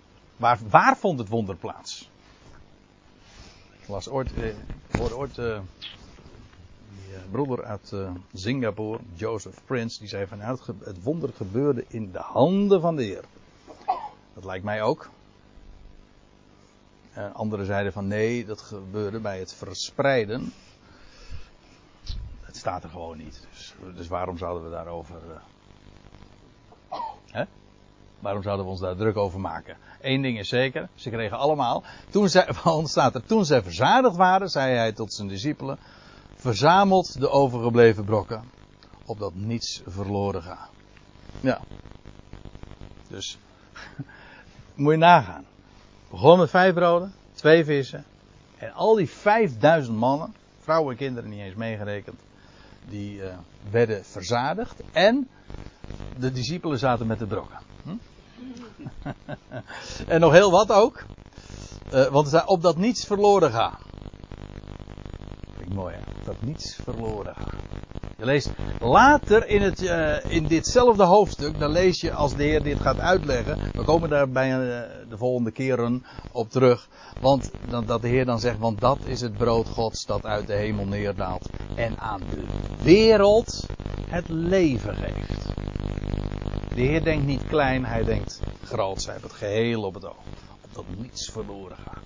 Waar 0.70 0.96
vond 0.96 1.18
het 1.18 1.28
wonder 1.28 1.56
plaats? 1.56 2.10
Las 3.90 4.08
ooit, 4.08 4.32
eh, 4.32 4.54
hoorde 4.98 5.16
ooit 5.16 5.38
eh, 5.38 5.60
die 6.88 7.14
eh, 7.14 7.20
broeder 7.30 7.64
uit 7.64 7.92
eh, 7.92 8.10
Singapore, 8.32 9.00
Joseph 9.14 9.64
Prince, 9.64 9.98
die 9.98 10.08
zei 10.08 10.26
van 10.26 10.38
nou, 10.38 10.58
het, 10.66 10.84
het 10.84 11.02
wonder 11.02 11.30
gebeurde 11.34 11.84
in 11.88 12.12
de 12.12 12.18
handen 12.18 12.80
van 12.80 12.96
de 12.96 13.02
Heer. 13.02 13.24
Dat 14.34 14.44
lijkt 14.44 14.64
mij 14.64 14.82
ook. 14.82 15.10
En 17.12 17.34
anderen 17.34 17.66
zeiden 17.66 17.92
van 17.92 18.06
nee, 18.06 18.44
dat 18.44 18.60
gebeurde 18.60 19.20
bij 19.20 19.38
het 19.38 19.54
verspreiden. 19.54 20.52
Het 22.40 22.56
staat 22.56 22.82
er 22.84 22.90
gewoon 22.90 23.16
niet. 23.18 23.46
Dus, 23.50 23.74
dus 23.94 24.08
waarom 24.08 24.38
zouden 24.38 24.64
we 24.64 24.70
daarover. 24.70 25.16
eh, 25.30 26.98
hè? 27.26 27.44
Waarom 28.20 28.42
zouden 28.42 28.64
we 28.64 28.70
ons 28.70 28.80
daar 28.80 28.96
druk 28.96 29.16
over 29.16 29.40
maken? 29.40 29.76
Eén 30.00 30.22
ding 30.22 30.38
is 30.38 30.48
zeker, 30.48 30.88
ze 30.94 31.10
kregen 31.10 31.38
allemaal. 31.38 31.82
Toen 32.10 32.28
zij, 32.28 32.48
staat 32.84 33.14
er, 33.14 33.26
toen 33.26 33.46
verzadigd 33.46 34.16
waren, 34.16 34.50
zei 34.50 34.74
hij 34.74 34.92
tot 34.92 35.12
zijn 35.12 35.28
discipelen: 35.28 35.78
Verzamelt 36.34 37.20
de 37.20 37.28
overgebleven 37.28 38.04
brokken, 38.04 38.44
opdat 39.04 39.34
niets 39.34 39.82
verloren 39.86 40.42
gaat. 40.42 40.70
Ja. 41.40 41.60
Dus, 43.08 43.38
moet 44.74 44.92
je 44.92 44.98
nagaan. 44.98 45.44
Begon 46.10 46.38
met 46.38 46.50
vijf 46.50 46.74
broden, 46.74 47.12
twee 47.32 47.64
vissen. 47.64 48.04
En 48.58 48.72
al 48.72 48.94
die 48.94 49.10
vijfduizend 49.10 49.96
mannen, 49.96 50.34
vrouwen 50.60 50.90
en 50.90 50.96
kinderen 50.96 51.30
niet 51.30 51.40
eens 51.40 51.54
meegerekend, 51.54 52.20
die 52.90 53.22
eh, 53.22 53.34
werden 53.70 54.04
verzadigd. 54.04 54.80
En 54.92 55.28
de 56.18 56.32
discipelen 56.32 56.78
zaten 56.78 57.06
met 57.06 57.18
de 57.18 57.26
brokken. 57.26 57.58
Hm? 57.82 57.96
en 60.12 60.20
nog 60.20 60.32
heel 60.32 60.50
wat 60.50 60.72
ook. 60.72 61.04
Uh, 61.94 62.06
want 62.06 62.44
op 62.44 62.62
dat 62.62 62.76
niets 62.76 63.04
verloren 63.06 63.50
gaat. 63.50 63.80
Vind 65.56 65.68
ik 65.68 65.74
mooi 65.74 65.94
hè. 65.94 66.00
Op 66.00 66.24
dat 66.24 66.42
niets 66.42 66.74
verloren 66.74 67.34
gaat. 67.34 67.54
Je 68.20 68.26
leest 68.26 68.50
later 68.80 69.48
in, 69.48 69.62
het, 69.62 69.82
uh, 69.82 70.24
in 70.24 70.46
ditzelfde 70.46 71.04
hoofdstuk, 71.04 71.58
dan 71.58 71.70
lees 71.70 72.00
je 72.00 72.12
als 72.12 72.34
de 72.36 72.42
Heer 72.42 72.62
dit 72.62 72.80
gaat 72.80 72.98
uitleggen. 72.98 73.58
We 73.72 73.84
komen 73.84 74.08
daar 74.08 74.28
bij 74.28 74.48
uh, 74.48 74.58
de 75.08 75.16
volgende 75.16 75.50
keren 75.50 76.04
op 76.32 76.50
terug. 76.50 76.88
Want 77.20 77.50
dat, 77.86 78.02
de 78.02 78.08
Heer 78.08 78.24
dan 78.24 78.40
zegt, 78.40 78.58
want 78.58 78.80
dat 78.80 78.98
is 79.04 79.20
het 79.20 79.36
brood 79.36 79.68
Gods 79.68 80.06
dat 80.06 80.24
uit 80.24 80.46
de 80.46 80.54
hemel 80.54 80.84
neerdaalt. 80.84 81.48
En 81.74 81.98
aan 81.98 82.20
de 82.30 82.44
wereld 82.82 83.66
het 84.08 84.28
leven 84.28 84.96
geeft. 84.96 85.44
De 86.74 86.82
Heer 86.82 87.04
denkt 87.04 87.26
niet 87.26 87.46
klein, 87.46 87.84
hij 87.84 88.04
denkt 88.04 88.40
groot. 88.64 89.04
Hij 89.04 89.12
heeft 89.12 89.24
het 89.24 89.32
geheel 89.32 89.82
op 89.82 89.94
het 89.94 90.04
oog. 90.04 90.24
Opdat 90.74 90.98
niets 90.98 91.30
verloren 91.30 91.76
gaat. 91.76 92.02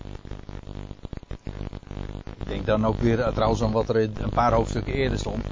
Ik 2.39 2.47
denk 2.47 2.67
dan 2.67 2.87
ook 2.87 2.97
weer 2.97 3.33
trouwens 3.33 3.63
aan 3.63 3.73
wat 3.73 3.89
er 3.89 3.97
een 3.97 4.33
paar 4.35 4.53
hoofdstukken 4.53 4.93
eerder 4.93 5.19
stond. 5.19 5.43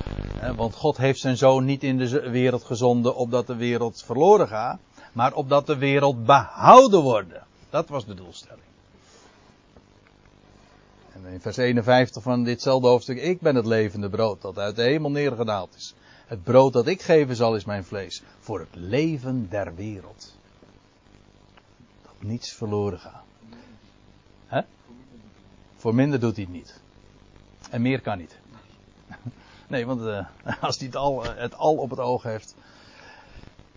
Want 0.57 0.75
God 0.75 0.97
heeft 0.97 1.21
zijn 1.21 1.37
zoon 1.37 1.65
niet 1.65 1.83
in 1.83 1.99
de 1.99 2.31
wereld 2.31 2.65
gezonden 2.65 3.17
opdat 3.17 3.47
de 3.47 3.57
wereld 3.57 4.03
verloren 4.03 4.49
gaat, 4.49 4.81
maar 5.13 5.35
opdat 5.35 5.67
de 5.67 5.77
wereld 5.77 6.27
behouden 6.27 7.03
wordt. 7.03 7.33
Dat 7.71 7.89
was 7.89 8.07
de 8.07 8.15
doelstelling. 8.15 8.63
En 11.13 11.25
in 11.33 11.41
vers 11.41 11.57
51 11.57 12.23
van 12.23 12.45
ditzelfde 12.45 12.89
hoofdstuk, 12.89 13.19
ik 13.19 13.41
ben 13.41 13.55
het 13.55 13.67
levende 13.67 14.09
brood 14.09 14.43
dat 14.43 14.59
uit 14.59 14.77
de 14.77 14.83
hemel 14.83 15.11
neergedaald 15.11 15.75
is. 15.77 15.95
Het 16.27 16.43
brood 16.43 16.73
dat 16.73 16.87
ik 16.87 17.03
geven 17.03 17.37
zal 17.37 17.57
is 17.57 17.65
mijn 17.65 17.85
vlees, 17.85 18.23
voor 18.41 18.61
het 18.61 18.75
leven 18.75 19.47
der 19.51 19.75
wereld. 19.75 20.41
Niets 22.23 22.53
verloren 22.53 22.99
gaat. 22.99 23.23
Hè? 24.47 24.61
Voor 25.77 25.95
minder 25.95 26.21
doet 26.21 26.37
hij 26.37 26.45
het 26.45 26.53
niet. 26.53 26.81
En 27.71 27.83
meer 27.83 28.01
kan 28.01 28.19
niet. 28.19 28.39
Nee, 29.69 29.87
want 29.87 30.01
uh, 30.01 30.27
als 30.61 30.79
hij 30.79 30.87
het 30.87 30.97
al, 30.97 31.25
eh, 31.25 31.31
het 31.37 31.57
al 31.57 31.77
op 31.77 31.91
het 31.91 31.99
oog 31.99 32.23
heeft. 32.23 32.55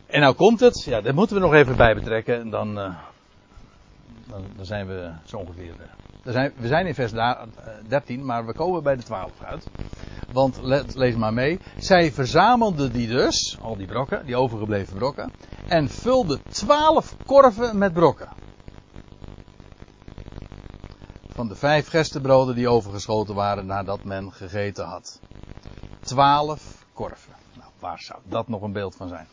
En 0.05 0.19
nou 0.21 0.35
komt 0.35 0.59
het, 0.59 0.83
ja, 0.83 1.01
dat 1.01 1.15
moeten 1.15 1.35
we 1.35 1.41
nog 1.41 1.53
even 1.53 1.75
bij 1.75 1.95
betrekken. 1.95 2.39
En 2.39 2.49
dan, 2.49 2.77
uh, 2.77 2.97
dan, 4.25 4.65
zijn 4.65 4.87
we 4.87 5.11
zo 5.23 5.37
ongeveer. 5.37 5.73
Uh, 6.25 6.33
zijn, 6.33 6.53
we 6.57 6.67
zijn 6.67 6.87
in 6.87 6.93
vers 6.93 7.11
13, 7.87 8.25
maar 8.25 8.45
we 8.45 8.53
komen 8.53 8.83
bij 8.83 8.95
de 8.95 9.03
12 9.03 9.31
uit. 9.43 9.67
Want 10.31 10.59
lees 10.95 11.15
maar 11.15 11.33
mee. 11.33 11.59
Zij 11.77 12.11
verzamelden 12.11 12.91
die 12.91 13.07
dus, 13.07 13.57
al 13.61 13.75
die 13.75 13.87
brokken, 13.87 14.25
die 14.25 14.35
overgebleven 14.35 14.97
brokken. 14.97 15.31
En 15.67 15.89
vulden 15.89 16.41
12 16.49 17.15
korven 17.25 17.77
met 17.77 17.93
brokken. 17.93 18.29
Van 21.29 21.47
de 21.47 21.55
vijf 21.55 21.87
gerstebroden 21.87 22.55
die 22.55 22.69
overgeschoten 22.69 23.35
waren 23.35 23.65
nadat 23.65 24.03
men 24.03 24.33
gegeten 24.33 24.85
had. 24.85 25.19
Twaalf 25.99 26.85
korven. 26.93 27.33
Nou, 27.57 27.69
waar 27.79 27.99
zou 27.99 28.19
dat 28.23 28.47
nog 28.47 28.61
een 28.61 28.71
beeld 28.71 28.95
van 28.95 29.07
zijn? 29.07 29.27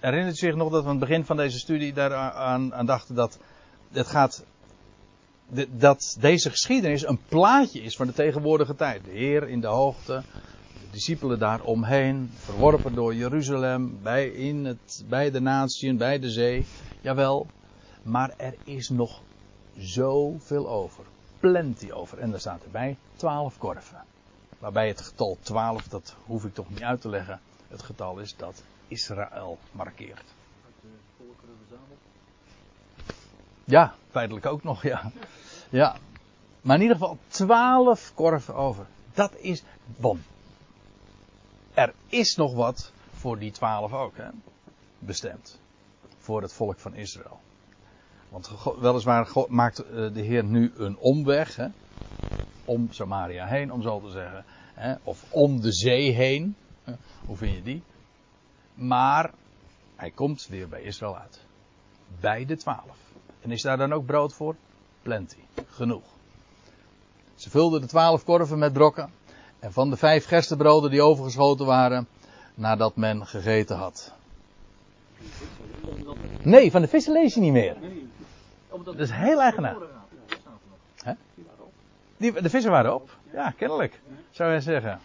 Herinnert 0.00 0.34
u 0.34 0.38
zich 0.38 0.54
nog 0.54 0.70
dat 0.70 0.82
we 0.82 0.88
aan 0.88 0.96
het 0.96 1.08
begin 1.08 1.24
van 1.24 1.36
deze 1.36 1.58
studie 1.58 1.92
daaraan 1.92 2.74
aan 2.74 2.86
dachten 2.86 3.14
dat 3.14 3.38
het 3.92 4.06
gaat. 4.06 4.44
Dat 5.70 6.16
deze 6.20 6.50
geschiedenis 6.50 7.06
een 7.06 7.20
plaatje 7.28 7.82
is 7.82 7.96
van 7.96 8.06
de 8.06 8.12
tegenwoordige 8.12 8.74
tijd. 8.74 9.04
De 9.04 9.10
Heer 9.10 9.48
in 9.48 9.60
de 9.60 9.66
hoogte, 9.66 10.22
de 10.72 10.90
discipelen 10.90 11.38
daaromheen, 11.38 12.30
verworpen 12.36 12.94
door 12.94 13.14
Jeruzalem, 13.14 13.98
bij, 14.02 14.28
in 14.28 14.64
het, 14.64 15.04
bij 15.08 15.30
de 15.30 15.40
natieën, 15.40 15.96
bij 15.96 16.18
de 16.18 16.30
zee. 16.30 16.66
Jawel, 17.00 17.46
maar 18.02 18.34
er 18.36 18.54
is 18.64 18.88
nog 18.88 19.20
zoveel 19.76 20.68
over. 20.68 21.04
Plenty 21.40 21.90
over. 21.90 22.18
En 22.18 22.30
daar 22.30 22.40
staat 22.40 22.64
erbij 22.64 22.96
twaalf 23.16 23.58
korven. 23.58 24.04
Waarbij 24.58 24.88
het 24.88 25.00
getal 25.00 25.38
12, 25.40 25.88
dat 25.88 26.16
hoef 26.26 26.44
ik 26.44 26.54
toch 26.54 26.68
niet 26.68 26.82
uit 26.82 27.00
te 27.00 27.08
leggen, 27.08 27.40
het 27.68 27.82
getal 27.82 28.18
is 28.18 28.36
dat 28.36 28.62
Israël 28.88 29.58
markeert. 29.72 30.34
Ja, 33.64 33.94
feitelijk 34.10 34.46
ook 34.46 34.62
nog, 34.62 34.82
ja. 34.82 35.10
Ja. 35.68 35.96
Maar 36.60 36.76
in 36.76 36.82
ieder 36.82 36.96
geval 36.96 37.18
12 37.28 38.12
korven 38.14 38.54
over. 38.54 38.86
Dat 39.14 39.36
is 39.36 39.62
bom. 39.86 40.22
Er 41.74 41.94
is 42.06 42.36
nog 42.36 42.54
wat 42.54 42.92
voor 43.14 43.38
die 43.38 43.50
12 43.50 43.92
ook, 43.92 44.16
hè? 44.16 44.28
Bestemd. 44.98 45.60
Voor 46.18 46.42
het 46.42 46.52
volk 46.52 46.78
van 46.78 46.94
Israël. 46.94 47.40
Want 48.28 48.50
weliswaar 48.80 49.28
maakt 49.48 49.78
eh, 49.78 49.94
de 50.12 50.20
Heer 50.20 50.44
nu 50.44 50.72
een 50.76 50.96
omweg, 50.98 51.56
hè? 51.56 51.66
om 52.66 52.88
Samaria 52.90 53.46
heen, 53.46 53.72
om 53.72 53.82
zo 53.82 54.00
te 54.00 54.10
zeggen. 54.10 54.44
Hè, 54.74 54.94
of 55.02 55.24
om 55.30 55.60
de 55.60 55.72
zee 55.72 56.10
heen. 56.10 56.56
Hoe 57.26 57.36
vind 57.36 57.54
je 57.54 57.62
die? 57.62 57.82
Maar 58.76 59.30
hij 59.96 60.10
komt 60.10 60.46
weer 60.50 60.68
bij 60.68 60.82
Israël 60.82 61.16
uit. 61.16 61.40
Bij 62.20 62.44
de 62.44 62.56
twaalf. 62.56 62.96
En 63.40 63.50
is 63.50 63.62
daar 63.62 63.76
dan 63.76 63.92
ook 63.92 64.06
brood 64.06 64.34
voor? 64.34 64.56
Plenty. 65.02 65.36
Genoeg. 65.68 66.04
Ze 67.34 67.50
vulden 67.50 67.80
de 67.80 67.86
twaalf 67.86 68.24
korven 68.24 68.58
met 68.58 68.72
brokken. 68.72 69.10
En 69.58 69.72
van 69.72 69.90
de 69.90 69.96
vijf 69.96 70.26
gerstebroden 70.26 70.90
die 70.90 71.02
overgeschoten 71.02 71.66
waren, 71.66 72.08
nadat 72.54 72.96
men 72.96 73.26
gegeten 73.26 73.76
had. 73.76 74.12
Nee, 76.42 76.70
van 76.70 76.80
de 76.80 76.88
vissen 76.88 77.12
lees 77.12 77.34
je 77.34 77.40
niet 77.40 77.52
meer. 77.52 77.76
Dat 78.84 78.98
is 78.98 79.10
heel 79.10 79.40
eigenaar. 79.40 79.76
Die, 82.16 82.32
de 82.32 82.50
vissen 82.50 82.70
waren 82.70 82.94
op. 82.94 83.16
Ja, 83.32 83.50
kennelijk. 83.50 84.00
Zou 84.30 84.52
je 84.52 84.60
zeggen. 84.60 85.00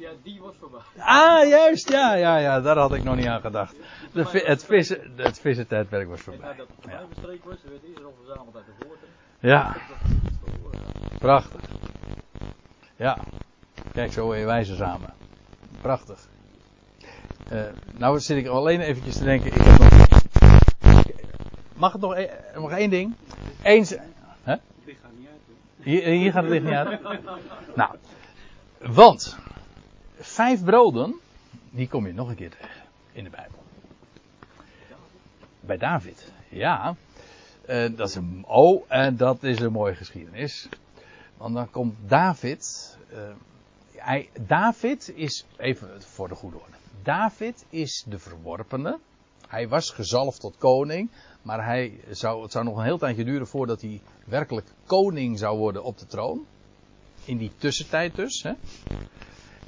Ja, 0.00 0.10
die 0.22 0.40
was 0.40 0.54
voorbij. 0.60 0.80
Ah, 0.98 1.48
juist. 1.48 1.90
Ja, 1.90 2.14
ja, 2.14 2.36
ja. 2.36 2.60
Daar 2.60 2.76
had 2.76 2.94
ik 2.94 3.04
nog 3.04 3.16
niet 3.16 3.26
aan 3.26 3.40
gedacht. 3.40 3.76
De, 4.12 4.42
het, 4.44 4.64
vissen, 4.64 5.12
het 5.16 5.40
vissentijdperk 5.40 6.08
was 6.08 6.20
voorbij. 6.20 6.48
Ja, 6.48 6.54
dat 6.54 6.66
het 6.80 6.90
ja. 6.90 7.04
bestreek 7.08 7.44
was, 7.44 7.56
werd 7.62 7.82
Israël 7.82 8.14
verzameld 8.24 8.56
uit 8.56 8.64
de 8.66 8.86
voorten. 8.86 9.08
Ja. 9.38 9.76
Prachtig. 11.18 11.60
Ja. 12.96 13.18
Kijk, 13.92 14.12
zo 14.12 14.34
je 14.34 14.44
wijzen 14.44 14.76
samen. 14.76 15.14
Prachtig. 15.80 16.28
Uh, 17.52 17.62
nou 17.98 18.20
zit 18.20 18.36
ik 18.36 18.46
alleen 18.46 18.80
eventjes 18.80 19.16
te 19.16 19.24
denken. 19.24 19.46
Ik 19.46 19.62
heb 19.62 19.78
nog... 19.78 20.22
Mag 21.76 21.92
het 21.92 22.00
nog, 22.00 22.16
e 22.16 22.30
nog 22.54 22.70
één 22.70 22.90
ding? 22.90 23.14
Eens... 23.62 23.96
Hè? 24.42 24.54
Hier, 25.82 26.02
hier 26.02 26.32
gaat 26.32 26.42
het 26.42 26.52
licht 26.52 26.64
niet 26.64 26.74
uit. 26.74 27.00
Nou, 27.74 27.96
want 28.78 29.38
vijf 30.20 30.64
broden, 30.64 31.14
die 31.70 31.88
kom 31.88 32.06
je 32.06 32.12
nog 32.12 32.28
een 32.28 32.34
keer 32.34 32.50
tegen 32.50 32.82
in 33.12 33.24
de 33.24 33.30
Bijbel. 33.30 33.58
Bij 35.60 35.76
David, 35.76 36.32
ja. 36.48 36.96
Uh, 37.68 37.96
dat 37.96 38.08
is 38.08 38.14
een, 38.14 38.44
oh, 38.46 38.84
en 38.88 39.16
dat 39.16 39.42
is 39.42 39.60
een 39.60 39.72
mooie 39.72 39.94
geschiedenis. 39.94 40.68
Want 41.36 41.54
dan 41.54 41.70
komt 41.70 41.94
David. 42.06 42.96
Uh, 43.12 43.18
hij, 43.96 44.28
David 44.46 45.12
is, 45.14 45.46
even 45.56 46.02
voor 46.02 46.28
de 46.28 46.34
goede 46.34 46.56
orde. 46.56 46.76
David 47.02 47.64
is 47.68 48.04
de 48.08 48.18
verworpene. 48.18 48.98
Hij 49.48 49.68
was 49.68 49.90
gezalfd 49.90 50.40
tot 50.40 50.56
koning. 50.58 51.10
Maar 51.42 51.64
hij 51.64 52.00
zou, 52.10 52.42
het 52.42 52.52
zou 52.52 52.64
nog 52.64 52.76
een 52.76 52.84
heel 52.84 52.98
tijdje 52.98 53.24
duren 53.24 53.46
voordat 53.46 53.80
hij 53.80 54.00
werkelijk 54.24 54.66
koning 54.86 55.38
zou 55.38 55.58
worden 55.58 55.84
op 55.84 55.98
de 55.98 56.06
troon. 56.06 56.46
In 57.24 57.36
die 57.36 57.52
tussentijd 57.56 58.14
dus. 58.14 58.42
Hè. 58.42 58.52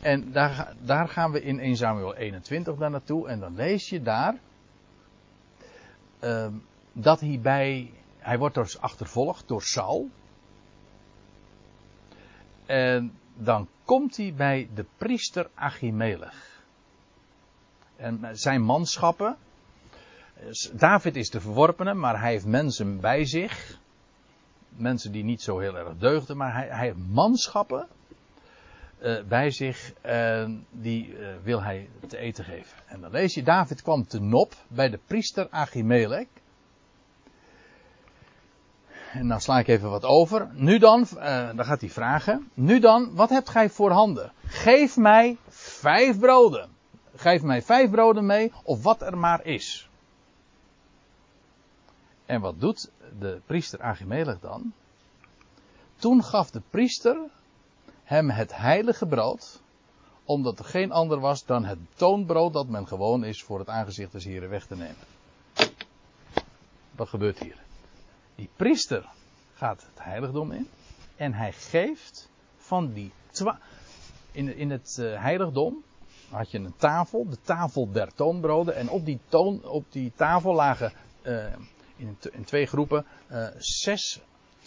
En 0.03 0.33
daar, 0.33 0.75
daar 0.81 1.09
gaan 1.09 1.33
we 1.33 1.43
in 1.43 1.61
1 1.61 1.77
Samuel 1.77 2.15
21 2.15 2.77
daar 2.77 2.91
naartoe. 2.91 3.29
En 3.29 3.41
dan 3.41 3.55
lees 3.55 3.89
je 3.89 4.03
daar. 4.03 4.39
Uh, 6.21 6.47
dat 6.93 7.21
hij 7.21 7.41
bij. 7.43 7.93
Hij 8.19 8.39
wordt 8.39 8.55
dus 8.55 8.81
achtervolgd 8.81 9.49
door 9.49 9.63
Saul. 9.63 10.09
En 12.67 13.19
dan 13.35 13.69
komt 13.85 14.17
hij 14.17 14.35
bij 14.35 14.69
de 14.75 14.85
priester 14.97 15.51
Achimelech. 15.55 16.65
En 17.97 18.29
zijn 18.33 18.63
manschappen. 18.63 19.37
David 20.73 21.17
is 21.17 21.31
de 21.31 21.41
verworpene, 21.41 21.95
maar 21.95 22.21
hij 22.21 22.31
heeft 22.31 22.47
mensen 22.47 23.01
bij 23.01 23.25
zich. 23.25 23.79
Mensen 24.69 25.13
die 25.13 25.25
niet 25.25 25.43
zo 25.43 25.59
heel 25.59 25.77
erg 25.77 25.97
deugden, 25.99 26.37
maar 26.37 26.55
hij, 26.55 26.67
hij 26.69 26.87
heeft 26.87 27.09
manschappen 27.09 27.89
uh, 29.03 29.23
bij 29.23 29.51
zich. 29.51 29.93
Uh, 30.07 30.49
die 30.71 31.09
uh, 31.09 31.29
wil 31.43 31.63
hij 31.63 31.89
te 32.09 32.17
eten 32.17 32.45
geven. 32.45 32.79
En 32.87 33.01
dan 33.01 33.11
lees 33.11 33.35
je, 33.35 33.43
David 33.43 33.83
kwam 33.83 34.07
te 34.07 34.21
Nop 34.21 34.55
bij 34.69 34.91
de 34.91 34.99
priester 35.07 35.47
Achimelech. 35.51 36.27
En 39.13 39.29
dan 39.29 39.41
sla 39.41 39.59
ik 39.59 39.69
even 39.69 39.91
wat 39.91 40.05
over. 40.05 40.49
Nu 40.53 40.79
dan, 40.79 41.07
dan 41.55 41.65
gaat 41.65 41.81
hij 41.81 41.91
vragen. 41.91 42.51
Nu 42.55 42.79
dan, 42.79 43.15
wat 43.15 43.31
hebt 43.31 43.49
gij 43.49 43.71
voor 43.71 43.91
handen? 43.91 44.33
Geef 44.47 44.97
mij 44.97 45.37
vijf 45.49 46.19
broden. 46.19 46.69
Geef 47.17 47.43
mij 47.43 47.63
vijf 47.63 47.91
broden 47.91 48.27
mee, 48.27 48.53
of 48.63 48.83
wat 48.83 49.03
er 49.03 49.19
maar 49.19 49.45
is. 49.45 49.91
En 52.27 52.41
wat 52.41 52.61
doet 52.61 52.91
de 53.19 53.41
priester 53.47 53.81
Achimelech 53.83 54.41
dan? 54.41 54.73
Toen 55.97 56.25
gaf 56.25 56.51
de 56.51 56.63
priester 56.71 57.17
hem 58.13 58.31
het 58.31 58.57
heilige 58.57 59.07
brood, 59.07 59.61
omdat 60.25 60.59
er 60.59 60.65
geen 60.65 60.93
ander 60.93 61.21
was 61.21 61.45
dan 61.45 61.65
het 61.65 61.79
toonbrood 61.95 62.53
dat 62.53 62.69
men 62.69 62.87
gewoon 62.89 63.25
is 63.25 63.43
voor 63.43 63.59
het 63.59 63.69
aangezicht 63.69 64.13
des 64.13 64.25
Heren 64.25 64.49
weg 64.49 64.67
te 64.67 64.77
nemen. 64.77 65.05
Wat 66.91 67.09
gebeurt 67.09 67.39
hier? 67.39 67.57
Die 68.35 68.49
priester 68.57 69.09
gaat 69.55 69.83
het 69.83 70.05
heiligdom 70.05 70.53
in 70.53 70.69
en 71.17 71.35
hij 71.35 71.53
geeft 71.53 72.29
van 72.57 72.93
die 72.93 73.13
twa 73.31 73.59
in, 74.33 74.57
in 74.57 74.71
het 74.71 74.97
uh, 75.01 75.23
heiligdom 75.23 75.83
had 76.31 76.51
je 76.51 76.59
een 76.59 76.77
tafel, 76.77 77.29
de 77.29 77.39
tafel 77.43 77.93
der 77.93 78.15
toonbroden 78.15 78.75
en 78.75 78.89
op 78.89 79.05
die, 79.05 79.21
toon, 79.29 79.65
op 79.65 79.85
die 79.89 80.13
tafel 80.17 80.55
lagen 80.55 80.93
uh, 81.23 81.45
in, 81.97 82.19
in, 82.33 82.45
twee 82.45 82.67
groepen 82.67 83.07
uh, 83.31 83.47
zes, 83.59 84.21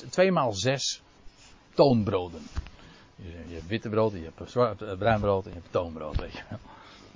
twee 0.09 0.31
maal 0.31 0.53
zes 0.53 1.01
toonbroden. 1.73 2.41
Je, 3.15 3.53
hebt 3.53 3.67
witte 3.67 3.89
brood, 3.89 4.11
je 4.11 4.31
hebt 4.35 4.51
zwart, 4.51 4.97
bruin 4.97 5.19
brood 5.19 5.45
en 5.45 5.51
je 5.51 5.59
hebt 5.59 5.71
toonbrood, 5.71 6.15
weet 6.15 6.33
je. 6.33 6.43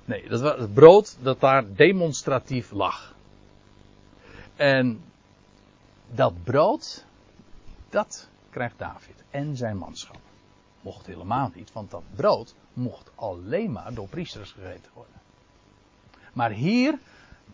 Nee, 0.04 0.28
dat 0.28 0.40
was 0.40 0.58
het 0.58 0.74
brood 0.74 1.16
dat 1.20 1.40
daar 1.40 1.74
demonstratief 1.74 2.70
lag. 2.70 3.14
En 4.56 5.02
dat 6.10 6.44
brood, 6.44 7.04
dat 7.88 8.28
krijgt 8.50 8.78
David 8.78 9.24
en 9.30 9.56
zijn 9.56 9.76
manschap. 9.76 10.18
Mocht 10.80 11.06
helemaal 11.06 11.50
niet, 11.54 11.72
want 11.72 11.90
dat 11.90 12.02
brood 12.14 12.54
mocht 12.72 13.10
alleen 13.14 13.72
maar 13.72 13.94
door 13.94 14.08
priesters 14.08 14.52
gegeten 14.52 14.90
worden. 14.94 15.20
Maar 16.32 16.50
hier, 16.50 16.98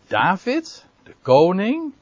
David, 0.07 0.85
de 1.03 1.15
koning, 1.21 1.93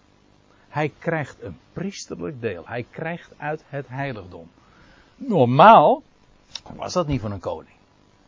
hij 0.68 0.92
krijgt 1.00 1.42
een 1.42 1.58
priesterlijk 1.74 2.42
deel. 2.42 2.68
Hij 2.68 2.86
krijgt 2.90 3.32
uit 3.38 3.64
het 3.68 3.88
heiligdom. 3.88 4.50
Normaal 5.16 6.04
was 6.74 6.94
dat 6.94 7.08
niet 7.08 7.22
van 7.22 7.32
een 7.32 7.40
koning. 7.40 7.76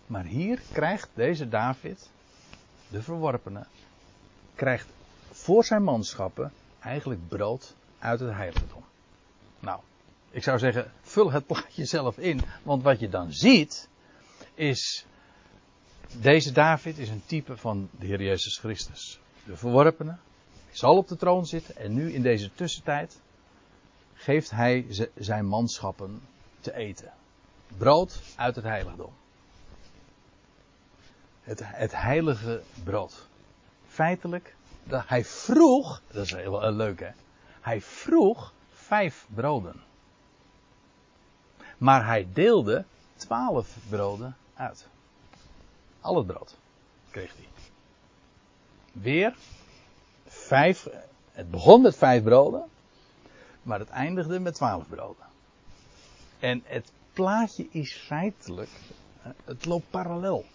Maar 0.06 0.24
hier 0.24 0.62
krijgt 0.72 1.10
deze 1.14 1.48
David, 1.48 2.10
de 2.88 3.02
verworpene, 3.02 3.66
krijgt 4.56 4.88
voor 5.32 5.64
zijn 5.64 5.84
manschappen 5.84 6.52
eigenlijk 6.80 7.28
brood 7.28 7.76
uit 8.00 8.20
het 8.20 8.34
heiligdom. 8.34 8.84
Nou, 9.60 9.80
ik 10.32 10.44
zou 10.44 10.60
zeggen, 10.60 10.92
vul 11.02 11.32
het 11.32 11.46
plaatje 11.46 11.86
zelf 11.86 12.18
in. 12.18 12.42
Want 12.64 12.84
wat 12.84 13.00
je 13.00 13.10
dan 13.10 13.34
ziet, 13.34 13.90
is. 14.54 15.06
Deze 16.22 16.52
David 16.52 16.98
is 16.98 17.10
een 17.10 17.26
type 17.26 17.58
van 17.58 17.90
de 18.00 18.06
Heer 18.06 18.22
Jezus 18.22 18.58
Christus. 18.58 19.20
De 19.46 19.58
verworpene. 19.58 20.18
Zal 20.72 20.98
op 20.98 21.08
de 21.08 21.16
troon 21.16 21.46
zitten. 21.46 21.76
En 21.76 21.94
nu 21.94 22.14
in 22.14 22.22
deze 22.22 22.54
tussentijd. 22.54 23.20
geeft 24.14 24.52
hij 24.52 24.86
zijn 25.16 25.46
manschappen 25.46 26.22
te 26.60 26.76
eten. 26.76 27.14
Brood 27.78 28.22
uit 28.36 28.56
het 28.56 28.66
heiligdom. 28.66 29.14
Het, 31.42 31.62
het 31.64 31.92
heilige 31.92 32.62
brood. 32.84 33.28
Feitelijk, 33.88 34.56
hij 34.90 35.26
vroeg. 35.26 36.02
Dat 36.08 36.26
is 36.26 36.32
heel 36.32 36.72
leuk 36.72 37.00
hè. 37.00 37.10
Hij 37.62 37.82
vroeg 37.82 38.54
vijf 38.74 39.26
broden. 39.34 39.84
Maar 41.78 42.06
hij 42.06 42.28
deelde 42.34 42.86
twaalf 43.16 43.76
broden 43.90 44.38
uit. 44.54 44.88
Al 46.02 46.16
het 46.16 46.28
brood 46.28 46.58
kreeg 47.10 47.34
hij. 47.36 47.48
Weer 48.92 49.36
vijf. 50.28 50.88
Het 51.32 51.52
begon 51.52 51.82
met 51.82 51.96
vijf 51.96 52.24
broden. 52.24 52.64
Maar 53.62 53.80
het 53.80 53.90
eindigde 53.90 54.40
met 54.40 54.54
twaalf 54.54 54.88
broden. 54.88 55.26
En 56.40 56.64
het 56.66 56.92
plaatje 57.18 57.68
is 57.72 57.94
feitelijk. 57.94 58.70
Het 59.46 59.66
loopt 59.66 59.90
parallel. 59.90 60.46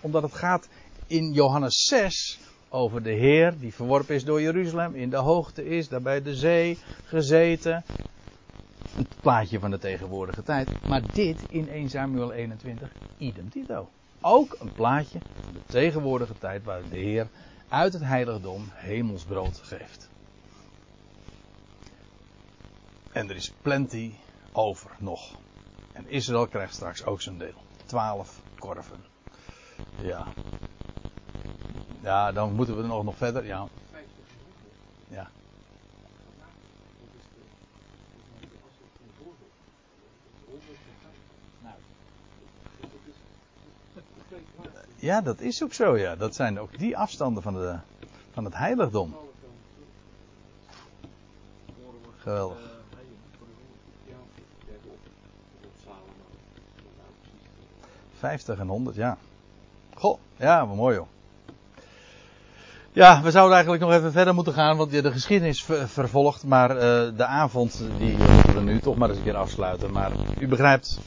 Omdat 0.00 0.22
het 0.22 0.34
gaat 0.34 0.68
in 1.06 1.32
Johannes 1.32 1.84
6 1.84 2.40
over 2.68 3.02
de 3.02 3.12
Heer 3.12 3.58
die 3.58 3.74
verworpen 3.74 4.14
is 4.14 4.24
door 4.24 4.40
Jeruzalem, 4.40 4.94
in 4.94 5.10
de 5.10 5.16
hoogte 5.16 5.64
is, 5.64 5.88
daar 5.88 6.02
bij 6.02 6.22
de 6.22 6.34
zee 6.34 6.78
gezeten. 7.04 7.84
Het 8.94 9.20
plaatje 9.20 9.58
van 9.58 9.70
de 9.70 9.78
tegenwoordige 9.78 10.42
tijd. 10.42 10.68
Maar 10.86 11.02
dit 11.12 11.46
in 11.48 11.68
1 11.68 11.88
Samuel 11.88 12.32
21, 12.32 12.92
idem 13.18 13.48
dito. 13.48 13.88
Ook 14.20 14.56
een 14.60 14.74
plaatje 14.74 15.20
van 15.44 15.52
de 15.52 15.62
tegenwoordige 15.68 16.38
tijd 16.38 16.64
waar 16.64 16.82
de 16.90 16.98
Heer 16.98 17.28
uit 17.68 17.92
het 17.92 18.02
heiligdom 18.02 18.64
hemelsbrood 18.72 19.60
geeft. 19.62 20.10
En 23.12 23.28
er 23.28 23.36
is 23.36 23.52
plenty 23.62 24.12
over 24.52 24.90
nog. 24.98 25.42
En 25.94 26.08
Israël 26.08 26.46
krijgt 26.46 26.74
straks 26.74 27.04
ook 27.04 27.20
zijn 27.20 27.38
deel. 27.38 27.62
Twaalf 27.86 28.40
korven. 28.58 29.04
Ja. 29.96 30.26
Ja, 32.02 32.32
dan 32.32 32.52
moeten 32.52 32.76
we 32.76 32.82
nog, 32.82 33.04
nog 33.04 33.16
verder. 33.16 33.44
Ja. 33.44 33.68
Ja. 35.08 35.30
Ja, 44.96 45.20
dat 45.20 45.40
is 45.40 45.62
ook 45.62 45.72
zo, 45.72 45.98
ja. 45.98 46.16
Dat 46.16 46.34
zijn 46.34 46.60
ook 46.60 46.78
die 46.78 46.96
afstanden 46.96 47.42
van, 47.42 47.54
de, 47.54 47.78
van 48.32 48.44
het 48.44 48.54
heiligdom. 48.56 49.16
Geweldig. 52.16 52.73
50 58.24 58.58
en 58.58 58.68
100, 58.68 58.96
ja. 58.96 59.16
Goh, 59.94 60.18
ja, 60.36 60.66
wat 60.66 60.76
mooi 60.76 60.96
joh. 60.96 61.06
Ja, 62.92 63.22
we 63.22 63.30
zouden 63.30 63.54
eigenlijk 63.54 63.84
nog 63.84 63.92
even 63.92 64.12
verder 64.12 64.34
moeten 64.34 64.52
gaan, 64.52 64.76
want 64.76 64.90
de 64.90 65.12
geschiedenis 65.12 65.64
vervolgt. 65.84 66.44
Maar 66.44 66.70
uh, 66.70 66.78
de 67.16 67.24
avond, 67.24 67.84
die 67.98 68.16
we 68.54 68.60
nu 68.60 68.78
toch 68.80 68.96
maar 68.96 69.08
eens 69.08 69.18
een 69.18 69.24
keer 69.24 69.36
afsluiten. 69.36 69.92
Maar 69.92 70.12
u 70.38 70.48
begrijpt, 70.48 71.00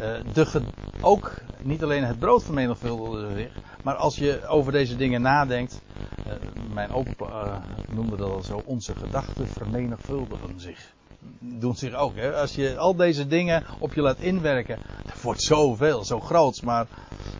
de 0.32 0.62
ook 1.00 1.34
niet 1.62 1.82
alleen 1.82 2.04
het 2.04 2.18
brood 2.18 2.42
vermenigvuldigde 2.42 3.34
zich. 3.36 3.52
Maar 3.82 3.94
als 3.94 4.16
je 4.16 4.46
over 4.46 4.72
deze 4.72 4.96
dingen 4.96 5.22
nadenkt. 5.22 5.80
Uh, 6.26 6.32
mijn 6.72 6.90
opa 6.90 7.62
noemde 7.94 8.16
dat 8.16 8.30
al 8.30 8.42
zo. 8.42 8.62
Onze 8.64 8.94
gedachten 8.94 9.46
vermenigvuldigen 9.46 10.60
zich. 10.60 10.92
Doen 11.38 11.76
zich 11.76 11.94
ook. 11.94 12.16
Hè? 12.16 12.34
Als 12.34 12.54
je 12.54 12.76
al 12.78 12.96
deze 12.96 13.26
dingen 13.26 13.64
op 13.78 13.94
je 13.94 14.00
laat 14.00 14.18
inwerken. 14.18 14.78
Wordt 15.26 15.42
zoveel, 15.42 16.04
zo 16.04 16.20
groots. 16.20 16.60
Maar 16.60 16.86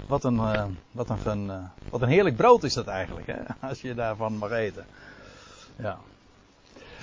wat 0.06 0.24
een, 0.24 0.36
uh, 0.36 0.64
wat 0.90 1.10
een, 1.24 1.46
uh, 1.46 1.56
wat 1.90 2.02
een 2.02 2.08
heerlijk 2.08 2.36
brood 2.36 2.62
is 2.62 2.74
dat 2.74 2.86
eigenlijk, 2.86 3.26
hè? 3.26 3.38
als 3.68 3.80
je 3.80 3.94
daarvan 3.94 4.36
mag 4.36 4.50
eten. 4.50 4.86
Ja. 5.76 5.98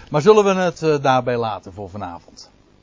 Maar 0.10 0.22
zullen 0.22 0.44
we 0.44 0.54
het 0.54 0.82
uh, 0.82 1.02
daarbij 1.02 1.38
laten 1.38 1.74
voor 1.74 1.90
vanavond? 1.90 2.52